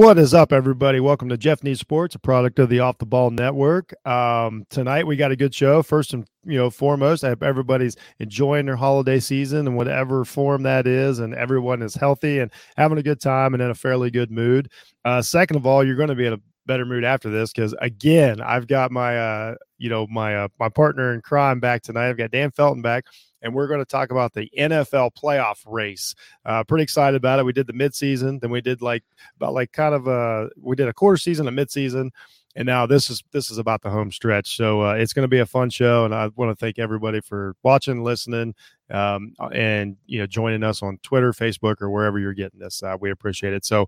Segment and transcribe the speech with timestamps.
[0.00, 0.98] What is up, everybody?
[0.98, 3.92] Welcome to Jeff Needs Sports, a product of the Off the Ball Network.
[4.06, 5.82] Um, tonight we got a good show.
[5.82, 10.62] First and you know foremost, I hope everybody's enjoying their holiday season in whatever form
[10.62, 14.10] that is, and everyone is healthy and having a good time and in a fairly
[14.10, 14.70] good mood.
[15.04, 17.74] Uh, second of all, you're going to be in a better mood after this because
[17.80, 22.08] again, I've got my uh, you know my uh, my partner in crime back tonight.
[22.08, 23.04] I've got Dan Felton back
[23.42, 26.14] and we're going to talk about the NFL playoff race.
[26.44, 27.44] Uh, pretty excited about it.
[27.44, 29.04] We did the midseason, then we did like
[29.36, 32.10] about like kind of a we did a quarter season, a midseason,
[32.56, 34.56] and now this is this is about the home stretch.
[34.56, 37.20] So uh, it's going to be a fun show, and I want to thank everybody
[37.20, 38.54] for watching, listening,
[38.90, 42.82] um, and you know joining us on Twitter, Facebook, or wherever you're getting this.
[42.82, 43.64] Uh, we appreciate it.
[43.64, 43.86] So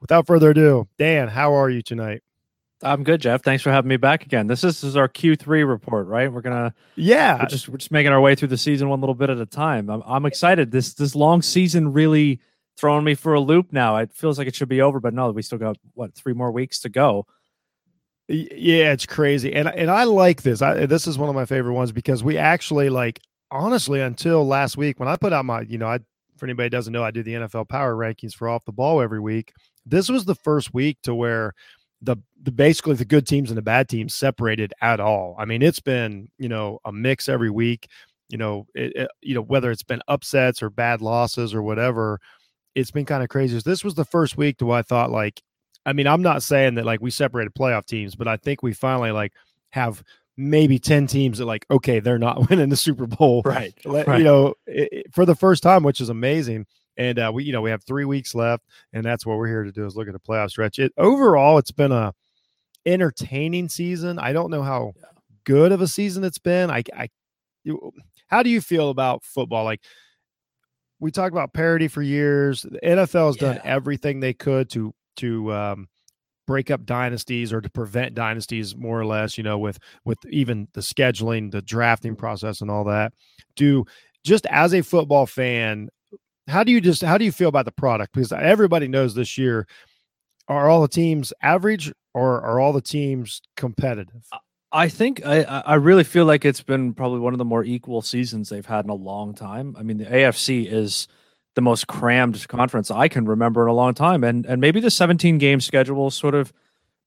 [0.00, 2.22] without further ado, Dan, how are you tonight?
[2.82, 3.42] I'm good, Jeff.
[3.42, 4.46] Thanks for having me back again.
[4.46, 6.32] This is, this is our Q3 report, right?
[6.32, 9.16] We're gonna yeah, we're just we're just making our way through the season one little
[9.16, 9.90] bit at a time.
[9.90, 10.70] I'm I'm excited.
[10.70, 12.40] This this long season really
[12.76, 13.96] throwing me for a loop now.
[13.96, 16.52] It feels like it should be over, but no, we still got what three more
[16.52, 17.26] weeks to go.
[18.28, 20.62] Yeah, it's crazy, and and I like this.
[20.62, 24.76] I, this is one of my favorite ones because we actually like honestly until last
[24.76, 25.98] week when I put out my you know I
[26.36, 29.18] for anybody doesn't know I do the NFL power rankings for off the ball every
[29.18, 29.52] week.
[29.88, 31.54] This was the first week to where
[32.00, 35.34] the, the basically the good teams and the bad teams separated at all.
[35.38, 37.88] I mean, it's been you know a mix every week.
[38.28, 42.20] You know, it, it, you know whether it's been upsets or bad losses or whatever,
[42.74, 43.60] it's been kind of crazy.
[43.64, 45.42] This was the first week to where I thought like,
[45.84, 48.72] I mean, I'm not saying that like we separated playoff teams, but I think we
[48.72, 49.32] finally like
[49.70, 50.02] have
[50.40, 54.18] maybe 10 teams that like okay they're not winning the super bowl right, right.
[54.18, 56.64] you know it, for the first time which is amazing
[56.98, 59.62] and uh, we, you know, we have three weeks left, and that's what we're here
[59.62, 60.78] to do is look at the playoff stretch.
[60.78, 62.12] It overall, it's been a
[62.84, 64.18] entertaining season.
[64.18, 64.92] I don't know how
[65.44, 66.70] good of a season it's been.
[66.70, 67.08] I, I,
[67.62, 67.92] you,
[68.26, 69.64] how do you feel about football?
[69.64, 69.80] Like
[70.98, 72.62] we talked about parity for years.
[72.62, 73.54] The NFL has yeah.
[73.54, 75.88] done everything they could to to um,
[76.48, 79.38] break up dynasties or to prevent dynasties, more or less.
[79.38, 83.12] You know, with with even the scheduling, the drafting process, and all that.
[83.54, 83.84] Do
[84.24, 85.88] just as a football fan,
[86.48, 88.14] how do you just how do you feel about the product?
[88.14, 89.66] Because everybody knows this year,
[90.48, 94.24] are all the teams average or are all the teams competitive?
[94.72, 98.02] I think I I really feel like it's been probably one of the more equal
[98.02, 99.76] seasons they've had in a long time.
[99.78, 101.08] I mean, the AFC is
[101.54, 104.90] the most crammed conference I can remember in a long time, and and maybe the
[104.90, 106.52] 17 game schedule sort of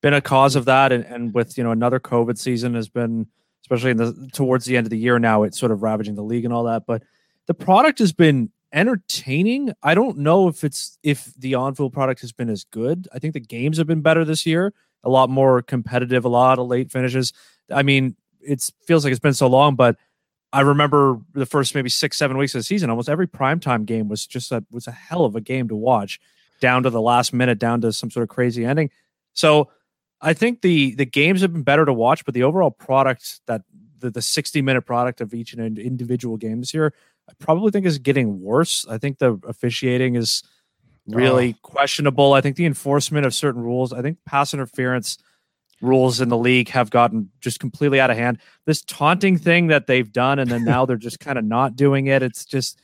[0.01, 3.27] been a cause of that, and, and with you know another COVID season has been
[3.63, 6.23] especially in the towards the end of the year now it's sort of ravaging the
[6.23, 7.03] league and all that, but
[7.47, 9.73] the product has been entertaining.
[9.83, 13.07] I don't know if it's if the on-field product has been as good.
[13.13, 14.73] I think the games have been better this year,
[15.03, 17.33] a lot more competitive, a lot of late finishes.
[17.73, 19.97] I mean, it feels like it's been so long, but
[20.53, 24.09] I remember the first maybe six, seven weeks of the season, almost every primetime game
[24.09, 26.19] was just a was a hell of a game to watch,
[26.59, 28.89] down to the last minute, down to some sort of crazy ending.
[29.33, 29.69] So
[30.19, 33.61] I think the the games have been better to watch, but the overall product that
[34.01, 36.93] the, the 60 minute product of each and individual game this year
[37.29, 38.85] I probably think is getting worse.
[38.89, 40.43] I think the officiating is
[41.07, 41.59] really oh.
[41.67, 42.33] questionable.
[42.33, 45.17] I think the enforcement of certain rules, I think pass interference
[45.81, 48.39] rules in the league have gotten just completely out of hand.
[48.65, 52.07] This taunting thing that they've done, and then now they're just kind of not doing
[52.07, 52.21] it.
[52.21, 52.79] It's just,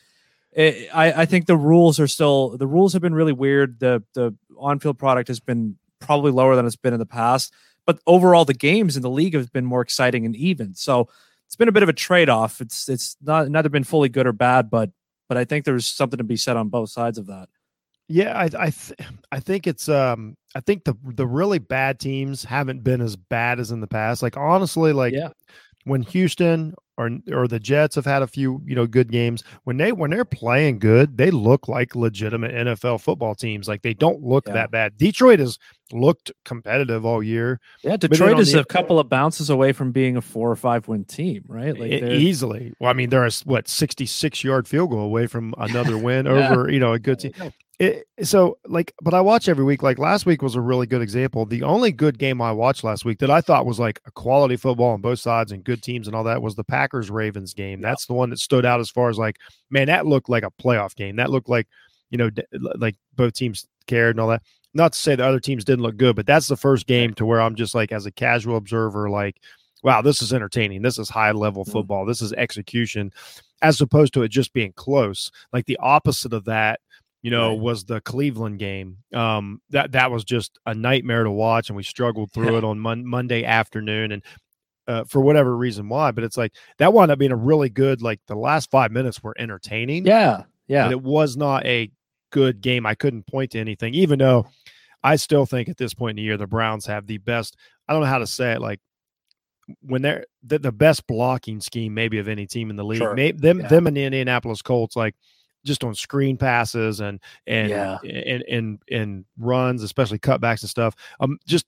[0.51, 3.79] it, I, I think the rules are still the rules have been really weird.
[3.79, 7.53] The the on field product has been probably lower than it's been in the past,
[7.87, 10.75] but overall the games in the league have been more exciting and even.
[10.75, 11.09] So
[11.47, 12.61] it's been a bit of a trade off.
[12.61, 14.91] It's it's not neither been fully good or bad, but
[15.29, 17.47] but I think there's something to be said on both sides of that.
[18.09, 18.99] Yeah, I I th-
[19.31, 23.59] I think it's um I think the the really bad teams haven't been as bad
[23.59, 24.21] as in the past.
[24.21, 25.29] Like honestly, like yeah.
[25.85, 29.43] when Houston or or the Jets have had a few, you know, good games.
[29.63, 33.67] When they when they're playing good, they look like legitimate NFL football teams.
[33.67, 34.53] Like they don't look yeah.
[34.53, 34.97] that bad.
[34.97, 35.57] Detroit has
[35.91, 37.59] looked competitive all year.
[37.83, 40.87] Yeah, Detroit is the, a couple of bounces away from being a four or five
[40.87, 41.77] win team, right?
[41.77, 42.73] Like easily.
[42.79, 46.25] Well, I mean, they're a what sixty six yard field goal away from another win
[46.27, 46.51] yeah.
[46.51, 47.33] over you know a good team.
[47.79, 51.03] It, so like but i watch every week like last week was a really good
[51.03, 54.11] example the only good game i watched last week that i thought was like a
[54.13, 57.53] quality football on both sides and good teams and all that was the packers ravens
[57.53, 59.35] game that's the one that stood out as far as like
[59.69, 61.67] man that looked like a playoff game that looked like
[62.09, 62.31] you know
[62.79, 64.41] like both teams cared and all that
[64.73, 67.25] not to say the other teams didn't look good but that's the first game to
[67.25, 69.39] where i'm just like as a casual observer like
[69.83, 71.71] wow this is entertaining this is high level mm.
[71.71, 73.11] football this is execution
[73.61, 76.79] as opposed to it just being close like the opposite of that
[77.27, 77.59] you know, right.
[77.59, 78.97] was the Cleveland game.
[79.13, 82.59] Um, that that was just a nightmare to watch, and we struggled through yeah.
[82.59, 84.23] it on mon- Monday afternoon, and
[84.87, 86.11] uh, for whatever reason why.
[86.11, 88.01] But it's like that wound up being a really good.
[88.01, 90.05] Like the last five minutes were entertaining.
[90.05, 90.85] Yeah, yeah.
[90.85, 91.91] But it was not a
[92.31, 92.85] good game.
[92.85, 94.47] I couldn't point to anything, even though
[95.03, 97.55] I still think at this point in the year, the Browns have the best.
[97.87, 98.61] I don't know how to say it.
[98.61, 98.79] Like
[99.81, 102.99] when they're the, the best blocking scheme, maybe of any team in the league.
[102.99, 103.13] Sure.
[103.13, 103.67] Maybe them Yeah.
[103.67, 105.15] them and the Indianapolis Colts, like
[105.65, 107.97] just on screen passes and and Yeah.
[108.03, 110.95] and and and runs, especially cutbacks and stuff.
[111.19, 111.65] Um, just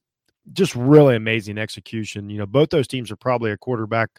[0.54, 2.30] just really amazing execution.
[2.30, 4.10] You know, both those teams are probably a quarterback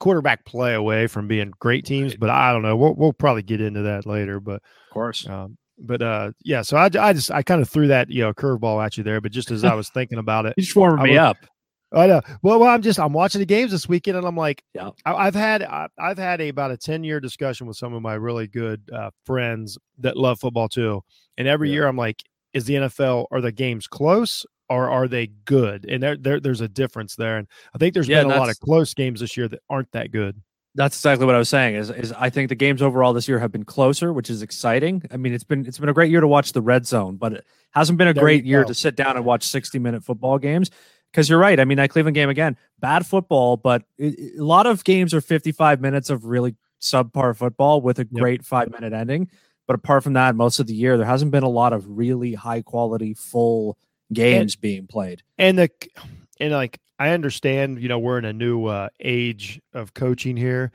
[0.00, 2.76] quarterback play away from being great teams, but I don't know.
[2.76, 5.28] We'll we'll probably get into that later, but Of course.
[5.28, 6.62] um, but uh, yeah.
[6.62, 9.20] So I, I just I kind of threw that you know curveball at you there,
[9.20, 11.36] but just as I was thinking about it, You just warmed me up.
[11.92, 12.20] I know.
[12.42, 14.90] Well, well, I'm just I'm watching the games this weekend, and I'm like, Yeah.
[15.04, 18.02] I, I've had I, I've had a, about a ten year discussion with some of
[18.02, 21.02] my really good uh, friends that love football too,
[21.38, 21.74] and every Yeah.
[21.74, 22.22] year I'm like,
[22.52, 25.84] is the NFL are the games close or are they good?
[25.86, 28.48] And there, there there's a difference there, and I think there's Yeah, been a lot
[28.50, 30.42] of close games this year that aren't that good.
[30.76, 31.74] That's exactly what I was saying.
[31.74, 35.02] Is is I think the games overall this year have been closer, which is exciting.
[35.10, 37.32] I mean, it's been it's been a great year to watch the red zone, but
[37.32, 40.38] it hasn't been a There great year to sit down and watch sixty minute football
[40.38, 40.70] games.
[41.10, 41.58] Because you're right.
[41.58, 45.12] I mean, that Cleveland game again, bad football, but it, it- a lot of games
[45.12, 49.28] are 55 minutes of really subpar football with a great five minute ending.
[49.66, 52.34] But apart from that, most of the year there hasn't been a lot of really
[52.34, 53.76] high quality full
[54.12, 55.22] games being played.
[55.38, 55.70] and the
[56.40, 60.70] and like I understand, you know, we're in a new uh, age of coaching here,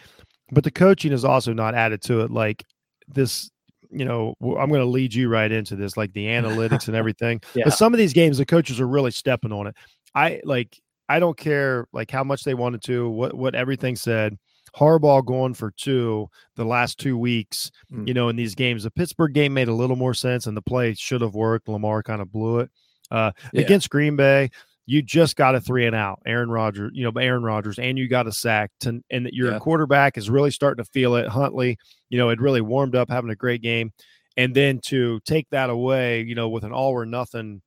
[0.51, 2.31] but the coaching is also not added to it.
[2.31, 2.63] Like
[3.07, 3.51] this,
[3.91, 7.41] you know, I'm going to lead you right into this, like the analytics and everything.
[7.53, 7.65] Yeah.
[7.65, 9.75] But some of these games, the coaches are really stepping on it.
[10.15, 10.79] I like.
[11.07, 14.35] I don't care like how much they wanted to, what what everything said.
[14.75, 18.07] Harbaugh going for two the last two weeks, Mm.
[18.07, 18.83] you know, in these games.
[18.83, 21.67] The Pittsburgh game made a little more sense, and the play should have worked.
[21.69, 22.71] Lamar kind of blew it.
[23.11, 23.61] Uh, Yeah.
[23.61, 24.49] against Green Bay,
[24.87, 26.19] you just got a three and out.
[26.25, 28.71] Aaron Rodgers, you know, Aaron Rodgers, and you got a sack.
[28.81, 29.59] To, and that your Yeah.
[29.59, 31.27] quarterback is really starting to feel it.
[31.27, 31.77] Huntley,
[32.09, 33.93] you know, had really warmed up, having a great game,
[34.37, 37.61] and then to take that away, you know, with an all or nothing,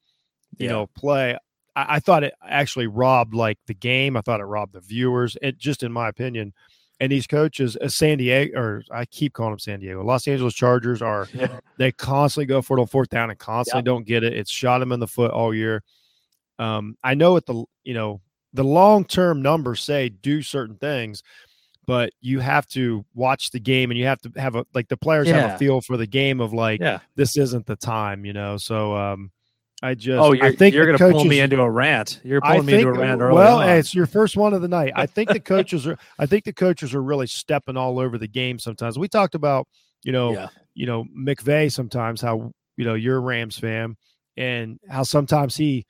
[0.59, 0.73] you Yeah.
[0.73, 1.37] know, play.
[1.75, 4.17] I, I thought it actually robbed like the game.
[4.17, 5.37] I thought it robbed the viewers.
[5.43, 6.53] It just, in my opinion.
[7.01, 10.55] And these coaches, uh, San Diego, or I keep calling them San Diego, Los Angeles
[10.55, 11.61] Chargers are Yeah.
[11.79, 13.85] they constantly go for it on fourth down and constantly Yep.
[13.85, 14.33] don't get it.
[14.33, 15.83] It's shot them in the foot all year.
[16.59, 18.21] Um, I know at the you know
[18.53, 21.23] the long term numbers say do certain things,
[21.87, 24.97] but you have to watch the game and you have to have a like the
[24.97, 26.99] players have a feel for the game of like Yeah.
[27.15, 28.57] this isn't the time, you know.
[28.57, 29.31] So um,
[29.83, 32.21] I just Oh, you're, I think you're going to pull me into a rant.
[32.25, 33.69] You're pulling me into a rant early well, on.
[33.69, 34.93] it's your first one of the night.
[34.97, 35.97] I think the coaches are.
[36.19, 38.59] I think the coaches are really stepping all over the game.
[38.59, 39.69] Sometimes we talked about,
[40.03, 40.49] you know, Yeah.
[40.75, 41.71] you know McVay.
[41.71, 43.97] Sometimes how you know you're a Rams fan,
[44.37, 45.87] and how sometimes he,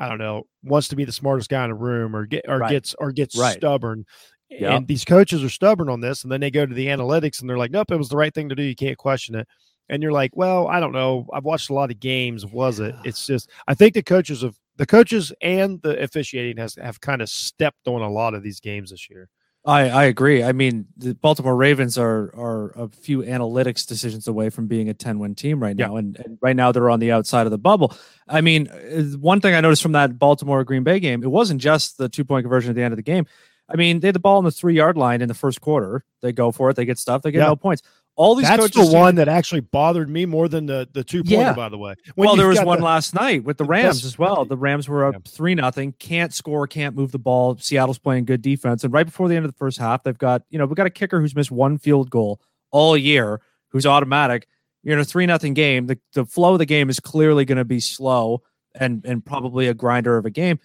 [0.00, 2.58] I don't know, wants to be the smartest guy in the room, or get or
[2.60, 2.70] Right.
[2.70, 3.58] gets or gets Right.
[3.58, 4.06] stubborn.
[4.48, 4.70] Yep.
[4.70, 7.48] And these coaches are stubborn on this, and then they go to the analytics and
[7.48, 8.62] they're like, "Nope, it was the right thing to do.
[8.62, 9.46] You can't question it."
[9.92, 11.26] And you're like, "Well, I don't know.
[11.32, 12.44] I've watched a lot of games.
[12.46, 12.94] Was it?
[13.04, 17.22] It's just I think the coaches of the coaches and the officiating has have kind
[17.22, 19.28] of stepped on a lot of these games this year.
[19.64, 20.42] I, I agree.
[20.42, 24.94] I mean, the Baltimore Ravens are are a few analytics decisions away from being a
[24.94, 25.86] 10 win team right Yeah.
[25.86, 25.96] now.
[25.98, 27.94] And, and right now they're on the outside of the bubble.
[28.26, 31.60] I mean, uh, one thing I noticed from that Baltimore Green Bay game, it wasn't
[31.60, 33.26] just the two point conversion at the end of the game.
[33.68, 36.04] I mean, they had the ball on the three yard line in the first quarter.
[36.22, 37.46] They go for it, they get stuff, they get Yeah.
[37.46, 37.82] no points.
[38.14, 41.36] All these That's the one that actually bothered me more than the the two pointer.
[41.36, 41.52] Yeah.
[41.54, 44.18] By the way, When well, there was one the- last night with the Rams as
[44.18, 44.44] well.
[44.44, 45.20] The Rams were up Yeah.
[45.26, 47.56] three nothing, can't score, can't move the ball.
[47.56, 50.42] Seattle's playing good defense, and right before the end of the first half, they've got
[50.50, 52.38] you know we got a kicker who's missed one field goal
[52.70, 54.46] all year, who's automatic.
[54.82, 55.86] You're in a three nothing game.
[55.86, 58.42] The the flow of the game is clearly going to be slow
[58.74, 60.58] and and probably a grinder of a game,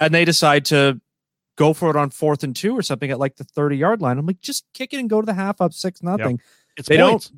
[0.00, 1.00] and they decide to
[1.56, 4.18] go for it on fourth and two or something at like the 30 yard line.
[4.18, 6.40] I'm like, just kick it and go to the half up six nothing
[6.76, 7.30] it's they don't-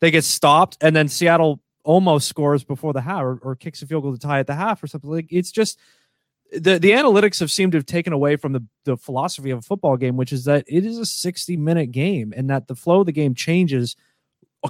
[0.00, 3.86] they get stopped and then Seattle almost scores before the half or, or kicks a
[3.86, 5.10] field goal to tie at the half or something.
[5.10, 5.78] Like it's just
[6.52, 9.62] the the analytics have seemed to have taken away from the the philosophy of a
[9.62, 13.00] football game which is that it is a 60 minute game and that the flow
[13.00, 13.94] of the game changes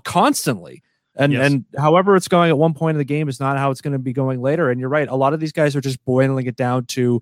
[0.05, 0.83] constantly.
[1.17, 1.51] And Yes.
[1.53, 3.93] and however it's going at one point in the game is not how it's going
[3.93, 4.71] to be going later.
[4.71, 7.21] And you're right a lot of these guys are just boiling it down to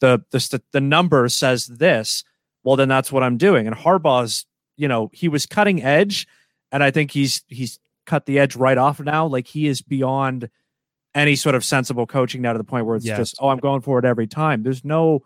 [0.00, 2.24] the the the number says this
[2.62, 3.66] well then that's what I'm doing.
[3.66, 6.26] And Harbaugh's you know he was cutting edge
[6.72, 9.26] and I think he's he's cut the edge right off now.
[9.26, 10.48] Like he is beyond
[11.14, 13.18] any sort of sensible coaching now to the point where it's Yes.
[13.18, 14.62] just oh I'm going for it every time.
[14.62, 15.22] There's no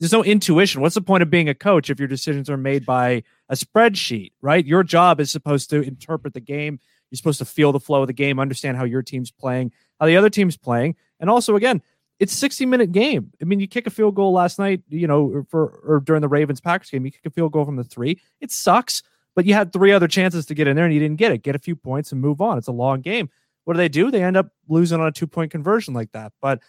[0.00, 0.80] there's no intuition.
[0.80, 4.32] What's the point of being a coach if your decisions are made by a spreadsheet,
[4.42, 4.64] right?
[4.64, 6.80] Your job is supposed to interpret the game.
[7.10, 10.06] You're supposed to feel the flow of the game, understand how your team's playing, how
[10.06, 11.80] the other team's playing, and also again,
[12.20, 13.32] it's 60 minute game.
[13.40, 16.28] I mean, you kick a field goal last night, you know, for or during the
[16.28, 18.20] Ravens Packers game, you kick a field goal from the three.
[18.40, 19.02] It sucks,
[19.34, 21.42] but you had three other chances to get in there and you didn't get it.
[21.42, 22.58] Get a few points and move on.
[22.58, 23.30] It's a long game.
[23.64, 24.10] what do they do?
[24.10, 26.32] They end up losing on a two point conversion like that.
[26.40, 26.60] But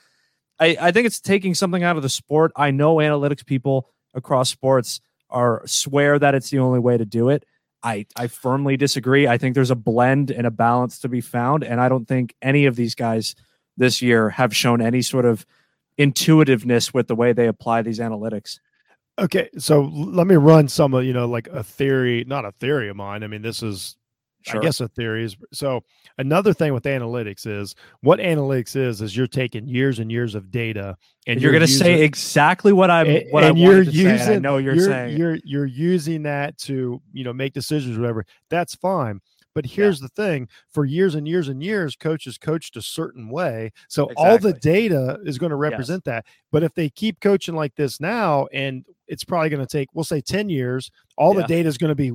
[0.59, 2.51] I, I think it's taking something out of the sport.
[2.55, 7.29] I know analytics people across sports are swear that it's the only way to do
[7.29, 7.45] it.
[7.83, 9.27] I, I firmly disagree.
[9.27, 11.63] I think there's a blend and a balance to be found.
[11.63, 13.35] And I don't think any of these guys
[13.77, 15.45] this year have shown any sort of
[15.97, 18.59] intuitiveness with the way they apply these analytics.
[19.17, 22.89] Okay, so let me run some of you know like a theory, not a theory
[22.89, 23.23] of mine.
[23.23, 23.95] I mean, this is
[24.45, 24.61] Sure.
[24.61, 25.83] I guess a theory is so
[26.19, 30.51] another thing with analytics is what analytics is is you're taking years and years of
[30.51, 33.81] data and you're, you're going to say exactly what I'm and, what and I you're
[33.81, 37.53] using say, I know you're, you're, saying you're you're using that to you know make
[37.53, 39.19] decisions or whatever that's fine
[39.55, 40.07] but here's yeah.
[40.07, 44.25] the thing for years and years and years coaches coached a certain way so exactly.
[44.25, 46.13] all the data is going to represent yes.
[46.13, 49.87] that but if they keep coaching like this now and it's probably going to take
[49.93, 51.41] we'll say 10 years all yeah.
[51.41, 52.11] the data is going to be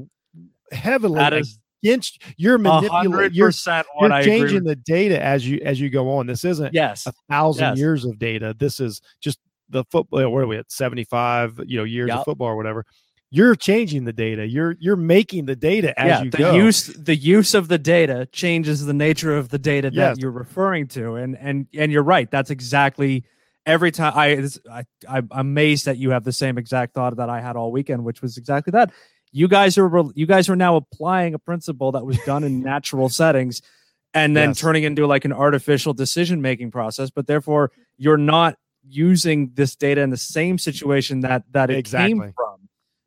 [0.71, 1.43] heavily
[1.83, 3.51] against you're manipulating you're, you're
[4.23, 7.79] changing the data as you as you go on this isn't yes a thousand yes.
[7.79, 11.79] years of data this is just the football uh, where are we at 75 you
[11.79, 12.19] know years yep.
[12.19, 12.85] of football or whatever
[13.31, 16.87] you're changing the data you're you're making the data as yeah, you the go use
[16.87, 20.17] the use of the data changes the nature of the data yes.
[20.17, 23.25] that you're referring to and and and you're right that's exactly
[23.67, 27.41] every time I, I i'm amazed that you have the same exact thought that i
[27.41, 28.93] had all weekend which was exactly that
[29.33, 33.09] you guys are you guys are now applying a principle that was done in natural
[33.21, 33.63] settings
[34.13, 34.59] and then yes.
[34.59, 38.57] turning into like an artificial decision making process but therefore you're not
[38.89, 42.19] using this data in the same situation that that it exactly.
[42.19, 42.33] came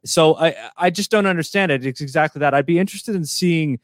[0.05, 3.79] so i i just don't understand it it's exactly that i'd be interested in seeing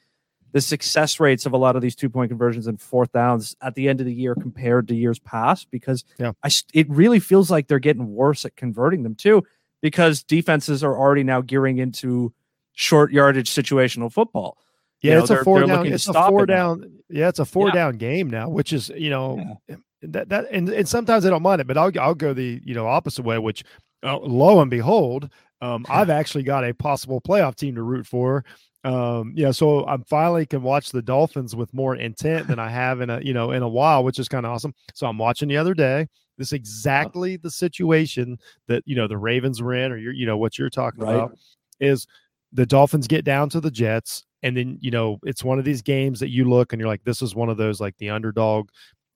[0.51, 3.75] the success rates of a lot of these two point conversions and fourth downs at
[3.75, 6.31] the end of the year compared to years past because yeah.
[6.43, 9.43] I, it really feels like they're getting worse at converting them too
[9.81, 12.33] because defenses are already now gearing into
[12.73, 14.57] short yardage situational football.
[15.01, 15.88] Yeah, you know, it's a 4 down.
[15.88, 16.81] It's a four down.
[16.81, 16.88] Now.
[17.09, 17.73] Yeah, it's a four yeah.
[17.73, 19.75] down game now, which is you know yeah.
[20.01, 22.73] that that and, and sometimes I don't mind it, but I'll I'll go the you
[22.73, 23.63] know opposite way, which
[24.03, 25.29] uh, lo and behold,
[25.61, 28.45] um, I've actually got a possible playoff team to root for.
[28.85, 33.01] Um, yeah, so I'm finally can watch the Dolphins with more intent than I have
[33.01, 34.73] in a you know in a while, which is kind of awesome.
[34.93, 36.07] So I'm watching the other day.
[36.37, 40.37] This exactly the situation that you know the Ravens were in, or you're, you know
[40.37, 41.15] what you're talking right.
[41.15, 41.37] about
[41.81, 42.07] is
[42.53, 45.81] the Dolphins get down to the Jets, and then you know it's one of these
[45.81, 48.69] games that you look and you're like, this is one of those like the underdog.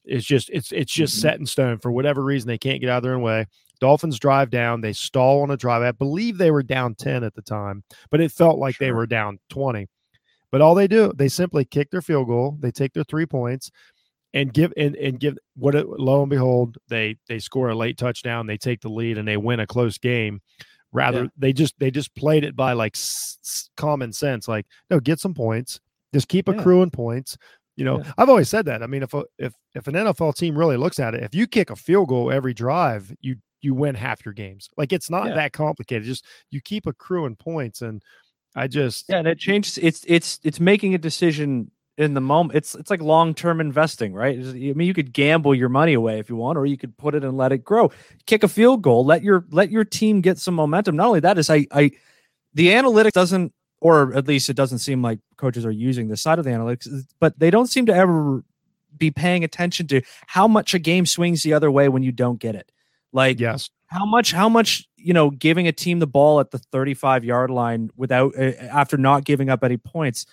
[0.03, 1.21] It's just it's it's just mm-hmm.
[1.21, 3.47] set in stone for whatever reason they can't get out of their own way.
[3.83, 5.81] Dolphins drive down, they stall on a drive.
[5.81, 8.87] I believe they were down 10 at the time, but it felt like sure.
[8.87, 9.89] they were down 20.
[10.53, 13.71] But all they do, they simply kick their field goal, they take their three points,
[14.33, 17.97] and give and, and give what it, lo and behold they they score a late
[17.97, 20.41] touchdown they take the lead and they win a close game
[20.93, 21.29] rather yeah.
[21.37, 25.19] they just they just played it by like s- s- common sense like no get
[25.19, 25.79] some points
[26.15, 26.95] just keep accruing yeah.
[26.95, 27.37] points
[27.75, 28.11] you know yeah.
[28.17, 30.99] i've always said that i mean if a, if if an nfl team really looks
[30.99, 34.33] at it if you kick a field goal every drive you you win half your
[34.33, 38.03] games like it's not that complicated just you keep accruing points and
[38.55, 42.57] i just yeah and it changes it's it's it's making a decision in the moment.
[42.57, 44.37] It's it's like long term investing, right?
[44.37, 47.15] I mean, you could gamble your money away if you want, or you could put
[47.15, 47.91] it and let it grow.
[48.25, 50.95] Kick a field goal, let your let your team get some momentum.
[50.95, 51.91] Not only that is I I
[52.53, 56.39] the analytics doesn't, or at least it doesn't seem like coaches are using this side
[56.39, 56.87] of the analytics,
[57.19, 58.43] but they don't seem to ever
[58.97, 62.39] be paying attention to how much a game swings the other way when you don't
[62.39, 62.71] get it.
[63.13, 66.57] Like yes, how much how much you know giving a team the ball at the
[66.57, 70.25] 35 yard line without uh, after not giving up any points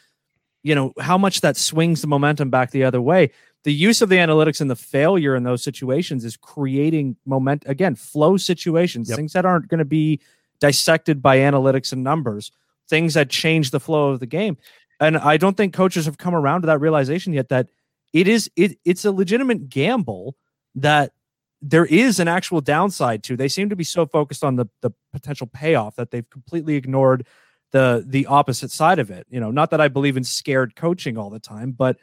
[0.63, 3.31] you know how much that swings the momentum back the other way.
[3.63, 7.95] The use of the analytics and the failure in those situations is creating moment again
[7.95, 9.17] flow situations yep.
[9.17, 10.21] things that aren't going to be
[10.61, 12.51] dissected by analytics and numbers
[12.89, 14.57] things that change the flow of the game.
[14.99, 17.69] And i don't think coaches have come around to that realization yet that
[18.13, 20.37] it is it it's a legitimate gamble
[20.75, 21.13] that
[21.63, 24.91] there is an actual downside to they seem to be so focused on the the
[25.13, 27.27] potential payoff that they've completely ignored
[27.73, 29.27] the the opposite side of it.
[29.31, 31.97] You know, not that I believe in scared coaching all the time, but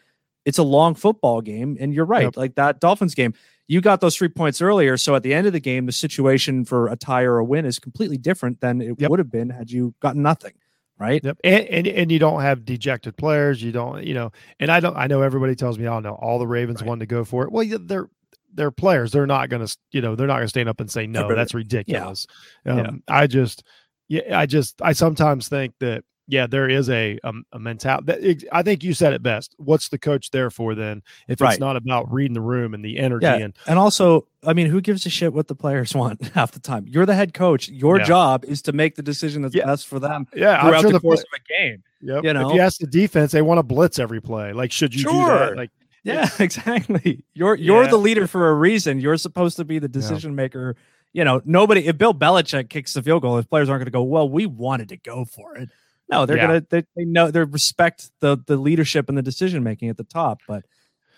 [0.45, 2.23] it's a long football game, and you're right.
[2.23, 2.37] Yep.
[2.37, 3.33] Like that Dolphins game,
[3.67, 6.63] you got those three points earlier, so at the end of the game, the situation
[6.63, 9.09] for a tie or a win is completely different than it yep.
[9.09, 10.53] would have been had you gotten nothing.
[10.99, 11.23] Right.
[11.23, 11.37] Yep.
[11.43, 13.61] And, and and you don't have dejected players.
[13.61, 14.97] You don't, you know, and I don't.
[14.97, 16.87] I know everybody tells me, "Oh no, all the Ravens right.
[16.87, 18.09] wanted to go for it." Well, they're
[18.57, 19.11] they're players.
[19.11, 21.33] They're not going to, you know, they're not going to stand up and say no.
[21.33, 22.27] That's ridiculous.
[22.65, 22.71] Yeah.
[22.73, 23.15] Um, yeah.
[23.15, 23.63] I just,
[24.09, 28.45] yeah, I just I sometimes think that yeah, there is a a, a mentality.
[28.51, 29.55] I think you said it best.
[29.57, 31.01] What's the coach there for then?
[31.27, 31.51] If right.
[31.51, 33.37] it's not about reading the room and the energy yeah.
[33.37, 36.59] and and also, I mean, who gives a shit what the players want half the
[36.59, 36.85] time?
[36.87, 37.69] You're the head coach.
[37.69, 38.05] Your yeah.
[38.05, 40.27] job is to make the decision that's best for them.
[40.35, 41.83] Yeah, throughout sure the, the course play- of a game.
[42.01, 42.23] Yep.
[42.25, 44.53] You know, if you ask the defense, they want to blitz every play.
[44.53, 45.11] Like, should you sure.
[45.11, 45.57] do that?
[45.57, 45.71] Like,
[46.07, 47.23] Yeah, exactly.
[47.33, 47.89] You're you're yeah.
[47.89, 48.99] the leader for a reason.
[48.99, 50.35] You're supposed to be the decision yeah.
[50.35, 50.75] maker.
[51.13, 51.85] You know, nobody.
[51.87, 54.03] If Bill Belichick kicks the field goal, his players aren't going to go.
[54.03, 55.69] Well, we wanted to go for it.
[56.09, 56.47] No, they're yeah.
[56.47, 56.65] gonna.
[56.69, 60.39] They, they know they respect the the leadership and the decision making at the top.
[60.47, 60.63] But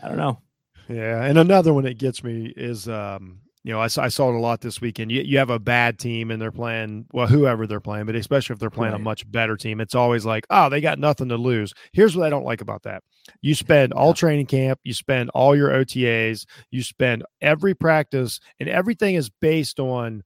[0.02, 0.40] I don't know.
[0.88, 4.36] Yeah, and another one that gets me is um, you know, I, I saw it
[4.36, 5.12] a lot this weekend.
[5.12, 8.54] You, you have a bad team and they're playing, well, whoever they're playing, but especially
[8.54, 9.02] if they're playing right.
[9.02, 11.74] a much better team, it's always like, oh, they got nothing to lose.
[11.92, 13.04] Here's what I don't like about that.
[13.42, 18.70] You spend all training camp, you spend all your OTAs, you spend every practice, and
[18.70, 20.24] everything is based on,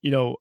[0.00, 0.36] you know,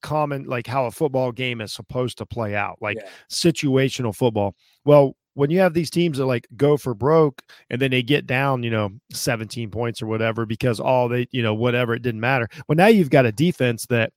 [0.00, 3.08] common like how a football game is supposed to play out, like yeah.
[3.30, 4.54] situational football.
[4.84, 8.26] Well, when you have these teams that like go for broke and then they get
[8.26, 12.20] down, you know, 17 points or whatever because all they, you know, whatever, it didn't
[12.20, 12.48] matter.
[12.66, 14.12] Well, now you've got a defense that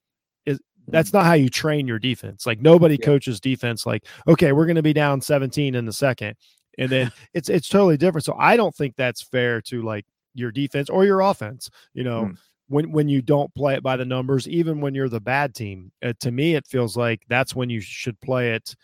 [0.46, 2.46] is that's not how you train your defense.
[2.46, 3.06] Like nobody yeah.
[3.06, 6.36] coaches defense like, okay, we're going to be down 17 in the second.
[6.78, 8.26] And then it's it's totally different.
[8.26, 10.06] So I don't think that's fair to like
[10.36, 12.26] your defense or your offense, you know.
[12.26, 12.32] Hmm.
[12.70, 15.90] When, when you don't play it by the numbers, even when you're the bad team,
[16.04, 18.76] uh, to me it feels like that's when you should play it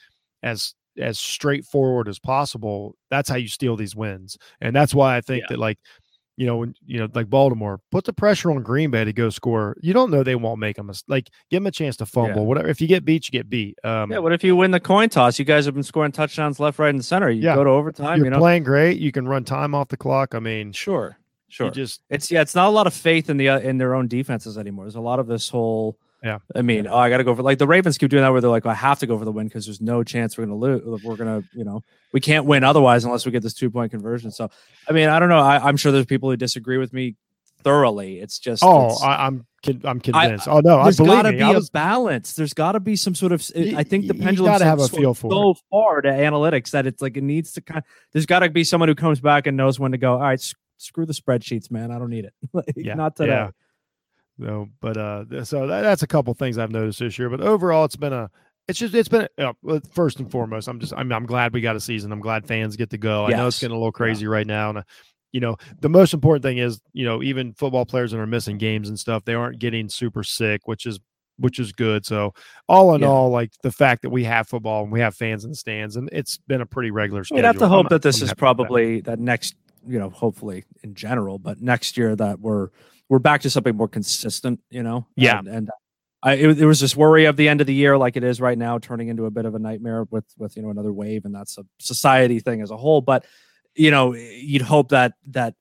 [0.42, 4.38] as as straightforward as possible, that's how you steal these wins.
[4.62, 5.48] And that's why I think yeah.
[5.50, 5.80] that like
[6.36, 9.30] you know, when you know, like Baltimore, put the pressure on Green Bay to go
[9.30, 9.76] score.
[9.82, 11.06] You don't know they won't make a mistake.
[11.08, 12.42] Like, give them a chance to fumble.
[12.42, 12.48] Yeah.
[12.48, 12.70] Whatever.
[12.70, 13.78] If you get beat, you get beat.
[13.84, 14.18] Um, yeah.
[14.18, 15.38] What if you win the coin toss?
[15.38, 17.30] You guys have been scoring touchdowns left, right, and center.
[17.30, 17.56] You yeah.
[17.56, 18.18] go to overtime.
[18.18, 18.40] You're you know?
[18.40, 18.98] playing great.
[18.98, 20.34] You can run time off the clock.
[20.34, 21.20] I mean, sure,
[21.50, 21.70] sure.
[21.70, 22.42] Just it's yeah.
[22.42, 24.86] It's not a lot of faith in the uh, in their own defenses anymore.
[24.86, 26.39] There's a lot of this whole yeah.
[26.56, 28.39] I mean, oh, I got to go for like the Ravens keep doing that where
[28.39, 30.58] they're like, I have to go for the win because there's no chance we're going
[30.58, 31.03] to lose.
[31.03, 33.92] We're going to, you know, we can't win otherwise unless we get this two point
[33.92, 34.32] conversion.
[34.32, 34.50] So,
[34.88, 35.40] I mean, I don't know.
[35.40, 37.16] I, am sure there's people who disagree with me
[37.64, 38.20] thoroughly.
[38.20, 40.48] It's just, oh, it's, I, am I'm, I'm convinced.
[40.48, 42.33] I, oh no, there's got to be was, a balance.
[42.33, 43.46] There's got to be some sort of.
[43.55, 46.86] I think the pendulum got to have a feel for so far to analytics that
[46.86, 47.79] it's like it needs to kind.
[47.79, 47.83] Of,
[48.14, 50.14] there's got to be someone who comes back and knows when to go.
[50.14, 51.92] All right, screw the spreadsheets, man.
[51.92, 52.33] I don't need it.
[52.53, 53.31] like, yeah, not today.
[53.31, 53.50] Yeah.
[54.44, 57.29] No, but uh, so that, that's a couple things I've noticed this year.
[57.29, 58.29] But overall, it's been a,
[58.68, 59.53] it's just, it's been uh,
[59.92, 60.68] first and foremost.
[60.68, 62.12] I'm just, I'm, I'm glad we got a season.
[62.12, 63.27] I'm glad fans get to go.
[63.27, 63.34] Yes.
[63.34, 64.32] I know it's getting a little crazy yeah.
[64.32, 64.84] right now, and uh,
[65.32, 68.58] you know, the most important thing is, you know, even football players that are missing
[68.58, 71.00] games and stuff, they aren't getting super sick, which is
[71.38, 72.06] which is good.
[72.06, 72.34] So
[72.68, 73.08] all in yeah.
[73.08, 75.96] all, like the fact that we have football and we have fans in the stands,
[75.96, 77.38] and it's been a pretty regular schedule.
[77.38, 79.12] We'd have to hope that this I'm is probably that.
[79.12, 79.56] that next,
[79.88, 82.70] you know, hopefully in general, but next year that we're
[83.14, 85.06] we're back to something more consistent, you know?
[85.16, 85.38] Yeah.
[85.38, 85.70] And, and
[86.24, 88.42] I, it, there was this worry of the end of the year, like it is
[88.42, 91.24] right now, turning into a bit of a nightmare with, with, you know, another wave.
[91.24, 93.02] And that's a society thing as a whole.
[93.02, 93.28] But,
[93.76, 95.54] you know, you'd hope that, that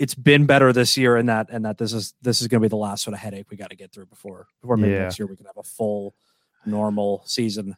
[0.00, 2.64] it's been better this year and that, and that this is, this is going to
[2.64, 5.02] be the last sort of headache we got to get through before, before maybe yeah.
[5.02, 6.16] next year we can have a full
[6.64, 7.76] normal season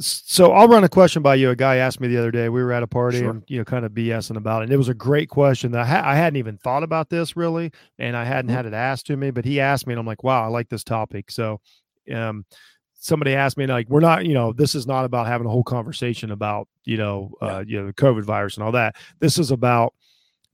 [0.00, 1.50] so I'll run a question by you.
[1.50, 2.48] A guy asked me the other day.
[2.48, 3.30] We were at a party sure.
[3.30, 4.64] and you know, kind of BSing about it.
[4.64, 7.36] And it was a great question that I, ha- I hadn't even thought about this
[7.36, 8.56] really, and I hadn't mm-hmm.
[8.56, 9.30] had it asked to me.
[9.30, 11.30] But he asked me, and I'm like, wow, I like this topic.
[11.30, 11.60] So,
[12.12, 12.44] um,
[12.94, 15.64] somebody asked me like, we're not, you know, this is not about having a whole
[15.64, 18.96] conversation about you know, uh, you know, the COVID virus and all that.
[19.20, 19.94] This is about,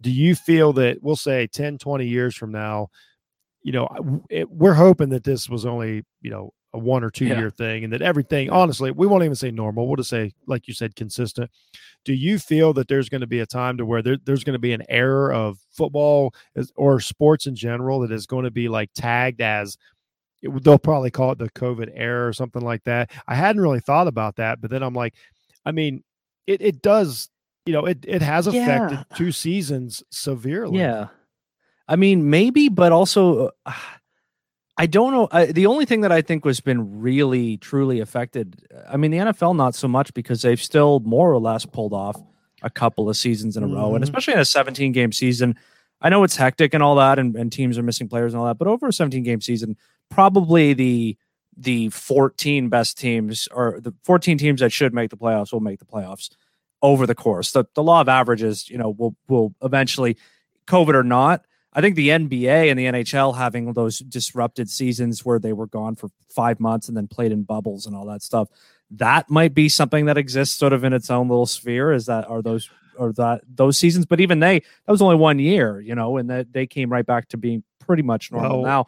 [0.02, 2.88] do you feel that we'll say 10, 20 years from now,
[3.62, 7.26] you know, it, we're hoping that this was only you know a one or two
[7.26, 7.38] yeah.
[7.38, 10.68] year thing and that everything honestly we won't even say normal we'll just say like
[10.68, 11.50] you said consistent
[12.04, 14.54] do you feel that there's going to be a time to where there, there's going
[14.54, 16.32] to be an error of football
[16.76, 19.76] or sports in general that is going to be like tagged as
[20.62, 24.06] they'll probably call it the covid error or something like that i hadn't really thought
[24.06, 25.14] about that but then i'm like
[25.66, 26.02] i mean
[26.46, 27.28] it, it does
[27.66, 29.16] you know it, it has affected yeah.
[29.16, 31.08] two seasons severely yeah
[31.88, 33.72] i mean maybe but also uh,
[34.80, 35.28] I don't know.
[35.30, 38.66] I, the only thing that I think was been really truly affected.
[38.88, 42.18] I mean, the NFL not so much because they've still more or less pulled off
[42.62, 43.76] a couple of seasons in a mm-hmm.
[43.76, 44.04] row, and mm-hmm.
[44.04, 45.54] especially in a 17 game season.
[46.00, 48.46] I know it's hectic and all that, and, and teams are missing players and all
[48.46, 49.76] that, but over a 17 game season,
[50.08, 51.18] probably the
[51.58, 55.78] the 14 best teams or the 14 teams that should make the playoffs will make
[55.78, 56.30] the playoffs
[56.80, 57.52] over the course.
[57.52, 60.16] The the law of averages, you know, will will eventually,
[60.66, 65.38] COVID or not, I think the NBA and the NHL having those disrupted seasons where
[65.38, 68.48] they were gone for five months and then played in bubbles and all that stuff,
[68.90, 71.92] that might be something that exists sort of in its own little sphere.
[71.92, 74.04] Is that are those or that those seasons?
[74.04, 77.06] But even they, that was only one year, you know, and that they came right
[77.06, 78.62] back to being pretty much normal.
[78.62, 78.86] Well, now,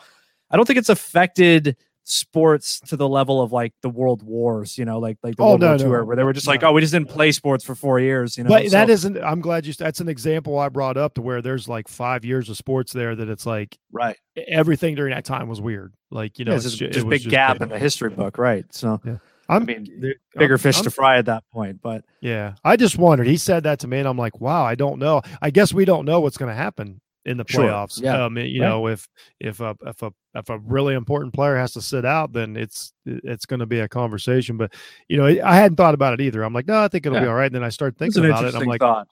[0.51, 4.85] I don't think it's affected sports to the level of like the world wars, you
[4.85, 6.53] know, like like the oh, World no, War II, no, where they were just no.
[6.53, 8.51] like, oh, we just didn't play sports for four years, you know.
[8.51, 9.19] But so, that isn't.
[9.19, 9.73] I'm glad you.
[9.73, 12.93] Said that's an example I brought up to where there's like five years of sports
[12.93, 14.17] there that it's like right.
[14.49, 15.95] Everything during that time was weird.
[16.11, 18.65] Like you know, yeah, it's, just, just big just gap in the history book, right?
[18.75, 19.01] So.
[19.05, 19.19] Yeah.
[19.49, 21.83] I'm, I mean, bigger I'm, fish I'm, to fry at that point.
[21.83, 23.27] But yeah, I just wondered.
[23.27, 25.21] He said that to me, and I'm like, wow, I don't know.
[25.43, 27.97] I guess we don't know what's going to happen in the playoffs.
[27.97, 28.05] Sure.
[28.05, 28.25] Yeah.
[28.25, 28.69] Um, you right.
[28.69, 29.09] know, if
[29.41, 32.93] if a if a if a really important player has to sit out, then it's
[33.05, 34.57] it's going to be a conversation.
[34.57, 34.75] But
[35.09, 36.43] you know, I hadn't thought about it either.
[36.43, 37.25] I'm like, no, I think it'll yeah.
[37.25, 37.47] be all right.
[37.47, 38.55] And then I start thinking about it.
[38.55, 39.09] I'm like, thought.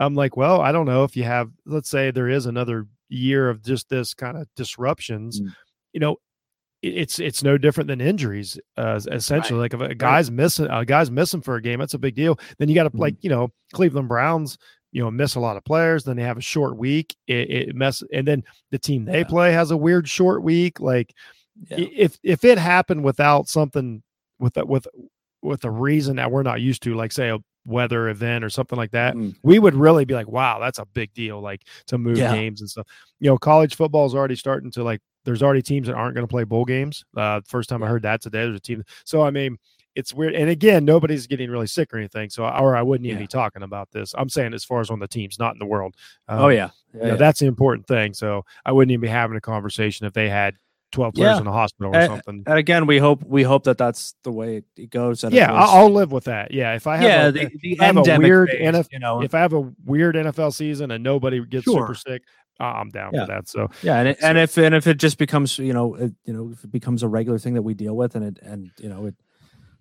[0.00, 1.50] I'm like, well, I don't know if you have.
[1.66, 5.40] Let's say there is another year of just this kind of disruptions.
[5.40, 5.54] Mm.
[5.92, 6.16] You know,
[6.82, 9.72] it's it's no different than injuries uh, essentially right.
[9.72, 10.36] like if a guy's right.
[10.36, 12.90] missing a guy's missing for a game that's a big deal then you got to
[12.90, 12.98] mm-hmm.
[12.98, 14.58] like you know cleveland browns
[14.92, 17.74] you know miss a lot of players then they have a short week it, it
[17.74, 19.24] mess and then the team they yeah.
[19.24, 21.14] play has a weird short week like
[21.68, 21.78] yeah.
[21.78, 24.02] if if it happened without something
[24.38, 24.86] with a, with
[25.42, 28.76] with a reason that we're not used to like say a weather event or something
[28.76, 29.34] like that mm.
[29.42, 32.34] we would really be like wow that's a big deal like to move yeah.
[32.34, 32.86] games and stuff
[33.20, 36.26] you know college football is already starting to like there's already teams that aren't going
[36.26, 39.22] to play bowl games uh first time i heard that today there's a team so
[39.22, 39.56] i mean
[39.94, 40.34] it's weird.
[40.34, 42.30] And again, nobody's getting really sick or anything.
[42.30, 43.24] So, or I wouldn't even yeah.
[43.24, 44.14] be talking about this.
[44.16, 45.94] I'm saying as far as on the teams, not in the world.
[46.28, 48.14] Um, oh yeah, yeah, you know, yeah, that's the important thing.
[48.14, 50.56] So I wouldn't even be having a conversation if they had
[50.92, 52.44] 12 players in the hospital or and, something.
[52.46, 55.24] And again, we hope we hope that that's the way it goes.
[55.24, 56.52] yeah, I'll live with that.
[56.52, 59.22] Yeah, if I have yeah, a, the, the have a weird phase, NFL, you know,
[59.22, 61.80] if I have a weird NFL season and nobody gets sure.
[61.80, 62.22] super sick,
[62.60, 63.26] I'm down yeah.
[63.26, 63.48] for that.
[63.48, 66.12] So yeah, and, it, so, and if and if it just becomes you know it,
[66.24, 68.70] you know if it becomes a regular thing that we deal with and it and
[68.78, 69.14] you know it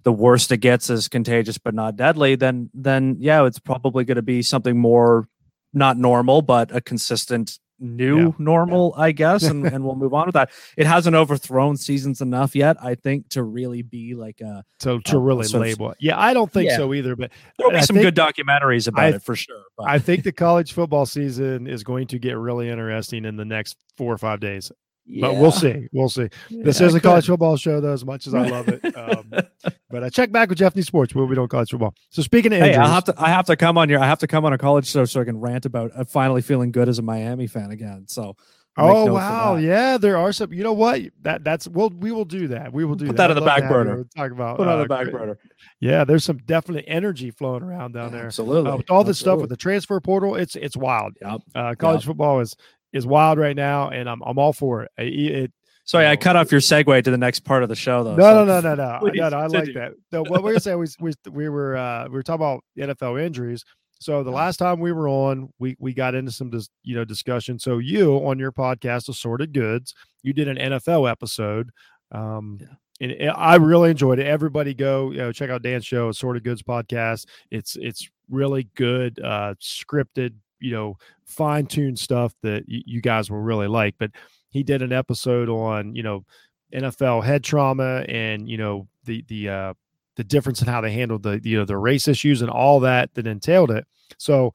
[0.04, 4.16] the worst it gets is contagious but not deadly, then then yeah, it's probably going
[4.16, 5.28] to be something more
[5.74, 8.32] not normal but a consistent new yeah.
[8.38, 9.04] normal, yeah.
[9.04, 10.52] I guess, and, and we'll move on with that.
[10.78, 15.18] It hasn't overthrown seasons enough yet, I think, to really be like a so to
[15.18, 15.98] really label it.
[16.00, 16.78] Yeah, I don't think yeah.
[16.78, 17.16] so either.
[17.16, 19.64] But there'll be I some good documentaries about I, it for sure.
[19.78, 19.90] But.
[19.90, 23.76] I think the college football season is going to get really interesting in the next
[23.98, 24.72] four or five days.
[25.06, 25.28] Yeah.
[25.28, 25.88] But we'll see.
[25.92, 26.30] We'll see.
[26.50, 28.96] Yeah, this is a college football show, though, as much as I love it.
[28.96, 29.32] Um,
[29.90, 31.96] but I check back with Jeff New Sports where we don't college football.
[32.10, 34.00] So speaking of injuries, hey, I have to I have to come on here.
[34.00, 36.42] I have to come on a college show so I can rant about uh, finally
[36.42, 38.06] feeling good as a Miami fan again.
[38.08, 38.36] So
[38.78, 40.54] Oh wow, yeah, there are some.
[40.54, 41.02] You know what?
[41.24, 42.72] That that's we'll we will do that.
[42.72, 43.12] We will do that.
[43.12, 44.06] Put that, that on the back burner.
[44.16, 45.38] Talk about Put uh, on the back burner.
[45.82, 48.28] Yeah, there's some definite energy flowing around down there.
[48.28, 51.18] Absolutely, uh, with all this stuff with the transfer portal, it's it's wild.
[51.22, 51.42] Yep.
[51.54, 52.08] Uh, college yep.
[52.08, 52.56] football is
[52.94, 54.92] is wild right now, and I'm I'm all for it.
[54.98, 55.52] It, it
[55.86, 58.16] Sorry, I cut off your segue to the next part of the show, though.
[58.16, 58.46] No, so.
[58.46, 59.38] no, no, no, no, no, no.
[59.38, 59.94] I like that.
[60.12, 63.22] No, what we were saying was we, we were uh, we were talking about NFL
[63.22, 63.66] injuries.
[64.00, 67.04] So the last time we were on, we we got into some dis, you know
[67.04, 67.60] discussion.
[67.60, 71.72] So you on your podcast, Assorted Goods, you did an NFL episode.
[72.12, 72.68] Um, yeah.
[73.02, 74.28] And I really enjoyed it.
[74.28, 77.26] Everybody go, you know, check out Dan's show, Assorted Goods podcast.
[77.50, 83.30] It's it's really good, uh, scripted, you know, fine tuned stuff that y- you guys
[83.30, 83.96] will really like.
[83.98, 84.12] But
[84.50, 86.26] he did an episode on you know
[86.74, 89.74] NFL head trauma and you know the the uh,
[90.16, 93.14] the difference in how they handled the you know the race issues and all that
[93.16, 93.86] that entailed it.
[94.18, 94.54] So,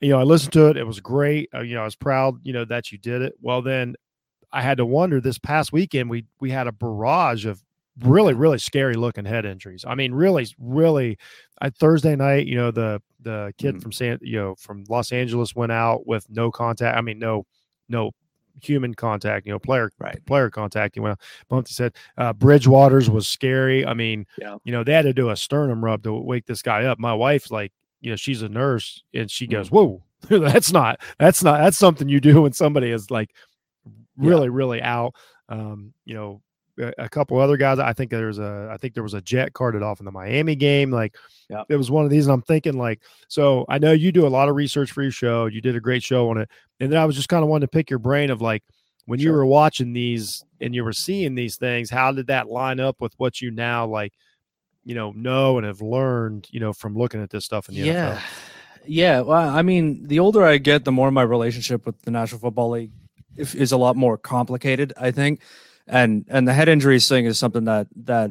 [0.00, 0.76] you know, I listened to it.
[0.76, 1.48] It was great.
[1.54, 2.34] Uh, you know, I was proud.
[2.42, 3.34] You know that you did it.
[3.40, 3.94] Well, then
[4.52, 5.20] I had to wonder.
[5.20, 7.62] This past weekend, we we had a barrage of
[8.02, 9.84] really really scary looking head injuries.
[9.86, 11.18] I mean, really really.
[11.62, 13.82] I, Thursday night, you know the the kid mm.
[13.82, 16.96] from San you know from Los Angeles went out with no contact.
[16.96, 17.46] I mean, no
[17.88, 18.12] no
[18.62, 20.24] human contact, you know, player right.
[20.26, 20.96] player contact.
[20.96, 21.16] You know,
[21.48, 23.84] Bumpy said uh, Bridgewater's was scary.
[23.86, 24.56] I mean, yeah.
[24.64, 26.98] you know, they had to do a sternum rub to wake this guy up.
[26.98, 29.72] My wife's like, you know, she's a nurse and she goes, mm.
[29.72, 30.02] "Whoa,
[30.48, 33.30] that's not that's not that's something you do when somebody is like
[34.16, 34.54] really yeah.
[34.54, 35.14] really out."
[35.48, 36.42] Um, you know,
[36.98, 37.78] a couple other guys.
[37.78, 40.54] I think there's a I think there was a jet carted off in the Miami
[40.54, 40.90] game.
[40.90, 41.16] Like
[41.48, 41.64] yeah.
[41.68, 44.28] it was one of these, and I'm thinking like, so I know you do a
[44.28, 45.46] lot of research for your show.
[45.46, 46.48] You did a great show on it,
[46.80, 48.62] and then I was just kind of wanting to pick your brain of like
[49.06, 49.30] when sure.
[49.30, 53.00] you were watching these and you were seeing these things, how did that line up
[53.00, 54.12] with what you now like,
[54.84, 57.80] you know, know and have learned, you know, from looking at this stuff in the
[57.80, 58.14] yeah.
[58.14, 58.22] NFL?
[58.86, 62.40] Yeah, well, I mean, the older I get, the more my relationship with the National
[62.40, 62.92] Football League
[63.36, 64.92] is a lot more complicated.
[64.96, 65.40] I think
[65.86, 68.30] and and the head injuries thing is something that that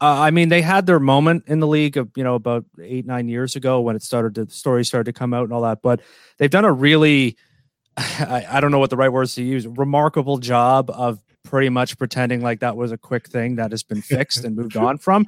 [0.00, 3.06] uh, I mean they had their moment in the league of you know about eight
[3.06, 5.62] nine years ago when it started to, the story started to come out and all
[5.62, 6.00] that, but
[6.38, 7.36] they've done a really
[7.96, 11.98] I, I don't know what the right words to use remarkable job of pretty much
[11.98, 15.26] pretending like that was a quick thing that has been fixed and moved on from.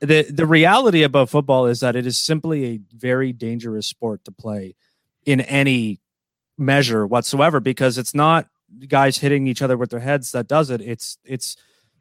[0.00, 4.32] The the reality about football is that it is simply a very dangerous sport to
[4.32, 4.74] play
[5.24, 6.00] in any
[6.58, 8.48] measure whatsoever because it's not
[8.88, 10.80] guys hitting each other with their heads that does it.
[10.80, 11.56] It's it's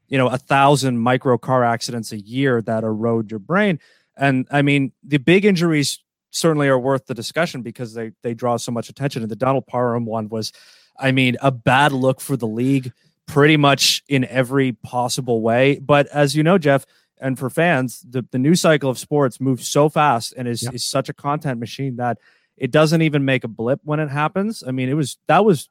[0.07, 3.79] you know a thousand micro car accidents a year that erode your brain.
[4.17, 5.99] And I mean, the big injuries
[6.31, 9.21] certainly are worth the discussion because they they draw so much attention.
[9.21, 10.51] And the Donald Parham one was,
[10.99, 12.91] I mean, a bad look for the league,
[13.27, 15.79] pretty much in every possible way.
[15.79, 16.85] But as you know, Jeff,
[17.19, 20.83] and for fans, the, the news cycle of sports moves so fast and is, is
[20.83, 22.17] such a content machine that
[22.57, 24.63] it doesn't even make a blip when it happens.
[24.67, 25.69] I mean, it was that was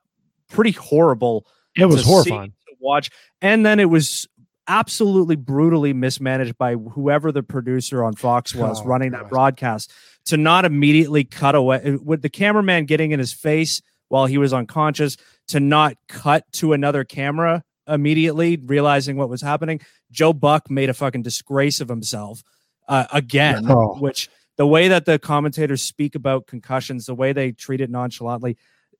[0.51, 1.47] pretty horrible.
[1.77, 3.11] It was horrifying to watch.
[3.41, 4.29] And then it was
[4.69, 9.93] absolutely brutally mismanaged by whoever the producer on Fox was oh, running that broadcast
[10.27, 14.53] to not immediately cut away with the cameraman getting in his face while he was
[14.53, 15.17] unconscious
[15.49, 19.81] to not cut to another camera immediately realizing what was happening.
[20.11, 22.43] Joe Buck made a fucking disgrace of himself
[22.89, 23.97] uh, again, oh.
[23.99, 28.57] which the way that the commentators speak about concussions, the way they treat it nonchalantly,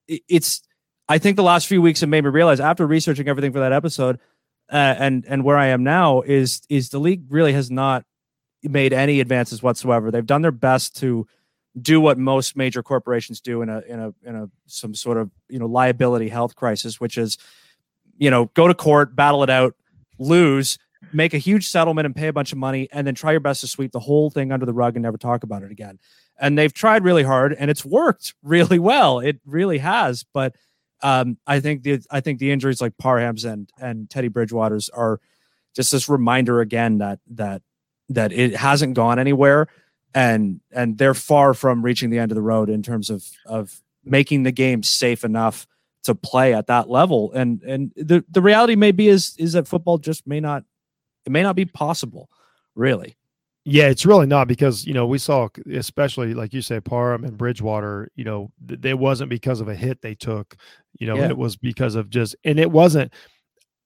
[0.09, 0.63] it, it's.
[1.11, 3.73] I think the last few weeks have made me realize after researching everything for that
[3.73, 4.21] episode,
[4.73, 8.05] uh, and and where I am now is is the league really has not
[8.63, 10.11] made any advances whatsoever.
[10.11, 11.27] They've done their best to
[11.81, 15.31] do what most major corporations do in a in a in a some sort of
[15.49, 17.39] you know liability health crisis, which is
[18.21, 19.75] you know, go to court, battle it out,
[20.19, 20.79] lose,
[21.13, 23.63] make a huge settlement and pay a bunch of money, and then try your best
[23.63, 25.99] to sweep the whole thing under the rug and never talk about it again.
[26.39, 29.19] And they've tried really hard, and it's worked really well.
[29.19, 30.25] It really has.
[30.33, 30.55] But
[31.03, 35.21] um, I think the I think the injuries like Parham's and and Teddy Bridgewater's are
[35.75, 37.63] just this reminder again that that
[38.11, 39.69] that it hasn't gone anywhere,
[40.15, 43.81] and and they're far from reaching the end of the road in terms of of
[44.05, 45.67] making the game safe enough
[46.05, 47.33] to play at that level.
[47.33, 50.65] And and the the reality may be is is that football just may not
[51.27, 52.29] it may not be possible,
[52.75, 53.17] really.
[53.65, 57.37] Yeah, it's really not because you know we saw, especially like you say, Parham and
[57.37, 58.11] Bridgewater.
[58.15, 60.57] You know, th- it wasn't because of a hit they took.
[60.99, 61.29] You know, yeah.
[61.29, 63.13] it was because of just, and it wasn't.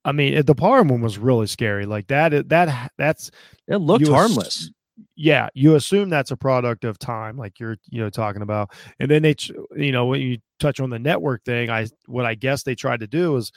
[0.05, 1.87] I mean, the Parham one was really scary.
[1.87, 2.49] Like that.
[2.49, 3.31] That that's
[3.67, 4.71] it looked harmless
[5.17, 9.11] yeah, you assume that's a product of time, like you're you know talking about, and
[9.11, 9.35] then they
[9.77, 13.01] you know when you touch on the network thing, I what I guess they tried
[13.01, 13.53] to do is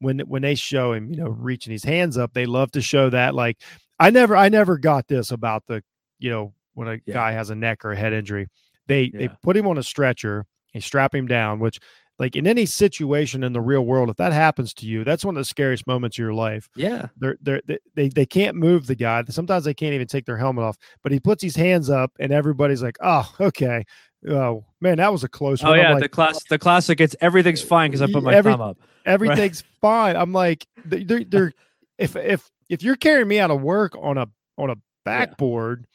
[0.00, 3.10] when when they show him you know reaching his hands up, they love to show
[3.10, 3.58] that like
[4.02, 5.82] I never I never got this about the
[6.18, 7.14] you know when a yeah.
[7.14, 8.48] guy has a neck or a head injury,
[8.86, 9.18] they yeah.
[9.20, 11.78] they put him on a stretcher, they strap him down, which
[12.18, 15.36] like in any situation in the real world, if that happens to you, that's one
[15.36, 16.68] of the scariest moments of your life.
[16.76, 17.06] Yeah.
[17.16, 17.62] They're, they're,
[17.94, 19.24] they, they can't move the guy.
[19.28, 22.30] Sometimes they can't even take their helmet off, but he puts his hands up and
[22.30, 23.84] everybody's like, oh, okay.
[24.28, 25.78] Oh man, that was a close oh, one.
[25.78, 27.00] Oh yeah, like, the class, the classic.
[27.00, 28.78] It's everything's fine because I put my every, thumb up.
[29.04, 29.80] Everything's right.
[29.80, 30.16] fine.
[30.16, 31.52] I'm like, they're, they're
[31.98, 35.86] if if if you're carrying me out of work on a on a backboard,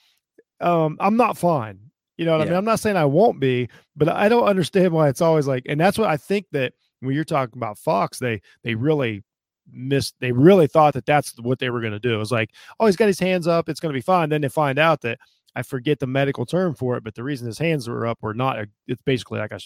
[0.62, 0.86] yeah.
[0.86, 1.80] um, I'm not fine.
[2.18, 2.44] You know what yeah.
[2.44, 2.58] I mean?
[2.58, 5.80] I'm not saying I won't be, but I don't understand why it's always like, and
[5.82, 9.24] that's what I think that when you're talking about Fox, they they really
[9.72, 10.14] missed.
[10.20, 12.14] They really thought that that's what they were going to do.
[12.14, 14.30] It was like, oh, he's got his hands up, it's going to be fine.
[14.30, 15.18] Then they find out that
[15.56, 18.36] I forget the medical term for it, but the reason his hands were up were
[18.36, 18.68] not.
[18.88, 19.60] It's basically like a.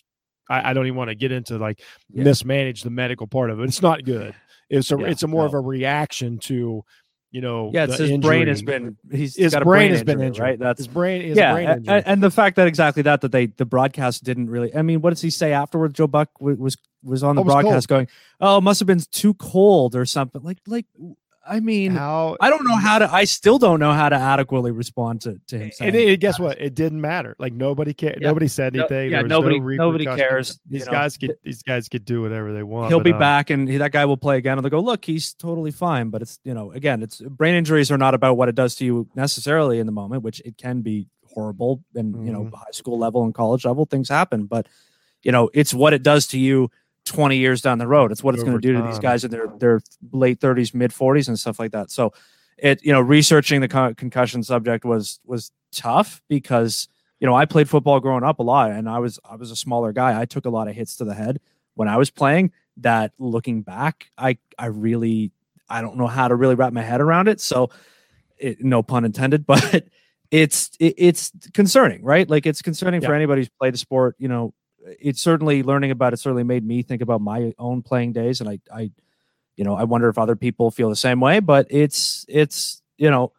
[0.49, 2.23] I, I don't even want to get into like yeah.
[2.23, 3.63] mismanage the medical part of it.
[3.63, 4.33] It's not good.
[4.71, 5.47] It's a yeah, it's a more no.
[5.47, 6.83] of a reaction to
[7.31, 10.43] you know, yeah, his brain has been he's his brain, brain, has injury, been injured,
[10.43, 10.59] right?
[10.59, 11.21] That's his brain.
[11.21, 14.49] His yeah, brain and, and, the fact that exactly that that they the broadcast didn't
[14.49, 14.75] really.
[14.75, 15.93] I mean, what does he say afterwards?
[15.93, 18.09] Joe Buck was was on the oh, broadcast going,
[18.41, 20.87] "Oh, it must have been too cold or something." Like like
[21.43, 23.11] I mean, how I don't know how to.
[23.11, 25.71] I still don't know how to adequately respond to, to him.
[25.79, 26.61] And it, guess what?
[26.61, 27.35] It didn't matter.
[27.39, 28.19] Like nobody cared.
[28.21, 28.27] Yeah.
[28.27, 29.11] Nobody said anything.
[29.11, 29.59] No, yeah, nobody.
[29.59, 30.59] No nobody cares.
[30.69, 31.33] These guys know.
[31.43, 32.89] These guys could do whatever they want.
[32.89, 34.57] He'll but, be um, back, and he, that guy will play again.
[34.59, 36.09] And they'll go, look, he's totally fine.
[36.09, 38.85] But it's you know, again, it's brain injuries are not about what it does to
[38.85, 41.83] you necessarily in the moment, which it can be horrible.
[41.95, 42.25] And mm-hmm.
[42.27, 42.55] you know, mm-hmm.
[42.55, 44.45] high school level and college level, things happen.
[44.45, 44.67] But
[45.23, 46.69] you know, it's what it does to you
[47.05, 48.11] 20 years down the road.
[48.11, 50.91] It's what it's going to do to these guys in their their late 30s, mid
[50.91, 51.91] 40s, and stuff like that.
[51.91, 52.13] So,
[52.57, 56.87] it you know, researching the con- concussion subject was was tough because
[57.19, 59.55] you know I played football growing up a lot, and I was I was a
[59.55, 60.19] smaller guy.
[60.19, 61.39] I took a lot of hits to the head
[61.75, 62.51] when I was playing.
[62.77, 65.31] That looking back, I I really
[65.69, 67.41] I don't know how to really wrap my head around it.
[67.41, 67.69] So,
[68.37, 69.85] it, no pun intended, but
[70.29, 72.29] it's it, it's concerning, right?
[72.29, 73.09] Like it's concerning yeah.
[73.09, 74.15] for anybody who's played the sport.
[74.19, 74.53] You know,
[74.99, 78.49] it's certainly learning about it certainly made me think about my own playing days and
[78.49, 78.91] I I
[79.55, 83.09] you know I wonder if other people feel the same way but it's it's you
[83.09, 83.31] know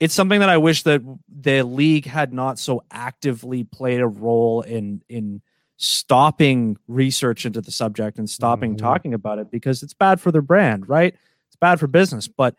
[0.00, 4.62] it's something that I wish that the league had not so actively played a role
[4.62, 5.42] in in
[5.76, 8.84] stopping research into the subject and stopping mm-hmm.
[8.84, 11.14] talking about it because it's bad for their brand right
[11.46, 12.56] it's bad for business but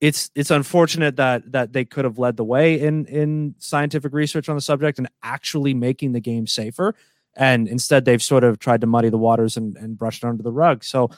[0.00, 4.48] it's it's unfortunate that that they could have led the way in in scientific research
[4.48, 6.94] on the subject and actually making the game safer
[7.38, 10.42] and instead they've sort of tried to muddy the waters and, and brush it under
[10.42, 10.84] the rug.
[10.84, 11.10] So,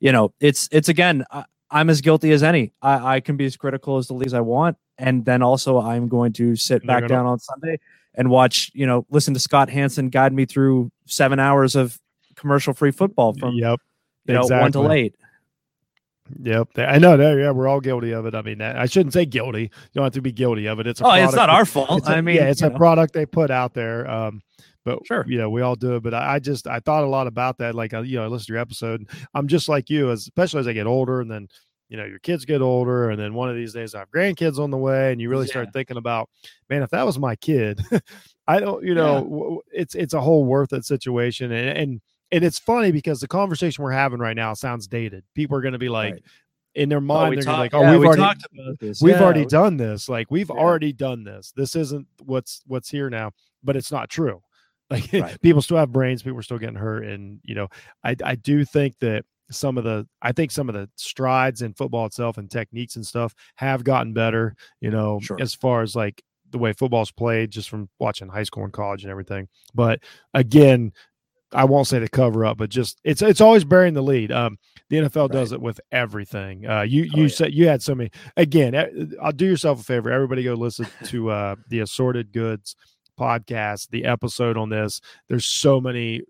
[0.00, 2.72] you know, it's it's again, I, am as guilty as any.
[2.82, 6.08] I, I, can be as critical as the leagues I want, and then also I'm
[6.08, 7.78] going to sit back down on Sunday
[8.14, 11.98] and watch, you know, listen to Scott Hanson guide me through seven hours of
[12.34, 13.80] commercial free football from yep
[14.30, 14.80] you know exactly.
[14.80, 15.14] one to eight.
[16.42, 17.16] Yep, I know.
[17.16, 18.36] There, yeah, we're all guilty of it.
[18.36, 19.62] I mean, I shouldn't say guilty.
[19.62, 20.86] You don't have to be guilty of it.
[20.86, 22.06] It's a oh, it's not our fault.
[22.06, 22.76] A, I mean, yeah, it's a know.
[22.76, 24.08] product they put out there.
[24.08, 24.40] Um,
[24.84, 26.02] but sure, you know, we all do it.
[26.02, 27.74] But I, I just I thought a lot about that.
[27.74, 29.08] Like, uh, you know, I listened to your episode.
[29.34, 31.48] I'm just like you, as especially as I get older, and then
[31.88, 34.58] you know your kids get older, and then one of these days I have grandkids
[34.58, 35.52] on the way, and you really yeah.
[35.52, 36.30] start thinking about,
[36.68, 37.80] man, if that was my kid,
[38.46, 39.80] I don't, you know, yeah.
[39.80, 42.00] it's it's a whole worth it situation, and and
[42.32, 45.24] and it's funny because the conversation we're having right now sounds dated.
[45.34, 46.22] People are going to be like, right
[46.74, 48.32] in their mind, oh, they're talk, like, "Oh, yeah, we've we already
[48.80, 49.22] we've yeah.
[49.22, 50.08] already done this.
[50.08, 50.56] Like we've yeah.
[50.60, 51.52] already done this.
[51.56, 54.42] This isn't what's what's here now." But it's not true.
[54.90, 55.40] Like right.
[55.40, 56.22] people still have brains.
[56.22, 57.68] People are still getting hurt, and you know,
[58.04, 61.74] I I do think that some of the I think some of the strides in
[61.74, 64.54] football itself and techniques and stuff have gotten better.
[64.80, 65.38] You know, sure.
[65.40, 69.04] as far as like the way football's played, just from watching high school and college
[69.04, 69.48] and everything.
[69.74, 70.00] But
[70.34, 70.92] again,
[71.52, 74.30] I won't say the cover up, but just it's it's always bearing the lead.
[74.30, 75.32] Um, the NFL right.
[75.32, 76.66] does it with everything.
[76.66, 77.28] Uh, you you oh, yeah.
[77.28, 78.10] said you had so many.
[78.36, 80.10] Again, I'll do yourself a favor.
[80.10, 82.76] Everybody go listen to uh, the Assorted Goods
[83.20, 85.00] podcast, the episode on this.
[85.28, 86.22] There's so many.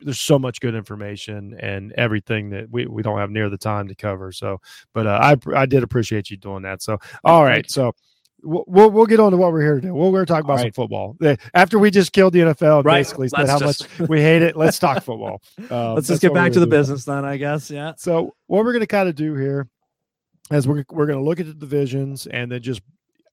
[0.00, 3.86] There's so much good information and everything that we, we don't have near the time
[3.88, 4.32] to cover.
[4.32, 4.62] So,
[4.94, 6.80] but uh, I I did appreciate you doing that.
[6.80, 7.92] So, all right, so
[8.44, 9.94] we'll we'll get on to what we're here to do.
[9.94, 10.62] We're going to talk about right.
[10.62, 11.16] some football
[11.54, 12.84] after we just killed the NFL.
[12.84, 13.00] Right.
[13.00, 13.98] Basically, said how just...
[13.98, 14.56] much we hate it.
[14.56, 15.42] Let's talk football.
[15.70, 17.70] Uh, let's just get back to the business then, I guess.
[17.70, 17.92] Yeah.
[17.96, 19.68] So what we're going to kind of do here
[20.50, 22.82] is we're we're going to look at the divisions and then just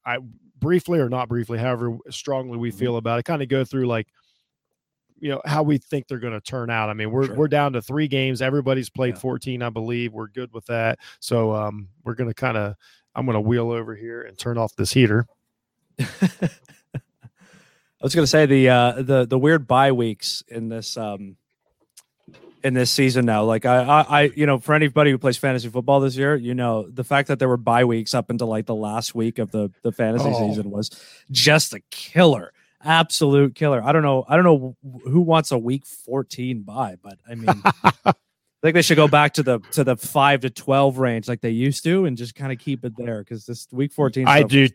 [0.05, 0.17] I
[0.61, 2.79] briefly or not briefly, however strongly we mm-hmm.
[2.79, 4.07] feel about it, kind of go through like
[5.19, 6.89] you know how we think they're going to turn out.
[6.89, 7.35] I mean, we're sure.
[7.35, 8.41] we're down to three games.
[8.41, 9.21] Everybody's played yeah.
[9.21, 10.13] 14, I believe.
[10.13, 10.99] We're good with that.
[11.19, 12.75] So um, we're going to kind of
[13.13, 15.27] I'm going to wheel over here and turn off this heater.
[15.99, 16.05] I
[18.01, 21.37] was going to say the uh, the the weird bye weeks in this um,
[22.63, 23.43] in this season now.
[23.43, 26.53] Like I, I, I, you know, for anybody who plays fantasy football this year, you
[26.53, 29.51] know, the fact that there were bye weeks up until like the last week of
[29.51, 30.47] the the fantasy oh.
[30.47, 30.89] season was
[31.31, 33.83] just a killer, absolute killer.
[33.83, 37.63] I don't know, I don't know who wants a week 14 bye, but I mean,
[38.61, 41.41] I think they should go back to the to the five to twelve range like
[41.41, 44.27] they used to, and just kind of keep it there because this week fourteen.
[44.27, 44.69] I do.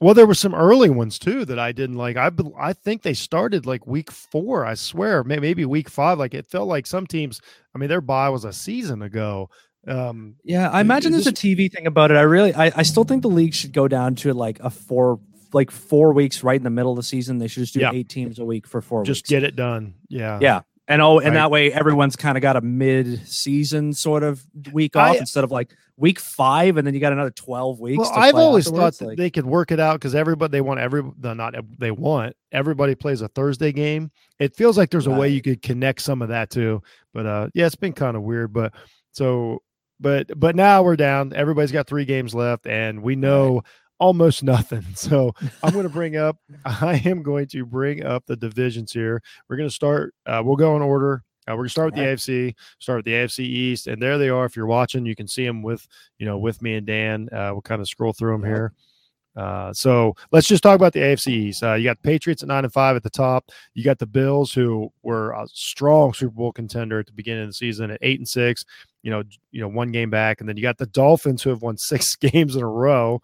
[0.00, 2.16] Well, there were some early ones too that I didn't like.
[2.16, 4.64] I I think they started like week four.
[4.64, 6.16] I swear, maybe week five.
[6.16, 7.40] Like it felt like some teams.
[7.74, 9.50] I mean, their bye was a season ago.
[9.84, 12.16] Um, yeah, I imagine there's a TV thing about it.
[12.16, 15.18] I really, I, I still think the league should go down to like a four
[15.52, 17.38] like four weeks right in the middle of the season.
[17.38, 17.90] They should just do yeah.
[17.92, 19.30] eight teams a week for four just weeks.
[19.30, 19.94] get it done.
[20.08, 20.38] Yeah.
[20.40, 21.34] Yeah and oh, and right.
[21.34, 25.50] that way everyone's kind of got a mid-season sort of week off I, instead of
[25.50, 28.00] like week five, and then you got another twelve weeks.
[28.00, 30.80] Well, I've always thought that like, they could work it out because everybody they want
[30.80, 34.10] every not they want everybody plays a Thursday game.
[34.38, 37.48] It feels like there's a way you could connect some of that too, but uh,
[37.54, 38.52] yeah, it's been kind of weird.
[38.52, 38.74] But
[39.12, 39.62] so,
[40.00, 41.32] but but now we're down.
[41.34, 43.54] Everybody's got three games left, and we know.
[43.54, 43.64] Right
[43.98, 44.84] almost nothing.
[44.94, 49.22] So I'm going to bring up, I am going to bring up the divisions here.
[49.48, 51.22] We're going to start, uh, we'll go in order.
[51.46, 53.86] Uh, we're going to start with the AFC, start with the AFC East.
[53.86, 54.46] And there they are.
[54.46, 55.86] If you're watching, you can see them with,
[56.18, 57.28] you know, with me and Dan.
[57.30, 58.72] Uh, we'll kind of scroll through them here.
[59.36, 61.62] Uh, so let's just talk about the AFC East.
[61.62, 63.50] Uh, you got the Patriots at nine and five at the top.
[63.74, 67.48] You got the Bills, who were a strong Super Bowl contender at the beginning of
[67.48, 68.64] the season at eight and six.
[69.02, 71.62] You know, you know, one game back, and then you got the Dolphins, who have
[71.62, 73.20] won six games in a row.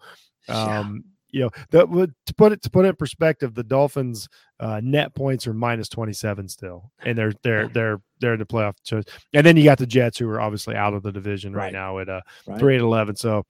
[0.47, 4.27] Um, you know, the, to put it to put it in perspective, the Dolphins'
[4.59, 8.45] uh, net points are minus twenty seven still, and they're they're they're they're in the
[8.45, 8.75] playoff.
[9.33, 11.73] And then you got the Jets, who are obviously out of the division right, right
[11.73, 12.59] now at uh, right.
[12.59, 13.15] three and eleven.
[13.15, 13.45] So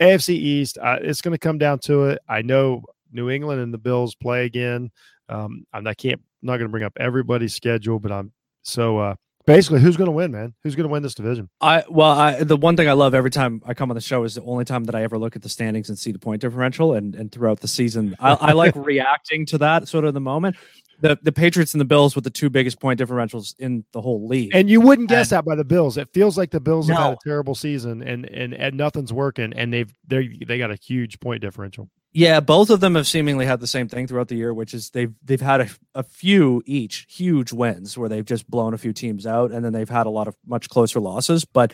[0.00, 2.18] AFC East, uh, it's going to come down to it.
[2.28, 4.90] I know New England and the Bills play again.
[5.28, 8.98] Um, I'm, I can't I'm not going to bring up everybody's schedule, but I'm so
[8.98, 10.54] uh, Basically, who's going to win, man?
[10.62, 11.48] Who's going to win this division?
[11.60, 14.22] I well, I, the one thing I love every time I come on the show
[14.24, 16.40] is the only time that I ever look at the standings and see the point
[16.40, 16.94] differential.
[16.94, 20.56] And and throughout the season, I, I like reacting to that sort of the moment.
[21.00, 24.26] The the Patriots and the Bills with the two biggest point differentials in the whole
[24.28, 24.52] league.
[24.54, 25.96] And you wouldn't guess and, that by the Bills.
[25.96, 26.94] It feels like the Bills no.
[26.94, 30.70] have had a terrible season and and and nothing's working, and they've they they got
[30.70, 31.88] a huge point differential.
[32.14, 34.90] Yeah, both of them have seemingly had the same thing throughout the year, which is
[34.90, 38.92] they've they've had a, a few each huge wins where they've just blown a few
[38.92, 41.46] teams out, and then they've had a lot of much closer losses.
[41.46, 41.72] But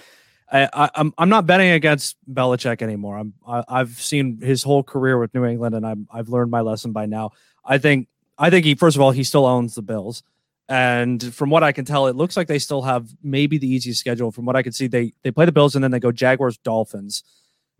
[0.51, 3.19] I, am I'm, I'm not betting against Belichick anymore.
[3.19, 6.61] I'm I, I've seen his whole career with New England, and I'm I've learned my
[6.61, 7.31] lesson by now.
[7.65, 8.07] I think
[8.39, 10.23] I think he first of all he still owns the Bills,
[10.69, 13.99] and from what I can tell, it looks like they still have maybe the easiest
[13.99, 14.31] schedule.
[14.31, 16.59] From what I can see, they they play the Bills and then they go Jaguars,
[16.59, 17.25] Dolphins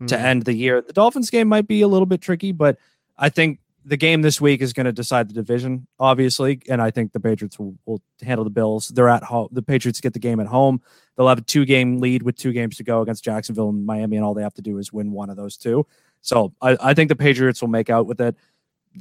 [0.07, 0.21] to mm.
[0.21, 0.81] end the year.
[0.81, 2.77] The Dolphins game might be a little bit tricky, but
[3.17, 6.91] I think the game this week is going to decide the division, obviously, and I
[6.91, 8.89] think the Patriots will, will handle the Bills.
[8.89, 9.49] They're at home.
[9.51, 10.81] The Patriots get the game at home.
[11.15, 14.15] They'll have a two game lead with two games to go against Jacksonville and Miami,
[14.15, 15.85] and all they have to do is win one of those two.
[16.21, 18.35] So I, I think the Patriots will make out with it.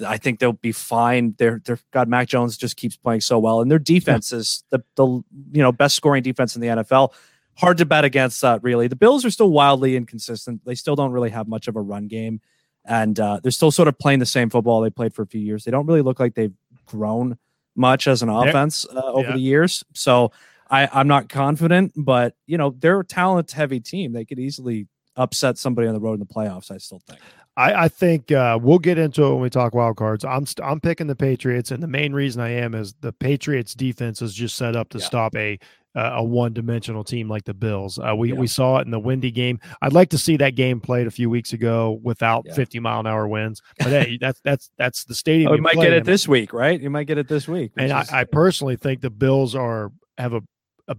[0.07, 1.35] I think they'll be fine.
[1.39, 4.39] They're they're God Mac Jones just keeps playing so well, and their defense yeah.
[4.39, 7.13] is the the you know best scoring defense in the NFL.
[7.59, 8.63] Hard to bet against that.
[8.63, 10.65] Really, the Bills are still wildly inconsistent.
[10.65, 12.41] They still don't really have much of a run game
[12.89, 15.41] and uh, they're still sort of playing the same football they played for a few
[15.41, 15.65] years.
[15.65, 16.55] They don't really look like they've
[16.87, 17.39] grown
[17.77, 19.35] much as an offense uh, over yeah.
[19.35, 19.85] the years.
[19.93, 20.33] So
[20.71, 24.13] I, I'm not confident, but you know they're a talent heavy team.
[24.13, 26.71] They could easily upset somebody on the road in the playoffs.
[26.71, 27.21] I still think.
[27.57, 30.25] I, I think uh, we'll get into it when we talk wild cards.
[30.25, 33.75] I'm st- I'm picking the Patriots, and the main reason I am is the Patriots
[33.75, 35.05] defense is just set up to yeah.
[35.05, 35.59] stop a
[35.99, 37.99] uh, a one dimensional team like the Bills.
[37.99, 38.39] Uh, we yeah.
[38.39, 39.59] we saw it in the windy game.
[39.83, 42.55] I'd like to see that game played a few weeks ago without yeah.
[42.55, 43.63] 50 mile an hour winds.
[43.79, 45.51] But hey, that's that's that's the stadium.
[45.51, 46.81] Oh, you might get it this week, right?
[46.81, 47.73] You might get it this week.
[47.77, 48.11] And is...
[48.11, 50.43] I, I personally think the Bills are have a,
[50.89, 50.97] a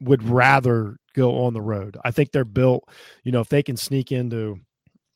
[0.00, 1.96] would rather go on the road.
[2.04, 2.88] I think they're built.
[3.24, 4.60] You know, if they can sneak into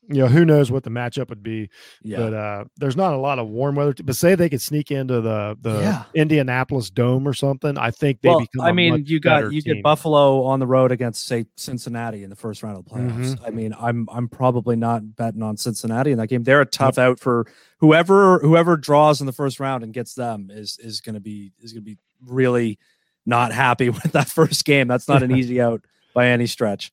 [0.09, 1.69] you know who knows what the matchup would be
[2.01, 2.17] yeah.
[2.17, 4.91] but uh there's not a lot of warm weather to, but say they could sneak
[4.91, 6.03] into the the yeah.
[6.13, 9.75] indianapolis dome or something i think they well, become i mean you got you team.
[9.75, 13.35] get buffalo on the road against say cincinnati in the first round of the playoffs
[13.35, 13.45] mm-hmm.
[13.45, 16.97] i mean i'm i'm probably not betting on cincinnati in that game they're a tough
[16.97, 17.09] yep.
[17.09, 17.45] out for
[17.79, 21.53] whoever whoever draws in the first round and gets them is is going to be
[21.59, 22.77] is going to be really
[23.25, 25.81] not happy with that first game that's not an easy out
[26.13, 26.91] by any stretch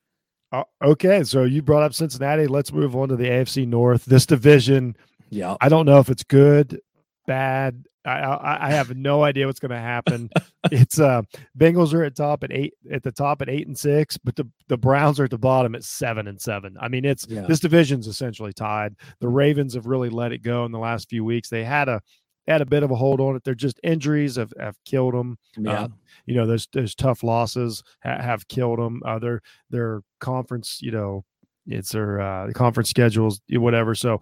[0.52, 2.46] uh, okay, so you brought up Cincinnati.
[2.46, 4.04] Let's move on to the AFC North.
[4.04, 4.96] This division,
[5.28, 6.80] yeah, I don't know if it's good,
[7.26, 7.84] bad.
[8.04, 10.30] I I, I have no idea what's going to happen.
[10.72, 11.22] it's uh
[11.56, 14.48] Bengals are at top at eight at the top at eight and six, but the
[14.68, 16.76] the Browns are at the bottom at seven and seven.
[16.80, 17.42] I mean, it's yeah.
[17.42, 18.96] this division's essentially tied.
[19.20, 21.48] The Ravens have really let it go in the last few weeks.
[21.48, 22.00] They had a
[22.46, 23.44] had a bit of a hold on it.
[23.44, 25.38] They're just injuries have, have killed them.
[25.56, 25.84] Yeah.
[25.84, 25.88] Uh,
[26.26, 29.02] you know, those those tough losses ha- have killed them.
[29.04, 31.24] Uh, their their conference, you know,
[31.66, 33.94] it's their uh, conference schedules, whatever.
[33.94, 34.20] So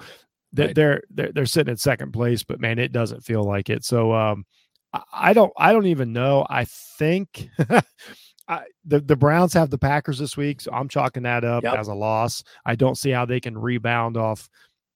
[0.52, 0.74] they're, right.
[0.74, 3.84] they're they're they're sitting in second place, but man, it doesn't feel like it.
[3.84, 4.44] So um,
[4.92, 6.46] I, I don't I don't even know.
[6.48, 7.48] I think.
[8.50, 11.78] I, the the Browns have the Packers this week, so I'm chalking that up yep.
[11.78, 12.42] as a loss.
[12.64, 14.48] I don't see how they can rebound off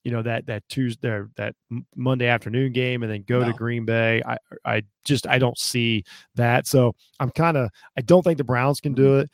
[0.04, 1.54] you know that that Tuesday that
[1.96, 3.46] Monday afternoon game and then go no.
[3.46, 4.22] to Green Bay.
[4.26, 6.66] I I just I don't see that.
[6.66, 9.20] So I'm kind of I don't think the Browns can do mm-hmm.
[9.20, 9.30] it.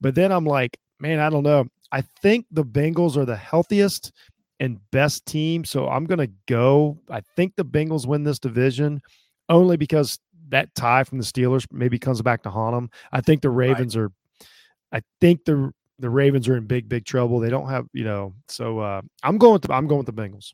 [0.00, 1.66] But then I'm like, man, I don't know.
[1.92, 4.12] I think the Bengals are the healthiest
[4.58, 5.64] and best team.
[5.64, 6.98] So I'm going to go.
[7.10, 9.02] I think the Bengals win this division
[9.48, 10.18] only because
[10.48, 12.90] that tie from the Steelers maybe comes back to haunt them.
[13.12, 14.04] I think the Ravens right.
[14.04, 14.12] are
[14.92, 15.72] I think the
[16.02, 17.38] the Ravens are in big, big trouble.
[17.38, 20.22] They don't have, you know, so uh, I'm going with the, I'm going with the
[20.22, 20.52] Bengals.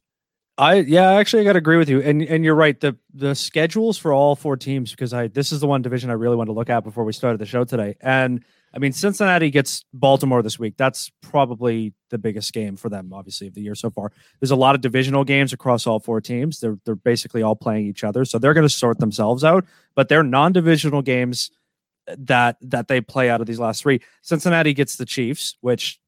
[0.59, 2.78] I yeah, actually I got to agree with you, and and you're right.
[2.78, 6.14] the The schedules for all four teams because I this is the one division I
[6.14, 7.96] really want to look at before we started the show today.
[8.01, 8.44] And
[8.74, 10.74] I mean, Cincinnati gets Baltimore this week.
[10.76, 14.11] That's probably the biggest game for them, obviously, of the year so far.
[14.40, 16.59] There's a lot of divisional games across all four teams.
[16.59, 19.64] They're they're basically all playing each other, so they're going to sort themselves out.
[19.94, 21.53] But they're non divisional games
[22.16, 24.00] that that they play out of these last three.
[24.22, 26.00] Cincinnati gets the Chiefs, which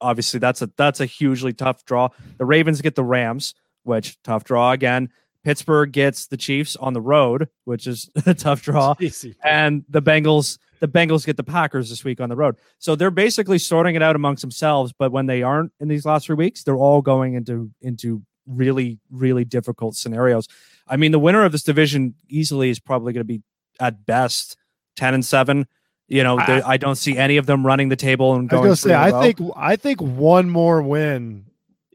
[0.00, 2.08] obviously that's a that's a hugely tough draw.
[2.38, 5.10] The Ravens get the Rams, which tough draw again.
[5.42, 8.94] Pittsburgh gets the Chiefs on the road, which is a tough draw.
[9.42, 12.56] And the Bengals the Bengals get the Packers this week on the road.
[12.78, 16.26] So they're basically sorting it out amongst themselves, but when they aren't in these last
[16.26, 20.48] 3 weeks, they're all going into into really really difficult scenarios.
[20.88, 23.42] I mean, the winner of this division easily is probably going to be
[23.78, 24.56] at best
[24.96, 25.66] 10 and 7
[26.10, 28.74] you know I, I, don't see any of them running the table and going I,
[28.74, 31.46] say, I think i think one more win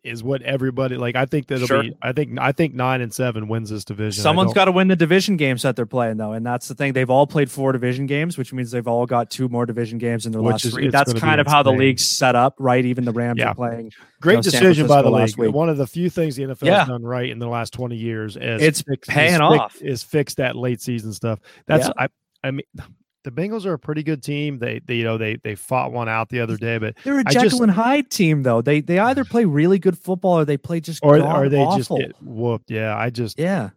[0.06, 1.84] is what everybody like i think that'll sure.
[1.84, 4.88] be i think i think nine and seven wins this division someone's got to win
[4.88, 7.72] the division games that they're playing though and that's the thing they've all played four
[7.72, 10.74] division games which means they've all got two more division games in their last is,
[10.74, 13.50] three that's kind of how the league's set up right even the rams yeah.
[13.50, 13.92] are playing
[14.22, 15.54] great you know, decision by the league week.
[15.54, 16.80] one of the few things the nfl yeah.
[16.80, 19.82] has done right in the last 20 years is it's fix, paying is off fix,
[19.82, 21.94] is fix that late season stuff that's yeah.
[21.98, 22.08] i
[22.46, 22.66] I mean,
[23.24, 24.60] the Bengals are a pretty good team.
[24.60, 27.24] They, they, you know, they they fought one out the other day, but they're a
[27.24, 28.62] Jekyll just, and Hyde team, though.
[28.62, 31.78] They they either play really good football or they play just or or they awful.
[31.78, 32.70] just get whooped.
[32.70, 33.72] Yeah, I just yeah,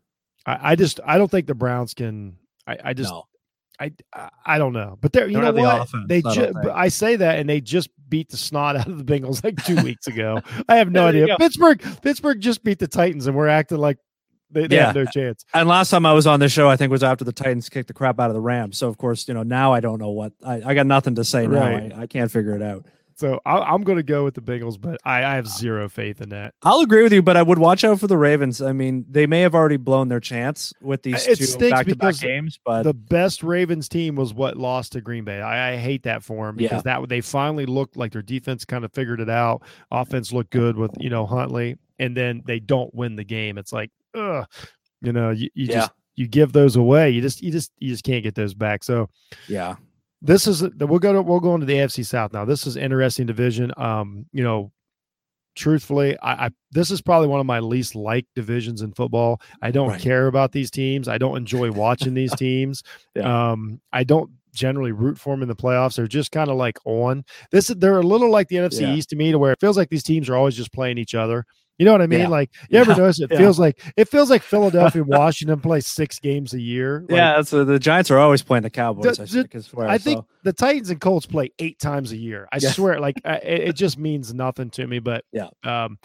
[0.47, 2.37] I, I just I don't think the Browns can.
[2.67, 3.25] I, I just no.
[3.81, 3.93] I,
[4.45, 7.49] I don't know, but they're you know what the they just I say that and
[7.49, 10.41] they just beat the snot out of the Bengals like two weeks ago.
[10.69, 11.37] I have no idea.
[11.39, 13.99] Pittsburgh Pittsburgh just beat the Titans and we're acting like
[14.51, 14.87] they, they yeah.
[14.87, 15.45] have no chance.
[15.55, 17.89] And last time I was on this show, I think was after the Titans kicked
[17.89, 18.79] the crap out of the Rams.
[18.79, 21.25] So of course, you know, now I don't know what I, I got nothing to
[21.25, 21.89] say right.
[21.89, 21.97] now.
[21.97, 22.87] I, I, can't figure it out.
[23.19, 26.21] So I, am going to go with the Bengals, but I, I, have zero faith
[26.21, 26.55] in that.
[26.63, 28.63] I'll agree with you, but I would watch out for the Ravens.
[28.63, 32.61] I mean, they may have already blown their chance with these it two back-to-back games,
[32.65, 35.41] but the best Ravens team was what lost to Green Bay.
[35.41, 37.01] I, I hate that for them because yeah.
[37.01, 39.63] that they finally looked like their defense kind of figured it out.
[39.91, 43.59] Offense looked good with you know Huntley, and then they don't win the game.
[43.59, 44.47] It's like, ugh,
[45.01, 45.75] you know, you, you yeah.
[45.75, 47.11] just you give those away.
[47.11, 48.83] You just you just you just can't get those back.
[48.83, 49.09] So
[49.49, 49.77] yeah,
[50.21, 52.45] this is we'll go to we'll go into the AFC South now.
[52.45, 53.73] This is interesting division.
[53.77, 54.73] Um, you know,
[55.55, 59.41] truthfully, I, I, this is probably one of my least liked divisions in football.
[59.63, 60.01] I don't right.
[60.01, 61.09] care about these teams.
[61.09, 62.83] I don't enjoy watching these teams.
[63.15, 63.51] yeah.
[63.51, 65.97] Um, I don't generally root for them in the playoffs.
[65.97, 67.69] They're just kind of like on this.
[67.69, 68.95] They're a little like the NFC yeah.
[68.95, 71.15] East to me, to where it feels like these teams are always just playing each
[71.15, 71.45] other.
[71.79, 72.21] You know what I mean?
[72.21, 72.29] Yeah.
[72.29, 72.97] Like you ever yeah.
[72.99, 73.39] notice it yeah.
[73.39, 77.05] feels like it feels like Philadelphia Washington play six games a year.
[77.09, 79.17] Like, yeah, so the Giants are always playing the Cowboys.
[79.17, 82.17] The, I, think, I, swear, I think the Titans and Colts play eight times a
[82.17, 82.49] year.
[82.53, 84.99] I swear, like it, it, just means nothing to me.
[84.99, 85.99] But yeah, um,